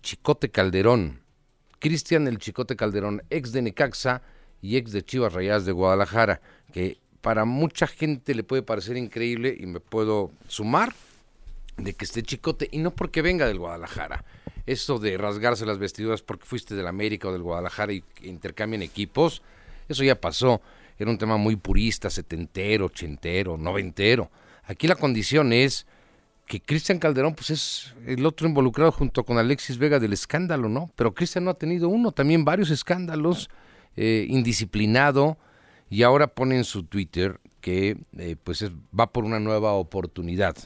Chicote 0.00 0.52
Calderón 0.52 1.23
Cristian 1.84 2.26
El 2.26 2.38
Chicote 2.38 2.76
Calderón, 2.76 3.22
ex 3.28 3.52
de 3.52 3.60
Necaxa 3.60 4.22
y 4.62 4.78
ex 4.78 4.90
de 4.90 5.04
Chivas 5.04 5.34
Rayadas 5.34 5.66
de 5.66 5.72
Guadalajara, 5.72 6.40
que 6.72 6.96
para 7.20 7.44
mucha 7.44 7.86
gente 7.86 8.34
le 8.34 8.42
puede 8.42 8.62
parecer 8.62 8.96
increíble 8.96 9.54
y 9.60 9.66
me 9.66 9.80
puedo 9.80 10.32
sumar 10.48 10.94
de 11.76 11.92
que 11.92 12.06
esté 12.06 12.22
Chicote 12.22 12.70
y 12.72 12.78
no 12.78 12.92
porque 12.92 13.20
venga 13.20 13.46
del 13.46 13.58
Guadalajara. 13.58 14.24
Eso 14.64 14.98
de 14.98 15.18
rasgarse 15.18 15.66
las 15.66 15.76
vestiduras 15.76 16.22
porque 16.22 16.46
fuiste 16.46 16.74
del 16.74 16.86
América 16.86 17.28
o 17.28 17.32
del 17.32 17.42
Guadalajara 17.42 17.92
y 17.92 18.02
intercambian 18.22 18.80
equipos, 18.80 19.42
eso 19.86 20.04
ya 20.04 20.18
pasó. 20.18 20.62
Era 20.98 21.10
un 21.10 21.18
tema 21.18 21.36
muy 21.36 21.56
purista, 21.56 22.08
setentero, 22.08 22.86
ochentero, 22.86 23.58
noventero. 23.58 24.30
Aquí 24.64 24.88
la 24.88 24.96
condición 24.96 25.52
es 25.52 25.86
que 26.46 26.60
Cristian 26.60 26.98
Calderón 26.98 27.34
pues 27.34 27.50
es 27.50 27.94
el 28.06 28.24
otro 28.26 28.46
involucrado 28.46 28.92
junto 28.92 29.24
con 29.24 29.38
Alexis 29.38 29.78
Vega 29.78 29.98
del 29.98 30.12
escándalo, 30.12 30.68
¿no? 30.68 30.90
Pero 30.94 31.14
Cristian 31.14 31.44
no 31.44 31.50
ha 31.50 31.54
tenido 31.54 31.88
uno, 31.88 32.12
también 32.12 32.44
varios 32.44 32.70
escándalos, 32.70 33.48
eh, 33.96 34.26
indisciplinado, 34.28 35.38
y 35.88 36.02
ahora 36.02 36.26
pone 36.26 36.56
en 36.56 36.64
su 36.64 36.84
Twitter 36.84 37.40
que 37.60 37.96
eh, 38.18 38.36
pues 38.42 38.70
va 38.98 39.10
por 39.10 39.24
una 39.24 39.40
nueva 39.40 39.72
oportunidad. 39.72 40.56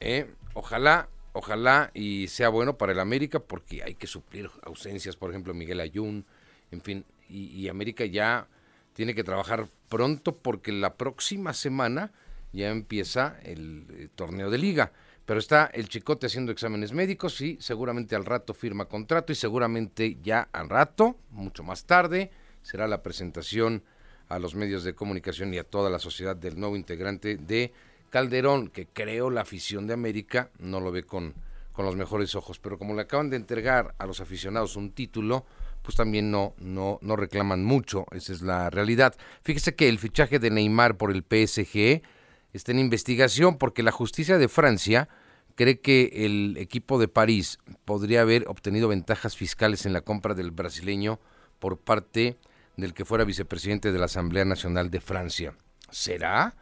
¿eh? 0.00 0.30
Ojalá, 0.52 1.08
ojalá 1.32 1.90
y 1.94 2.28
sea 2.28 2.50
bueno 2.50 2.76
para 2.76 2.92
el 2.92 3.00
América 3.00 3.40
porque 3.40 3.82
hay 3.82 3.94
que 3.94 4.06
suplir 4.06 4.50
ausencias, 4.62 5.16
por 5.16 5.30
ejemplo, 5.30 5.54
Miguel 5.54 5.80
Ayun, 5.80 6.26
en 6.70 6.82
fin, 6.82 7.04
y, 7.28 7.46
y 7.46 7.68
América 7.68 8.04
ya 8.04 8.48
tiene 8.92 9.14
que 9.14 9.24
trabajar 9.24 9.68
pronto 9.88 10.36
porque 10.36 10.72
la 10.72 10.94
próxima 10.94 11.54
semana 11.54 12.12
ya 12.52 12.70
empieza 12.70 13.38
el, 13.42 13.86
eh, 13.90 14.08
torneo 14.14 14.50
de 14.50 14.58
liga. 14.58 14.92
Pero 15.24 15.38
está 15.38 15.66
el 15.66 15.88
Chicote 15.88 16.26
haciendo 16.26 16.50
exámenes 16.50 16.92
médicos 16.92 17.40
y 17.40 17.56
seguramente 17.60 18.16
al 18.16 18.24
rato 18.24 18.52
firma 18.52 18.86
contrato 18.86 19.32
y 19.32 19.36
seguramente 19.36 20.18
ya 20.22 20.48
al 20.52 20.68
rato, 20.68 21.16
mucho 21.30 21.62
más 21.62 21.84
tarde, 21.84 22.30
será 22.62 22.88
la 22.88 23.02
presentación 23.02 23.84
a 24.28 24.38
los 24.38 24.54
medios 24.54 24.82
de 24.82 24.94
comunicación 24.94 25.52
y 25.54 25.58
a 25.58 25.64
toda 25.64 25.90
la 25.90 25.98
sociedad 25.98 26.34
del 26.34 26.58
nuevo 26.58 26.76
integrante 26.76 27.36
de 27.36 27.72
Calderón, 28.10 28.68
que 28.68 28.86
creo 28.86 29.30
la 29.30 29.42
afición 29.42 29.86
de 29.86 29.94
América 29.94 30.50
no 30.58 30.80
lo 30.80 30.90
ve 30.90 31.04
con, 31.04 31.34
con 31.72 31.84
los 31.84 31.96
mejores 31.96 32.34
ojos, 32.34 32.58
pero 32.58 32.78
como 32.78 32.94
le 32.94 33.02
acaban 33.02 33.30
de 33.30 33.36
entregar 33.36 33.94
a 33.98 34.06
los 34.06 34.20
aficionados 34.20 34.76
un 34.76 34.90
título, 34.92 35.46
pues 35.82 35.96
también 35.96 36.30
no, 36.30 36.54
no, 36.58 36.98
no 37.02 37.16
reclaman 37.16 37.64
mucho, 37.64 38.06
esa 38.12 38.32
es 38.32 38.42
la 38.42 38.70
realidad. 38.70 39.14
Fíjese 39.42 39.74
que 39.74 39.88
el 39.88 39.98
fichaje 39.98 40.38
de 40.38 40.50
Neymar 40.50 40.96
por 40.96 41.10
el 41.10 41.22
PSG 41.22 42.02
está 42.52 42.72
en 42.72 42.78
investigación 42.78 43.58
porque 43.58 43.82
la 43.82 43.92
justicia 43.92 44.38
de 44.38 44.48
Francia 44.48 45.08
cree 45.54 45.80
que 45.80 46.10
el 46.24 46.56
equipo 46.58 46.98
de 46.98 47.08
París 47.08 47.58
podría 47.84 48.22
haber 48.22 48.48
obtenido 48.48 48.88
ventajas 48.88 49.36
fiscales 49.36 49.86
en 49.86 49.92
la 49.92 50.00
compra 50.00 50.34
del 50.34 50.50
brasileño 50.50 51.20
por 51.58 51.78
parte 51.78 52.38
del 52.76 52.94
que 52.94 53.04
fuera 53.04 53.24
vicepresidente 53.24 53.92
de 53.92 53.98
la 53.98 54.06
Asamblea 54.06 54.44
Nacional 54.44 54.90
de 54.90 55.00
Francia. 55.00 55.54
¿Será? 55.90 56.56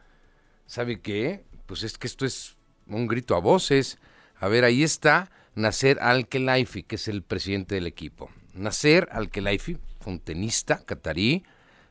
¿Sabe 0.66 1.00
qué? 1.00 1.44
Pues 1.66 1.82
es 1.82 1.96
que 1.96 2.06
esto 2.06 2.26
es 2.26 2.56
un 2.86 3.06
grito 3.06 3.36
a 3.36 3.40
voces. 3.40 3.98
A 4.36 4.48
ver, 4.48 4.64
ahí 4.64 4.82
está 4.82 5.30
Nasser 5.54 5.98
Al-Khelaifi, 6.00 6.82
que 6.82 6.96
es 6.96 7.08
el 7.08 7.22
presidente 7.22 7.74
del 7.74 7.86
equipo. 7.86 8.30
Nasser 8.54 9.08
Al-Khelaifi, 9.12 9.78
un 10.06 10.20
tenista 10.20 10.84
catarí, 10.84 11.44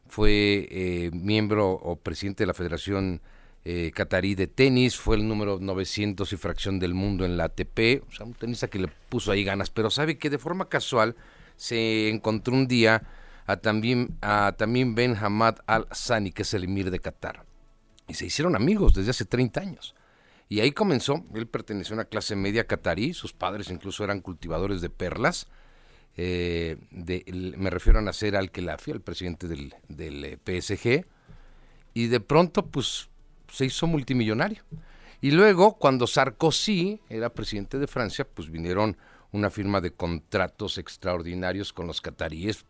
fue 0.07 0.67
eh, 0.71 1.11
miembro 1.13 1.71
o 1.71 1.97
presidente 1.97 2.43
de 2.43 2.47
la 2.47 2.53
Federación 2.53 3.21
eh, 3.69 3.91
catarí 3.93 4.33
de 4.33 4.47
tenis, 4.47 4.95
fue 4.95 5.17
el 5.17 5.27
número 5.27 5.59
900 5.59 6.31
y 6.31 6.37
fracción 6.37 6.79
del 6.79 6.93
mundo 6.93 7.25
en 7.25 7.35
la 7.35 7.43
ATP, 7.43 8.01
o 8.07 8.11
sea, 8.13 8.25
un 8.25 8.33
tenista 8.33 8.69
que 8.69 8.79
le 8.79 8.87
puso 9.09 9.29
ahí 9.29 9.43
ganas, 9.43 9.69
pero 9.69 9.89
sabe 9.89 10.17
que 10.17 10.29
de 10.29 10.37
forma 10.37 10.69
casual 10.69 11.17
se 11.57 12.07
encontró 12.07 12.53
un 12.53 12.69
día 12.69 13.03
a 13.45 13.57
también, 13.57 14.15
a 14.21 14.55
también 14.57 14.95
Ben 14.95 15.17
Hamad 15.17 15.57
Al-Sani, 15.65 16.31
que 16.31 16.43
es 16.43 16.53
el 16.53 16.63
emir 16.63 16.89
de 16.91 16.99
Qatar, 16.99 17.43
y 18.07 18.13
se 18.13 18.27
hicieron 18.27 18.55
amigos 18.55 18.93
desde 18.93 19.09
hace 19.09 19.25
30 19.25 19.59
años. 19.59 19.95
Y 20.47 20.61
ahí 20.61 20.71
comenzó, 20.71 21.25
él 21.35 21.45
perteneció 21.45 21.91
a 21.91 21.97
una 21.97 22.05
clase 22.05 22.37
media 22.37 22.67
catarí, 22.67 23.13
sus 23.13 23.33
padres 23.33 23.69
incluso 23.69 24.01
eran 24.01 24.21
cultivadores 24.21 24.79
de 24.79 24.89
perlas, 24.89 25.49
eh, 26.15 26.77
me 26.89 27.69
refiero 27.69 27.99
a 27.99 28.01
Nasser 28.01 28.37
Al-Khelaifi, 28.37 28.91
el 28.91 29.01
presidente 29.01 29.49
del, 29.49 29.75
del 29.89 30.23
eh, 30.23 30.37
PSG, 30.37 31.05
y 31.93 32.07
de 32.07 32.19
pronto 32.21 32.65
pues 32.65 33.09
se 33.51 33.65
hizo 33.65 33.87
multimillonario. 33.87 34.63
Y 35.21 35.31
luego, 35.31 35.77
cuando 35.77 36.05
Sarkozy 36.05 37.01
era 37.09 37.33
presidente 37.33 37.79
de 37.79 37.87
Francia, 37.87 38.27
pues 38.31 38.51
vinieron 38.51 38.97
una 39.31 39.49
firma 39.49 39.81
de 39.81 39.91
contratos 39.91 40.77
extraordinarios 40.77 41.73
con 41.73 41.87
los 41.87 42.01
cataríes, 42.01 42.63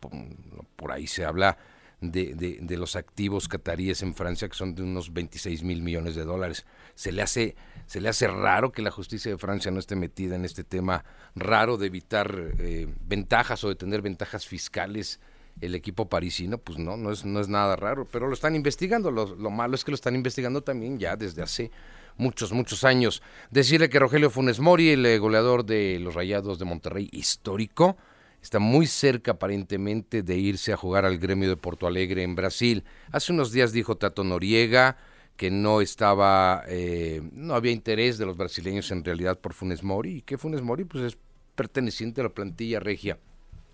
por, 0.75 0.91
ahí 0.91 1.07
se 1.07 1.25
habla 1.25 1.57
de, 2.01 2.33
de, 2.35 2.77
los 2.77 2.95
activos 2.95 3.47
cataríes 3.47 4.01
en 4.01 4.13
Francia, 4.13 4.47
que 4.47 4.55
son 4.55 4.75
de 4.75 4.83
unos 4.83 5.13
26 5.13 5.63
mil 5.63 5.81
millones 5.81 6.15
de 6.15 6.23
dólares. 6.23 6.65
Se 6.95 7.11
le, 7.11 7.21
hace, 7.21 7.55
se 7.85 8.01
le 8.01 8.09
hace 8.09 8.27
raro 8.27 8.71
que 8.71 8.81
la 8.81 8.91
justicia 8.91 9.31
de 9.31 9.37
Francia 9.37 9.71
no 9.71 9.79
esté 9.79 9.95
metida 9.95 10.35
en 10.35 10.45
este 10.45 10.63
tema 10.63 11.03
raro 11.35 11.77
de 11.77 11.87
evitar 11.87 12.53
eh, 12.59 12.87
ventajas 13.05 13.63
o 13.63 13.69
de 13.69 13.75
tener 13.75 14.01
ventajas 14.01 14.47
fiscales 14.47 15.19
el 15.61 15.75
equipo 15.75 16.07
parisino, 16.07 16.57
pues 16.57 16.77
no, 16.77 16.97
no 16.97 17.11
es, 17.11 17.25
no 17.25 17.39
es 17.39 17.47
nada 17.47 17.75
raro, 17.75 18.07
pero 18.11 18.27
lo 18.27 18.33
están 18.33 18.55
investigando. 18.55 19.11
Lo, 19.11 19.49
malo 19.49 19.75
es 19.75 19.83
que 19.83 19.91
lo 19.91 19.95
están 19.95 20.15
investigando 20.15 20.61
también 20.61 20.99
ya 20.99 21.15
desde 21.15 21.41
hace 21.41 21.71
muchos, 22.17 22.51
muchos 22.51 22.83
años. 22.83 23.21
Decirle 23.49 23.89
que 23.89 23.99
Rogelio 23.99 24.29
Funes 24.29 24.59
Mori, 24.59 24.89
el 24.89 25.05
eh, 25.05 25.17
goleador 25.17 25.65
de 25.65 25.99
los 25.99 26.13
Rayados 26.13 26.59
de 26.59 26.65
Monterrey 26.65 27.09
histórico, 27.11 27.97
está 28.41 28.59
muy 28.59 28.85
cerca 28.85 29.31
aparentemente 29.31 30.23
de 30.23 30.37
irse 30.37 30.71
a 30.73 30.77
jugar 30.77 31.05
al 31.05 31.17
gremio 31.17 31.49
de 31.49 31.57
Porto 31.57 31.87
Alegre 31.87 32.23
en 32.23 32.35
Brasil. 32.35 32.83
Hace 33.11 33.33
unos 33.33 33.51
días 33.51 33.71
dijo 33.71 33.97
Tato 33.97 34.23
Noriega 34.23 34.97
que 35.37 35.51
no 35.51 35.81
estaba, 35.81 36.63
eh, 36.67 37.21
no 37.31 37.53
había 37.53 37.71
interés 37.71 38.17
de 38.17 38.25
los 38.25 38.37
brasileños 38.37 38.89
en 38.89 39.03
realidad 39.03 39.39
por 39.39 39.53
Funes 39.53 39.83
Mori 39.83 40.17
y 40.17 40.21
que 40.23 40.37
Funes 40.37 40.63
Mori 40.63 40.83
pues 40.83 41.03
es 41.03 41.17
perteneciente 41.55 42.21
a 42.21 42.25
la 42.25 42.29
plantilla 42.31 42.79
regia. 42.79 43.19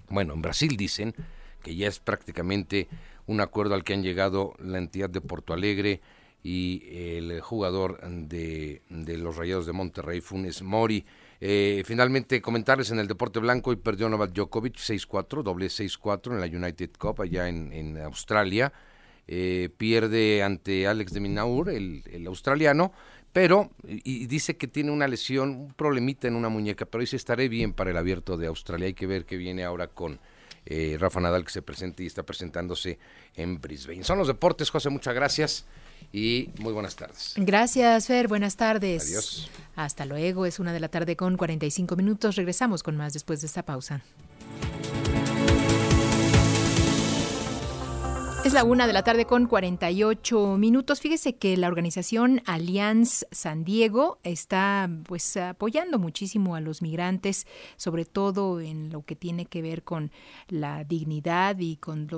Bueno, 0.10 0.34
en 0.34 0.42
Brasil 0.42 0.76
dicen 0.76 1.16
que 1.64 1.76
ya 1.76 1.88
es 1.88 1.99
prácticamente 1.99 2.88
un 3.26 3.41
acuerdo 3.41 3.74
al 3.74 3.84
que 3.84 3.93
han 3.93 4.03
llegado 4.03 4.53
la 4.59 4.78
entidad 4.78 5.09
de 5.09 5.22
Porto 5.22 5.53
Alegre 5.53 6.01
y 6.43 6.84
el 7.18 7.39
jugador 7.39 8.01
de, 8.01 8.82
los 8.89 9.38
Rayados 9.38 9.66
de 9.66 9.72
Monterrey, 9.72 10.20
Funes 10.20 10.61
Mori. 10.61 11.05
Eh, 11.39 11.84
finalmente, 11.86 12.41
comentarles 12.41 12.91
en 12.91 12.99
el 12.99 13.07
deporte 13.07 13.39
blanco 13.39 13.72
y 13.72 13.78
perdió 13.78 14.09
Novak 14.09 14.34
Djokovic 14.34 14.76
6-4, 14.76 15.41
doble 15.41 15.68
6-4 15.68 16.34
en 16.34 16.41
la 16.41 16.45
United 16.45 16.91
Cup 16.97 17.22
allá 17.22 17.47
en, 17.47 17.97
Australia. 17.97 18.74
Eh, 19.26 19.70
pierde 19.78 20.43
ante 20.43 20.86
Alex 20.86 21.14
de 21.14 21.22
Minaur, 21.22 21.70
el, 21.70 22.03
el 22.11 22.28
australiano, 22.28 22.91
pero 23.32 23.72
y 23.88 24.28
dice 24.28 24.57
que 24.57 24.68
tiene 24.68 24.91
una 24.91 25.07
lesión, 25.07 25.49
un 25.49 25.74
problemita 25.74 26.28
en 26.28 26.36
una 26.36 26.49
muñeca, 26.49 26.86
pero 26.86 27.01
dice 27.01 27.16
estaré 27.16 27.47
bien 27.47 27.74
para 27.74 27.91
el 27.91 27.97
abierto 27.97 28.38
de 28.38 28.47
Australia. 28.47 28.88
Hay 28.88 28.93
que 28.93 29.07
ver 29.07 29.26
qué 29.26 29.38
viene 29.38 29.64
ahora 29.64 29.88
con 29.88 30.20
eh, 30.66 30.97
Rafa 30.99 31.20
Nadal 31.20 31.45
que 31.45 31.51
se 31.51 31.61
presente 31.61 32.03
y 32.03 32.07
está 32.07 32.24
presentándose 32.24 32.99
en 33.36 33.59
Brisbane. 33.59 34.03
Son 34.03 34.18
los 34.18 34.28
deportes, 34.28 34.70
José, 34.70 34.89
muchas 34.89 35.14
gracias 35.14 35.66
y 36.11 36.49
muy 36.59 36.74
buenas 36.74 36.95
tardes. 36.95 37.34
Gracias, 37.38 38.07
Fer, 38.07 38.28
buenas 38.28 38.55
tardes. 38.55 39.03
Adiós. 39.03 39.49
Hasta 39.76 40.05
luego, 40.05 40.45
es 40.45 40.59
una 40.59 40.74
de 40.74 40.80
la 40.80 40.89
tarde 40.89 41.16
con 41.16 41.38
45 41.38 41.95
minutos. 41.95 42.36
Regresamos 42.36 42.84
con 42.84 42.95
más 42.95 43.14
después 43.14 43.41
de 43.41 43.47
esta 43.47 43.64
pausa. 43.64 44.01
Es 48.46 48.54
la 48.54 48.66
una 48.66 48.88
de 48.88 48.91
la 48.94 49.04
tarde 49.04 49.24
con 49.24 49.48
48 49.48 50.58
minutos. 50.58 51.00
Fíjese 51.00 51.38
que 51.38 51.56
la 51.56 51.70
organización 51.70 52.41
Allianz 52.46 53.26
San 53.32 53.64
Diego 53.64 54.18
está 54.26 54.89
pues 55.08 55.38
apoyando 55.38 55.98
muchísimo 55.98 56.54
a 56.56 56.60
los 56.60 56.82
migrantes, 56.82 57.48
sobre 57.78 58.04
todo 58.04 58.60
en 58.60 58.91
lo 58.91 59.04
que 59.04 59.16
tiene 59.16 59.46
que 59.46 59.62
ver 59.62 59.84
con 59.84 60.12
la 60.50 60.84
dignidad 60.84 61.56
y 61.58 61.78
con 61.78 62.10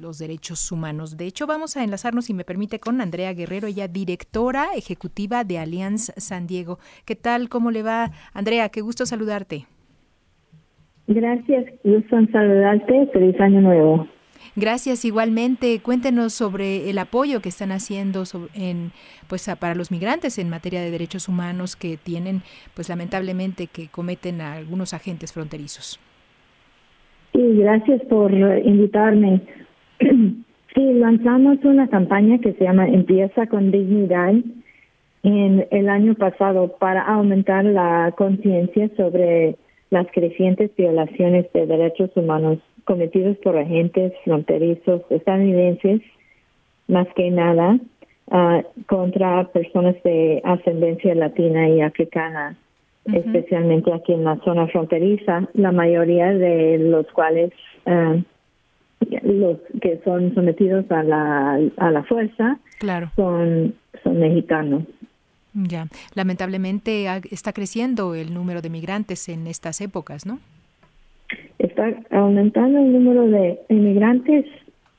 los 0.00 0.18
derechos 0.18 0.72
humanos. 0.72 1.16
De 1.16 1.26
hecho, 1.26 1.46
vamos 1.46 1.76
a 1.76 1.84
enlazarnos, 1.84 2.24
si 2.24 2.34
me 2.34 2.42
permite, 2.44 2.80
con 2.80 3.00
Andrea 3.00 3.32
Guerrero, 3.32 3.68
ella 3.68 3.86
directora 3.86 4.70
ejecutiva 4.74 5.44
de 5.44 5.60
Allianz 5.60 6.10
San 6.16 6.48
Diego. 6.48 6.80
¿Qué 7.04 7.14
tal? 7.14 7.48
¿Cómo 7.48 7.70
le 7.70 7.84
va? 7.84 8.10
Andrea, 8.34 8.68
qué 8.70 8.80
gusto 8.80 9.06
saludarte. 9.06 9.66
Gracias, 11.06 11.66
gusto 11.84 12.18
en 12.18 12.32
saludarte. 12.32 13.06
Feliz 13.12 13.40
año 13.40 13.60
nuevo. 13.60 14.17
Gracias 14.60 15.04
igualmente. 15.04 15.78
Cuéntenos 15.80 16.32
sobre 16.32 16.90
el 16.90 16.98
apoyo 16.98 17.40
que 17.40 17.48
están 17.48 17.70
haciendo 17.70 18.24
en, 18.54 18.90
pues, 19.28 19.48
para 19.60 19.76
los 19.76 19.92
migrantes 19.92 20.36
en 20.36 20.50
materia 20.50 20.80
de 20.80 20.90
derechos 20.90 21.28
humanos 21.28 21.76
que 21.76 21.96
tienen, 21.96 22.42
pues 22.74 22.88
lamentablemente, 22.88 23.68
que 23.68 23.86
cometen 23.86 24.40
a 24.40 24.54
algunos 24.54 24.94
agentes 24.94 25.32
fronterizos. 25.32 26.00
Sí, 27.32 27.40
gracias 27.56 28.02
por 28.06 28.32
invitarme. 28.32 29.42
Sí, 30.74 30.84
lanzamos 30.92 31.56
una 31.64 31.88
campaña 31.88 32.38
que 32.38 32.52
se 32.52 32.62
llama 32.62 32.86
Empieza 32.86 33.46
con 33.46 33.72
Dignidad 33.72 34.34
en 35.22 35.66
el 35.70 35.88
año 35.88 36.14
pasado 36.14 36.76
para 36.78 37.02
aumentar 37.02 37.64
la 37.64 38.14
conciencia 38.16 38.88
sobre 38.96 39.56
las 39.90 40.06
crecientes 40.12 40.70
violaciones 40.76 41.50
de 41.54 41.66
derechos 41.66 42.10
humanos 42.14 42.58
cometidos 42.88 43.36
por 43.44 43.54
agentes 43.58 44.14
fronterizos 44.24 45.02
estadounidenses, 45.10 46.00
más 46.88 47.06
que 47.14 47.30
nada, 47.30 47.78
uh, 48.28 48.62
contra 48.86 49.46
personas 49.48 49.94
de 50.04 50.40
ascendencia 50.42 51.14
latina 51.14 51.68
y 51.68 51.82
africana, 51.82 52.56
especialmente 53.12 53.92
aquí 53.92 54.14
en 54.14 54.24
la 54.24 54.36
zona 54.36 54.68
fronteriza, 54.68 55.46
la 55.52 55.70
mayoría 55.70 56.32
de 56.32 56.78
los 56.78 57.06
cuales 57.08 57.52
uh, 57.84 58.22
los 59.22 59.58
que 59.82 60.00
son 60.02 60.34
sometidos 60.34 60.90
a 60.90 61.02
la 61.02 61.60
a 61.76 61.90
la 61.90 62.02
fuerza 62.04 62.58
claro. 62.78 63.10
son 63.16 63.74
son 64.02 64.18
mexicanos. 64.18 64.84
Ya, 65.52 65.88
lamentablemente 66.14 67.06
está 67.30 67.52
creciendo 67.52 68.14
el 68.14 68.32
número 68.32 68.62
de 68.62 68.70
migrantes 68.70 69.28
en 69.28 69.46
estas 69.46 69.82
épocas, 69.82 70.24
¿no? 70.24 70.38
Está 71.58 71.94
aumentando 72.10 72.78
el 72.78 72.92
número 72.92 73.26
de 73.26 73.58
inmigrantes 73.68 74.46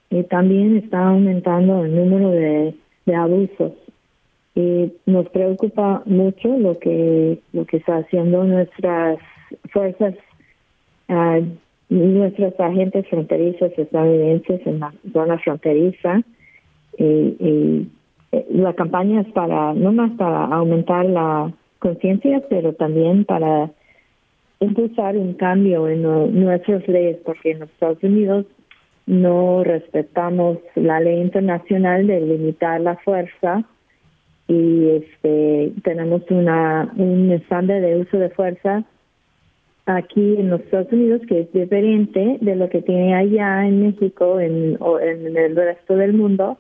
y 0.10 0.24
también 0.24 0.78
está 0.78 1.10
aumentando 1.10 1.86
el 1.86 1.96
número 1.96 2.32
de, 2.32 2.76
abusos. 3.16 3.74
Y 4.54 4.92
nos 5.08 5.28
preocupa 5.30 6.04
mucho 6.06 6.58
lo 6.60 6.78
que 6.78 7.40
lo 7.54 7.66
que 7.66 7.78
está 7.78 7.98
haciendo 7.98 8.44
nuestras 8.44 9.18
fuerzas, 9.72 10.14
uh, 11.08 11.44
nuestros 11.90 12.60
agentes 12.60 13.08
fronterizos 13.08 13.72
estadounidenses 13.78 14.62
en 14.68 14.80
la 14.80 14.94
zona 15.12 15.40
fronteriza. 15.40 16.22
Y, 16.98 17.04
y 17.04 17.90
eh, 18.32 18.46
la 18.52 18.74
campaña 18.74 19.22
es 19.22 19.28
para, 19.30 19.74
no 19.74 19.92
más 19.92 20.12
para 20.12 20.46
aumentar 20.46 21.06
la 21.06 21.52
conciencia, 21.80 22.44
pero 22.50 22.74
también 22.74 23.26
para 23.26 23.72
impulsar 24.60 25.16
un 25.18 25.34
cambio 25.34 25.88
en 25.88 26.03
nuestras 26.43 26.88
leyes, 26.88 27.18
porque 27.26 27.51
en 27.51 27.60
los 27.60 27.70
Estados 27.70 28.03
Unidos 28.03 28.45
no 29.10 29.64
respetamos 29.64 30.60
la 30.76 30.99
ley 30.99 31.20
internacional 31.20 32.05
de 32.05 32.22
limitar 32.22 32.80
la 32.80 32.95
fuerza 32.97 33.64
y 34.47 34.88
este 34.89 35.74
tenemos 35.84 36.22
una 36.30 36.93
un 36.95 37.32
estándar 37.32 37.82
de 37.82 37.97
uso 37.97 38.18
de 38.18 38.30
fuerza 38.30 38.84
aquí 39.88 40.36
en 40.38 40.51
los 40.51 40.62
Estados 40.62 40.91
Unidos 40.91 41.22
que 41.28 41.41
es 41.41 41.51
diferente 41.51 42.38
de 42.39 42.55
lo 42.55 42.70
que 42.70 42.84
tiene 42.84 43.16
allá 43.16 43.68
en 43.68 43.82
México 43.82 44.39
en, 44.39 44.78
o 44.80 44.99
en 44.99 45.36
el 45.36 45.55
resto 45.55 45.95
del 45.95 46.14
mundo 46.14 46.60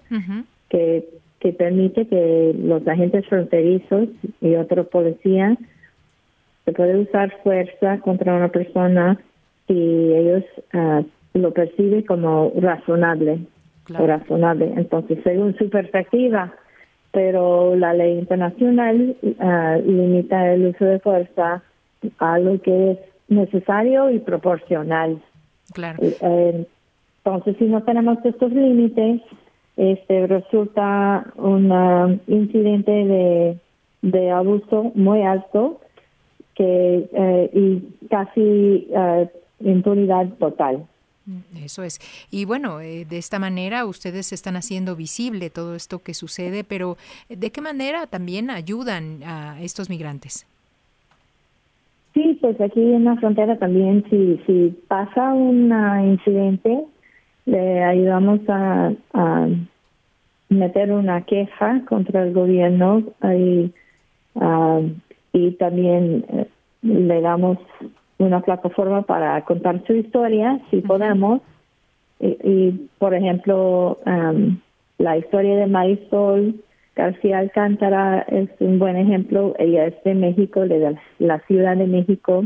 que 0.69 1.07
que 1.39 1.53
permite 1.53 2.07
que 2.07 2.55
los 2.59 2.85
agentes 2.87 3.27
fronterizos 3.27 4.09
y 4.41 4.55
otros 4.55 4.87
policías 4.87 5.57
se 6.69 6.73
puede 6.73 6.99
usar 6.99 7.33
fuerza 7.41 7.99
contra 8.01 8.35
una 8.35 8.49
persona 8.49 9.19
si 9.67 9.73
ellos 9.73 10.43
uh, 10.75 11.03
lo 11.33 11.51
perciben 11.51 12.03
como 12.03 12.51
razonable 12.57 13.39
o 13.97 14.05
razonable. 14.05 14.71
Entonces, 14.77 15.17
según 15.23 15.57
su 15.57 15.67
perspectiva, 15.69 16.53
pero 17.11 17.75
la 17.75 17.95
ley 17.95 18.19
internacional 18.19 19.15
uh, 19.23 19.81
limita 19.83 20.53
el 20.53 20.67
uso 20.67 20.85
de 20.85 20.99
fuerza 20.99 21.63
a 22.19 22.37
lo 22.37 22.61
que 22.61 22.91
es 22.91 22.97
necesario 23.29 24.11
y 24.11 24.19
proporcional. 24.19 25.19
Claro. 25.73 25.97
Eh, 26.01 26.67
entonces, 27.25 27.57
si 27.57 27.65
no 27.65 27.81
tenemos 27.81 28.23
estos 28.23 28.51
límites, 28.51 29.21
este 29.75 30.27
resulta 30.27 31.25
un 31.35 31.71
um, 31.71 32.19
incidente 32.27 32.91
de, 32.91 33.57
de 34.03 34.31
abuso 34.31 34.91
muy 34.93 35.23
alto 35.23 35.79
que 36.59 37.09
eh, 37.13 37.49
y 37.53 38.07
casi 38.09 38.87
uh, 38.91 39.25
impunidad 39.61 40.27
total. 40.39 40.85
Eso 41.63 41.83
es. 41.83 41.99
Y 42.31 42.43
bueno, 42.43 42.81
eh, 42.81 43.05
de 43.05 43.17
esta 43.17 43.39
manera 43.39 43.85
ustedes 43.85 44.33
están 44.33 44.57
haciendo 44.57 44.95
visible 44.97 45.49
todo 45.49 45.75
esto 45.75 45.99
que 45.99 46.13
sucede, 46.13 46.65
pero 46.65 46.97
¿de 47.29 47.51
qué 47.51 47.61
manera 47.61 48.07
también 48.07 48.49
ayudan 48.49 49.23
a 49.23 49.61
estos 49.61 49.89
migrantes? 49.89 50.45
Sí, 52.13 52.37
pues 52.41 52.59
aquí 52.59 52.81
en 52.81 53.05
la 53.05 53.15
frontera 53.17 53.57
también, 53.57 54.03
si, 54.09 54.41
si 54.45 54.75
pasa 54.87 55.33
un 55.33 55.71
incidente, 56.03 56.83
le 57.45 57.83
ayudamos 57.83 58.41
a, 58.49 58.91
meter 60.49 60.91
una 60.91 61.21
queja 61.21 61.85
contra 61.85 62.23
el 62.23 62.33
gobierno 62.33 63.03
y, 63.21 63.71
ah, 64.35 64.81
y 65.33 65.51
también 65.51 66.25
eh, 66.29 66.47
le 66.81 67.21
damos 67.21 67.57
una 68.17 68.41
plataforma 68.41 69.03
para 69.03 69.43
contar 69.45 69.81
su 69.85 69.93
historia, 69.93 70.59
si 70.69 70.81
podemos. 70.81 71.41
Y, 72.21 72.89
por 72.97 73.13
ejemplo, 73.13 73.97
la 74.97 75.17
historia 75.17 75.55
de 75.55 75.67
Marisol 75.67 76.55
García 76.93 77.37
Alcántara 77.39 78.23
es 78.23 78.49
un 78.59 78.77
buen 78.77 78.97
ejemplo. 78.97 79.55
Ella 79.57 79.85
es 79.85 80.03
de 80.03 80.15
México, 80.15 80.67
de 80.67 80.97
la 81.19 81.39
Ciudad 81.47 81.77
de 81.77 81.87
México. 81.87 82.43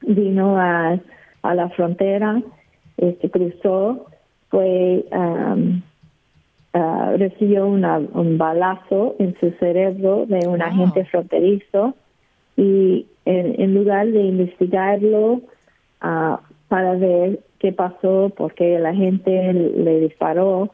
Vino 0.00 0.58
a 0.58 0.98
a 1.42 1.54
la 1.54 1.68
frontera, 1.70 2.42
este, 2.96 3.30
cruzó, 3.30 4.06
fue, 4.48 5.06
um, 5.12 5.80
recibió 6.72 7.66
una, 7.66 7.98
un 7.98 8.38
balazo 8.38 9.16
en 9.18 9.36
su 9.40 9.50
cerebro 9.58 10.26
de 10.26 10.46
un 10.46 10.62
agente 10.62 11.04
fronterizo 11.06 11.94
y 12.56 13.06
en, 13.24 13.74
lugar 13.74 14.06
de 14.06 14.22
investigarlo 14.22 15.40
uh, 16.02 16.36
para 16.68 16.94
ver 16.94 17.40
qué 17.58 17.72
pasó, 17.72 18.32
porque 18.36 18.78
la 18.78 18.94
gente 18.94 19.52
le 19.52 20.00
disparó, 20.00 20.70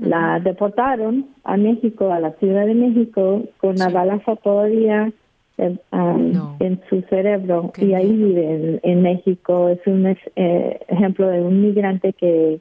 la 0.00 0.40
deportaron 0.40 1.26
a 1.44 1.56
México, 1.56 2.12
a 2.12 2.20
la 2.20 2.32
Ciudad 2.32 2.66
de 2.66 2.74
México, 2.74 3.42
con 3.58 3.70
una 3.70 3.88
balaza 3.88 4.36
todavía 4.36 5.12
Um, 5.58 6.56
en 6.60 6.82
su 6.90 7.00
cerebro. 7.08 7.72
Y 7.78 7.94
ahí 7.94 8.12
vive 8.12 8.78
en, 8.82 9.02
México. 9.02 9.70
Es 9.70 9.80
un 9.86 10.06
eh, 10.06 10.80
ejemplo 10.88 11.28
de 11.28 11.40
un 11.40 11.62
migrante 11.62 12.12
que, 12.12 12.60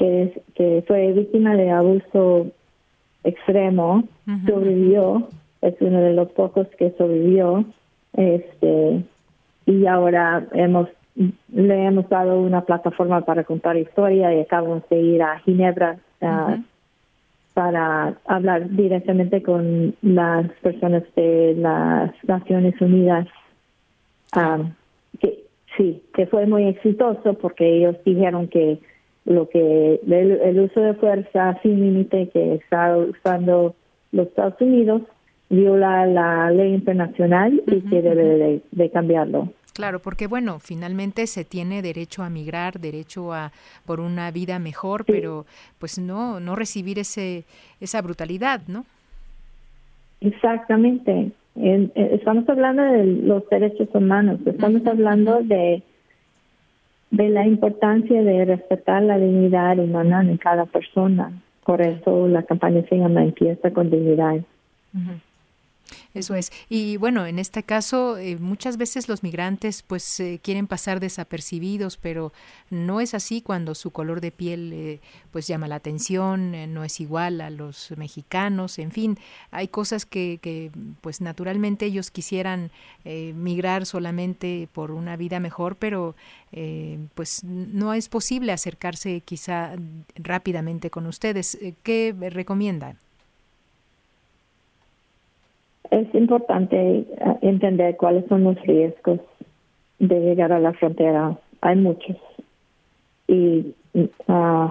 que, 0.00 0.42
que 0.54 0.82
fue 0.86 1.12
víctima 1.12 1.54
de 1.54 1.70
abuso 1.70 2.46
extremo, 3.22 4.04
sobrevivió, 4.46 5.28
es 5.60 5.74
uno 5.80 6.00
de 6.00 6.14
los 6.14 6.30
pocos 6.32 6.66
que 6.78 6.90
sobrevivió, 6.96 7.66
este 8.14 9.04
y 9.66 9.86
ahora 9.86 10.46
hemos 10.54 10.88
le 11.52 11.84
hemos 11.84 12.08
dado 12.08 12.40
una 12.40 12.62
plataforma 12.62 13.20
para 13.20 13.44
contar 13.44 13.76
historia 13.76 14.34
y 14.34 14.40
acabamos 14.40 14.88
de 14.88 15.00
ir 15.00 15.22
a 15.22 15.38
Ginebra 15.40 15.98
para 17.52 18.14
hablar 18.24 18.70
directamente 18.70 19.42
con 19.42 19.94
las 20.00 20.50
personas 20.62 21.02
de 21.14 21.54
las 21.58 22.12
Naciones 22.24 22.80
Unidas. 22.80 23.26
Um, 24.34 24.72
que 25.18 25.44
sí, 25.76 26.02
que 26.14 26.26
fue 26.26 26.46
muy 26.46 26.68
exitoso 26.68 27.34
porque 27.34 27.68
ellos 27.68 27.96
dijeron 28.04 28.48
que 28.48 28.78
lo 29.24 29.48
que 29.48 30.00
el, 30.06 30.60
uso 30.60 30.80
de 30.80 30.94
fuerza 30.94 31.58
sin 31.62 31.80
límite 31.80 32.28
que 32.32 32.54
está 32.54 32.96
usando 32.96 33.74
los 34.12 34.28
Estados 34.28 34.60
Unidos 34.60 35.02
viola 35.48 36.06
la 36.06 36.50
ley 36.50 36.74
internacional 36.74 37.62
y 37.66 37.80
que 37.82 38.02
debe 38.02 38.62
de 38.70 38.90
cambiarlo. 38.90 39.48
Claro, 39.72 40.00
porque 40.00 40.26
bueno, 40.26 40.58
finalmente 40.58 41.26
se 41.26 41.44
tiene 41.44 41.82
derecho 41.82 42.22
a 42.22 42.30
migrar, 42.30 42.80
derecho 42.80 43.32
a 43.32 43.52
por 43.86 44.00
una 44.00 44.30
vida 44.30 44.58
mejor, 44.58 45.04
pero 45.04 45.46
pues 45.78 45.98
no 45.98 46.40
no 46.40 46.56
recibir 46.56 46.98
ese 46.98 47.44
esa 47.80 48.02
brutalidad, 48.02 48.62
¿no? 48.66 48.84
Exactamente. 50.20 51.32
estamos 51.56 52.48
hablando 52.48 52.82
de 52.82 53.06
los 53.06 53.48
derechos 53.48 53.88
humanos, 53.94 54.40
estamos 54.44 54.86
hablando 54.86 55.40
de 55.42 55.82
de 57.10 57.28
la 57.28 57.46
importancia 57.46 58.22
de 58.22 58.44
respetar 58.44 59.02
la 59.02 59.18
dignidad 59.18 59.78
humana 59.78 60.22
en 60.22 60.36
cada 60.36 60.66
persona. 60.66 61.32
Por 61.64 61.80
eso 61.82 62.28
la 62.28 62.42
campaña 62.42 62.82
se 62.88 62.96
llama 62.96 63.24
Empieza 63.24 63.70
con 63.72 63.90
dignidad. 63.90 64.40
Eso 66.12 66.34
es. 66.34 66.50
Y 66.68 66.96
bueno, 66.96 67.24
en 67.24 67.38
este 67.38 67.62
caso, 67.62 68.18
eh, 68.18 68.36
muchas 68.36 68.76
veces 68.76 69.08
los 69.08 69.22
migrantes 69.22 69.82
pues 69.82 70.18
eh, 70.18 70.40
quieren 70.42 70.66
pasar 70.66 70.98
desapercibidos, 70.98 71.96
pero 71.96 72.32
no 72.68 73.00
es 73.00 73.14
así 73.14 73.42
cuando 73.42 73.76
su 73.76 73.92
color 73.92 74.20
de 74.20 74.32
piel 74.32 74.72
eh, 74.72 75.00
pues 75.30 75.46
llama 75.46 75.68
la 75.68 75.76
atención, 75.76 76.72
no 76.74 76.82
es 76.82 76.98
igual 77.00 77.40
a 77.40 77.50
los 77.50 77.92
mexicanos, 77.96 78.80
en 78.80 78.90
fin, 78.90 79.18
hay 79.52 79.68
cosas 79.68 80.04
que, 80.04 80.40
que 80.42 80.72
pues 81.00 81.20
naturalmente 81.20 81.86
ellos 81.86 82.10
quisieran 82.10 82.70
migrar 83.04 83.86
solamente 83.86 84.68
por 84.72 84.90
una 84.90 85.16
vida 85.16 85.40
mejor, 85.40 85.76
pero 85.76 86.14
pues 87.14 87.44
no 87.44 87.94
es 87.94 88.08
posible 88.08 88.52
acercarse 88.52 89.20
quizá 89.20 89.74
rápidamente 90.16 90.90
con 90.90 91.06
ustedes. 91.06 91.58
¿Qué 91.82 92.14
recomiendan? 92.30 92.98
Es 95.90 96.14
importante 96.14 96.76
eh, 96.76 97.06
entender 97.42 97.96
cuáles 97.96 98.26
son 98.26 98.44
los 98.44 98.60
riesgos 98.62 99.20
de 99.98 100.20
llegar 100.20 100.52
a 100.52 100.60
la 100.60 100.72
frontera. 100.72 101.36
Hay 101.60 101.76
muchos. 101.76 102.16
Y 103.26 103.74
uh, 103.94 104.68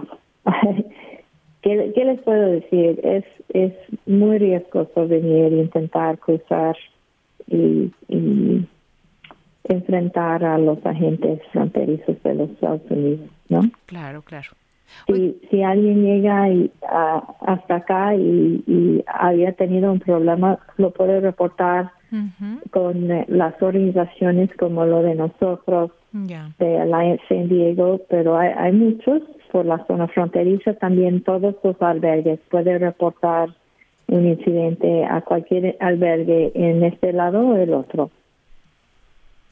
¿qué, 1.61 2.05
les 2.05 2.21
puedo 2.21 2.47
decir? 2.47 2.99
Es, 3.03 3.25
es 3.49 3.73
muy 4.05 4.37
riesgoso 4.37 5.07
venir 5.07 5.53
e 5.53 5.61
intentar 5.61 6.17
cruzar 6.19 6.75
y, 7.47 7.91
y 8.07 8.67
enfrentar 9.65 10.43
a 10.43 10.57
los 10.57 10.83
agentes 10.85 11.41
fronterizos 11.51 12.21
de 12.23 12.33
los 12.33 12.49
Estados 12.51 12.81
Unidos, 12.89 13.29
¿no? 13.49 13.61
Claro, 13.85 14.21
claro. 14.23 14.49
Si, 15.07 15.39
si 15.49 15.63
alguien 15.63 16.03
llega 16.03 16.49
y, 16.49 16.71
hasta 16.81 17.75
acá 17.75 18.15
y, 18.15 19.03
había 19.07 19.53
tenido 19.53 19.91
un 19.91 19.99
problema, 19.99 20.59
lo 20.77 20.91
puede 20.91 21.19
reportar 21.19 21.91
con 22.71 23.11
eh, 23.11 23.25
las 23.27 23.61
organizaciones 23.61 24.49
como 24.57 24.85
lo 24.85 25.03
de 25.03 25.15
nosotros, 25.15 25.91
de 26.11 26.79
Alliance 26.79 27.23
San 27.29 27.47
Diego, 27.49 28.01
pero 28.09 28.35
hay, 28.35 28.49
hay 28.57 28.71
muchos 28.71 29.21
por 29.51 29.65
la 29.65 29.85
zona 29.85 30.07
fronteriza, 30.07 30.73
también 30.73 31.23
todos 31.23 31.55
los 31.63 31.79
albergues 31.81 32.39
pueden 32.49 32.79
reportar 32.79 33.49
un 34.07 34.27
incidente 34.27 35.05
a 35.05 35.21
cualquier 35.21 35.77
albergue 35.79 36.51
en 36.55 36.83
este 36.83 37.13
lado 37.13 37.47
o 37.47 37.55
el 37.55 37.73
otro. 37.73 38.09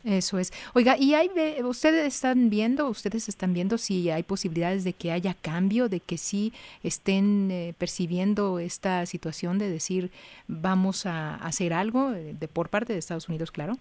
Eso 0.07 0.39
es. 0.39 0.53
Oiga, 0.73 0.95
¿y 0.97 1.15
hay, 1.15 1.29
ustedes 1.65 2.07
están 2.07 2.49
viendo, 2.49 2.87
ustedes 2.87 3.27
están 3.27 3.53
viendo 3.53 3.77
si 3.77 4.09
hay 4.09 4.23
posibilidades 4.23 4.85
de 4.85 4.93
que 4.93 5.11
haya 5.11 5.35
cambio, 5.41 5.89
de 5.89 5.99
que 5.99 6.17
sí 6.17 6.53
estén 6.81 7.51
eh, 7.51 7.73
percibiendo 7.77 8.57
esta 8.59 9.05
situación 9.05 9.59
de 9.59 9.69
decir 9.69 10.09
vamos 10.47 11.05
a 11.05 11.35
hacer 11.35 11.73
algo 11.73 12.13
eh, 12.13 12.33
de 12.39 12.47
por 12.47 12.69
parte 12.69 12.93
de 12.93 12.99
Estados 12.99 13.27
Unidos, 13.27 13.51
claro? 13.51 13.73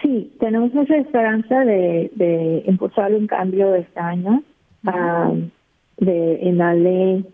Sí, 0.00 0.32
tenemos 0.40 0.72
mucha 0.72 0.96
esperanza 0.96 1.66
de, 1.66 2.10
de 2.14 2.62
impulsar 2.66 3.12
un 3.12 3.26
cambio 3.26 3.74
este 3.74 4.00
año 4.00 4.42
de, 5.98 6.48
en 6.48 6.56
la 6.56 6.72
ley 6.72 7.26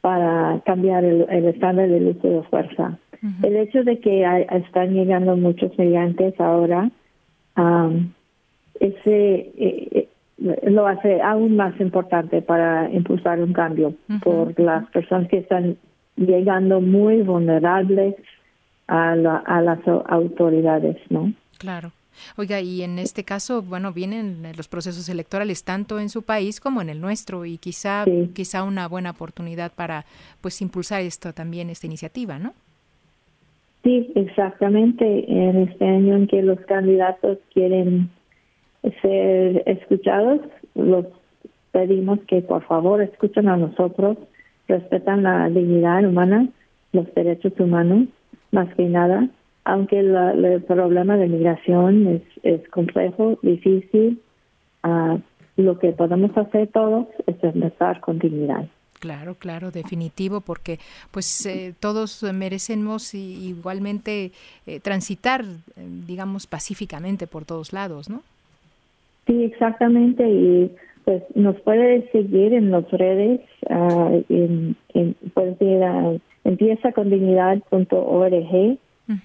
para 0.00 0.62
cambiar 0.64 1.04
el, 1.04 1.26
el 1.28 1.44
estándar 1.48 1.86
del 1.90 2.16
uso 2.16 2.28
de 2.28 2.42
fuerza. 2.44 2.98
El 3.42 3.56
hecho 3.56 3.84
de 3.84 3.98
que 3.98 4.24
están 4.50 4.94
llegando 4.94 5.36
muchos 5.36 5.76
migrantes 5.78 6.38
ahora, 6.40 6.90
ese 8.80 9.52
eh, 9.58 9.88
eh, 9.92 10.08
lo 10.70 10.86
hace 10.86 11.20
aún 11.20 11.56
más 11.56 11.78
importante 11.80 12.40
para 12.40 12.90
impulsar 12.90 13.42
un 13.42 13.52
cambio 13.52 13.94
por 14.22 14.58
las 14.58 14.88
personas 14.90 15.28
que 15.28 15.38
están 15.38 15.76
llegando 16.16 16.80
muy 16.80 17.20
vulnerables 17.22 18.14
a, 18.88 19.12
a 19.12 19.60
las 19.60 19.80
autoridades, 20.06 20.96
¿no? 21.10 21.32
Claro. 21.58 21.92
Oiga, 22.36 22.60
y 22.60 22.82
en 22.82 22.98
este 22.98 23.24
caso, 23.24 23.62
bueno, 23.62 23.92
vienen 23.92 24.42
los 24.56 24.68
procesos 24.68 25.08
electorales 25.08 25.64
tanto 25.64 26.00
en 26.00 26.08
su 26.08 26.22
país 26.22 26.60
como 26.60 26.82
en 26.82 26.90
el 26.90 27.00
nuestro 27.00 27.44
y 27.44 27.58
quizá 27.58 28.04
quizá 28.34 28.62
una 28.62 28.88
buena 28.88 29.10
oportunidad 29.10 29.72
para 29.72 30.04
pues 30.40 30.60
impulsar 30.60 31.02
esto 31.02 31.32
también 31.32 31.70
esta 31.70 31.86
iniciativa, 31.86 32.38
¿no? 32.38 32.54
Sí, 33.82 34.12
exactamente. 34.14 35.24
En 35.28 35.56
este 35.56 35.84
año 35.84 36.16
en 36.16 36.26
que 36.26 36.42
los 36.42 36.60
candidatos 36.60 37.38
quieren 37.52 38.10
ser 39.02 39.62
escuchados, 39.66 40.40
los 40.74 41.06
pedimos 41.72 42.18
que 42.26 42.42
por 42.42 42.62
favor 42.64 43.00
escuchen 43.02 43.48
a 43.48 43.56
nosotros, 43.56 44.18
respetan 44.68 45.22
la 45.22 45.48
dignidad 45.48 46.04
humana, 46.04 46.48
los 46.92 47.12
derechos 47.14 47.52
humanos, 47.58 48.08
más 48.52 48.72
que 48.74 48.84
nada, 48.84 49.28
aunque 49.64 50.00
el 50.00 50.62
problema 50.66 51.16
de 51.16 51.28
migración 51.28 52.06
es, 52.06 52.22
es 52.42 52.68
complejo, 52.70 53.38
difícil, 53.42 54.20
uh, 54.84 55.18
lo 55.56 55.78
que 55.78 55.92
podemos 55.92 56.36
hacer 56.36 56.68
todos 56.68 57.06
es 57.26 57.36
empezar 57.44 58.00
con 58.00 58.18
dignidad. 58.18 58.66
Claro, 59.00 59.34
claro, 59.34 59.70
definitivo, 59.70 60.42
porque 60.42 60.78
pues 61.10 61.46
eh, 61.46 61.74
todos 61.80 62.22
merecemos 62.34 63.14
igualmente 63.14 64.30
eh, 64.66 64.78
transitar, 64.80 65.42
digamos, 66.06 66.46
pacíficamente 66.46 67.26
por 67.26 67.46
todos 67.46 67.72
lados, 67.72 68.10
¿no? 68.10 68.22
Sí, 69.26 69.42
exactamente, 69.44 70.28
y 70.28 70.70
pues 71.04 71.22
nos 71.34 71.58
puede 71.62 72.10
seguir 72.12 72.52
en 72.52 72.70
las 72.70 72.88
redes, 72.90 73.40
uh, 73.70 74.22
en, 74.28 74.76
en, 74.92 75.16
puedes 75.32 75.60
ir 75.62 75.82
a 75.82 76.12
empieza 76.44 76.92
con 76.92 77.08
dignidad.org 77.10 78.78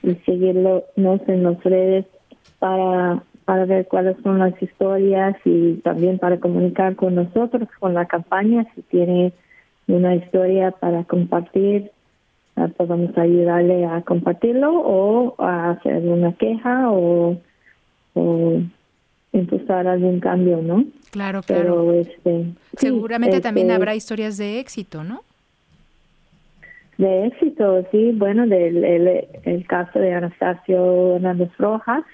y 0.04 0.16
seguirnos 0.26 0.84
en 1.28 1.44
las 1.44 1.64
redes 1.64 2.06
para 2.60 3.22
para 3.46 3.66
ver 3.66 3.88
cuáles 3.88 4.18
son 4.24 4.40
las 4.40 4.60
historias 4.62 5.36
y 5.46 5.76
también 5.84 6.18
para 6.18 6.40
comunicar 6.40 6.96
con 6.96 7.14
nosotros, 7.14 7.70
con 7.80 7.94
la 7.94 8.08
campaña, 8.08 8.66
si 8.74 8.82
tiene 8.84 9.34
una 9.88 10.16
historia 10.16 10.72
para 10.72 11.04
compartir, 11.04 11.92
ah, 12.56 12.70
podemos 12.76 13.18
ayudarle 13.18 13.86
a 13.86 14.02
compartirlo 14.02 14.74
o 14.74 15.36
a 15.42 15.72
hacer 15.72 16.04
una 16.04 16.34
queja 16.34 16.92
o, 16.92 17.38
o 18.14 18.62
impulsar 19.32 19.88
algún 19.88 20.20
cambio, 20.20 20.62
¿no? 20.62 20.86
Claro, 21.12 21.42
claro. 21.44 21.64
Pero 21.64 21.94
este, 21.94 22.46
Seguramente 22.78 23.42
también 23.42 23.68
este 23.68 23.76
habrá 23.76 23.96
historias 23.96 24.38
de 24.38 24.60
éxito, 24.60 25.04
¿no? 25.04 25.22
De 26.98 27.28
éxito, 27.28 27.86
sí, 27.92 28.14
bueno, 28.14 28.48
del 28.48 28.84
el, 29.44 29.68
caso 29.68 30.00
de 30.00 30.14
Anastasio 30.14 31.18
Hernández 31.18 31.52
Rojas, 31.58 32.06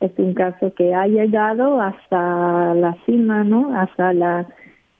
es 0.00 0.10
un 0.16 0.32
caso 0.32 0.72
que 0.72 0.94
ha 0.94 1.06
llegado 1.06 1.78
hasta 1.78 2.74
la 2.74 2.96
cima, 3.04 3.44
¿no? 3.44 3.78
Hasta 3.78 4.14
la 4.14 4.46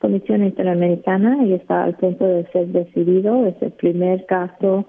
Comisión 0.03 0.45
Interamericana 0.45 1.47
y 1.47 1.55
está 1.55 1.85
al 1.85 1.95
punto 1.95 2.27
de 2.27 2.45
ser 2.51 2.67
decidido. 2.67 3.47
Es 3.47 3.55
el 3.63 3.71
primer 3.73 4.27
caso 4.27 4.87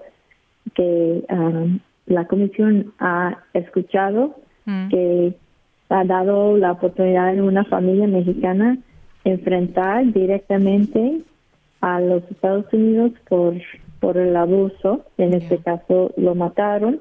que 0.74 1.24
um, 1.30 1.78
la 2.06 2.26
Comisión 2.26 2.92
ha 2.98 3.38
escuchado, 3.54 4.34
mm. 4.66 4.88
que 4.88 5.34
ha 5.88 6.04
dado 6.04 6.58
la 6.58 6.72
oportunidad 6.72 7.32
en 7.32 7.42
una 7.42 7.64
familia 7.64 8.08
mexicana 8.08 8.76
enfrentar 9.24 10.12
directamente 10.12 11.20
a 11.80 12.00
los 12.00 12.22
Estados 12.30 12.66
Unidos 12.72 13.12
por 13.28 13.54
por 14.04 14.18
el 14.18 14.36
abuso. 14.36 15.06
En 15.16 15.32
este 15.32 15.56
caso 15.58 16.12
lo 16.18 16.34
mataron 16.34 17.00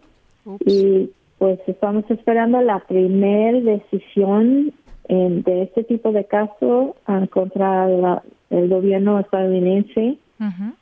y 0.66 1.10
pues 1.38 1.60
estamos 1.68 2.06
esperando 2.10 2.62
la 2.62 2.80
primer 2.80 3.62
decisión 3.64 4.72
de 5.08 5.64
este 5.64 5.84
tipo 5.84 6.12
de 6.12 6.26
caso 6.26 6.96
uh, 7.08 7.28
contra 7.28 8.22
el 8.50 8.70
gobierno 8.70 9.20
estadounidense, 9.20 10.18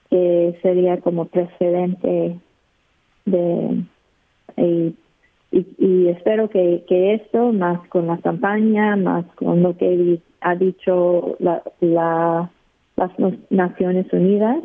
que 0.09 0.59
sería 0.61 0.99
como 1.01 1.25
precedente 1.25 2.37
de... 3.25 3.83
Y, 4.57 4.95
y, 5.79 6.07
espero 6.07 6.49
que, 6.49 6.85
que 6.87 7.15
esto, 7.15 7.51
más 7.51 7.85
con 7.89 8.07
la 8.07 8.17
campaña, 8.19 8.95
más 8.95 9.25
con 9.35 9.61
lo 9.61 9.75
que 9.75 10.19
ha 10.39 10.55
dicho 10.55 11.35
la, 11.39 11.61
la 11.81 12.49
las 13.01 13.11
Naciones 13.49 14.11
Unidas 14.11 14.63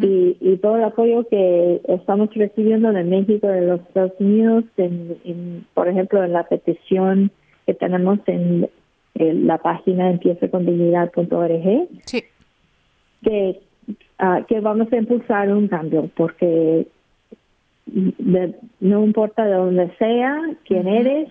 Y, 0.00 0.36
y, 0.40 0.56
todo 0.58 0.76
el 0.76 0.84
apoyo 0.84 1.26
que 1.28 1.80
estamos 1.88 2.32
recibiendo 2.34 2.92
de 2.92 3.04
México, 3.04 3.46
de 3.48 3.62
los 3.62 3.80
Estados 3.80 4.12
Unidos, 4.18 4.64
en, 4.76 5.66
por 5.74 5.88
ejemplo, 5.88 6.22
en 6.22 6.32
la 6.32 6.44
petición 6.44 7.30
que 7.66 7.74
tenemos 7.74 8.18
en 8.26 8.68
la 9.14 9.58
página 9.58 10.10
empieza 10.10 10.48
con 10.48 10.66
dignidad.org, 10.66 11.88
sí. 12.04 12.24
que, 13.22 13.60
uh, 14.20 14.44
que 14.46 14.60
vamos 14.60 14.92
a 14.92 14.96
impulsar 14.96 15.52
un 15.52 15.68
cambio, 15.68 16.10
porque 16.16 16.88
no 18.80 19.04
importa 19.04 19.44
de 19.44 19.54
dónde 19.54 19.94
sea, 19.98 20.40
quién 20.66 20.88
eres, 20.88 21.28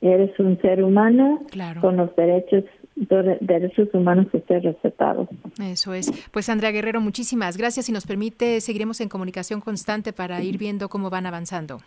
eres 0.00 0.38
un 0.38 0.60
ser 0.60 0.82
humano 0.82 1.42
con 1.80 1.96
los 1.96 2.14
derechos 2.16 2.64
derechos 2.96 3.88
humanos 3.92 4.28
que 4.30 4.38
estén 4.38 4.62
respetados. 4.62 5.28
Eso 5.60 5.94
es. 5.94 6.12
Pues 6.30 6.48
Andrea 6.48 6.70
Guerrero, 6.70 7.00
muchísimas 7.00 7.56
gracias. 7.56 7.86
Si 7.86 7.92
nos 7.92 8.06
permite, 8.06 8.60
seguiremos 8.60 9.00
en 9.00 9.08
comunicación 9.08 9.60
constante 9.60 10.12
para 10.12 10.42
ir 10.42 10.58
viendo 10.58 10.88
cómo 10.88 11.10
van 11.10 11.26
avanzando. 11.26 11.80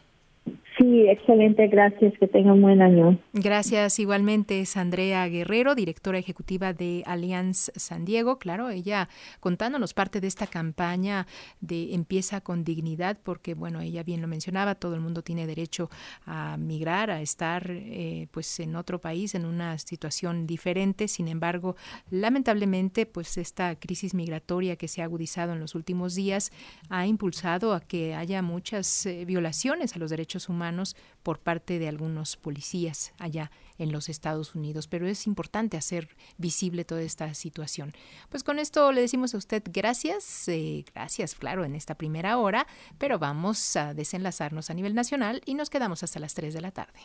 Sí, 0.87 1.05
excelente, 1.09 1.67
gracias, 1.67 2.13
que 2.17 2.27
tenga 2.27 2.53
un 2.53 2.61
buen 2.61 2.81
año. 2.81 3.19
Gracias, 3.33 3.99
igualmente 3.99 4.61
es 4.61 4.77
Andrea 4.77 5.27
Guerrero, 5.27 5.75
directora 5.75 6.17
ejecutiva 6.17 6.71
de 6.71 7.03
Allianz 7.05 7.71
San 7.75 8.05
Diego, 8.05 8.39
claro, 8.39 8.69
ella 8.69 9.09
contándonos 9.41 9.93
parte 9.93 10.21
de 10.21 10.27
esta 10.27 10.47
campaña 10.47 11.27
de 11.59 11.93
Empieza 11.93 12.39
con 12.39 12.63
dignidad, 12.63 13.17
porque 13.21 13.53
bueno, 13.53 13.81
ella 13.81 14.03
bien 14.03 14.21
lo 14.21 14.29
mencionaba, 14.29 14.75
todo 14.75 14.95
el 14.95 15.01
mundo 15.01 15.23
tiene 15.23 15.45
derecho 15.45 15.89
a 16.25 16.55
migrar, 16.55 17.11
a 17.11 17.21
estar 17.21 17.69
eh, 17.69 18.27
pues 18.31 18.57
en 18.61 18.77
otro 18.77 19.01
país, 19.01 19.35
en 19.35 19.43
una 19.43 19.77
situación 19.79 20.47
diferente, 20.47 21.09
sin 21.09 21.27
embargo, 21.27 21.75
lamentablemente 22.09 23.05
pues 23.05 23.37
esta 23.37 23.75
crisis 23.77 24.13
migratoria 24.13 24.77
que 24.77 24.87
se 24.87 25.01
ha 25.01 25.03
agudizado 25.03 25.51
en 25.51 25.59
los 25.59 25.75
últimos 25.75 26.15
días 26.15 26.53
ha 26.89 27.05
impulsado 27.07 27.73
a 27.73 27.81
que 27.81 28.15
haya 28.15 28.41
muchas 28.41 29.05
eh, 29.05 29.25
violaciones 29.25 29.93
a 29.93 29.99
los 29.99 30.11
derechos 30.11 30.47
por 31.23 31.39
parte 31.39 31.79
de 31.79 31.87
algunos 31.87 32.37
policías 32.37 33.13
allá 33.19 33.51
en 33.77 33.91
los 33.91 34.09
Estados 34.09 34.55
Unidos, 34.55 34.87
pero 34.87 35.07
es 35.07 35.27
importante 35.27 35.77
hacer 35.77 36.09
visible 36.37 36.85
toda 36.85 37.01
esta 37.01 37.33
situación. 37.33 37.93
Pues 38.29 38.43
con 38.43 38.59
esto 38.59 38.91
le 38.91 39.01
decimos 39.01 39.33
a 39.33 39.37
usted 39.37 39.63
gracias, 39.65 40.47
eh, 40.47 40.85
gracias, 40.93 41.35
claro, 41.35 41.63
en 41.65 41.75
esta 41.75 41.95
primera 41.95 42.37
hora, 42.37 42.67
pero 42.97 43.19
vamos 43.19 43.75
a 43.75 43.93
desenlazarnos 43.93 44.69
a 44.69 44.73
nivel 44.73 44.95
nacional 44.95 45.41
y 45.45 45.53
nos 45.55 45.69
quedamos 45.69 46.03
hasta 46.03 46.19
las 46.19 46.33
3 46.33 46.53
de 46.53 46.61
la 46.61 46.71
tarde. 46.71 46.99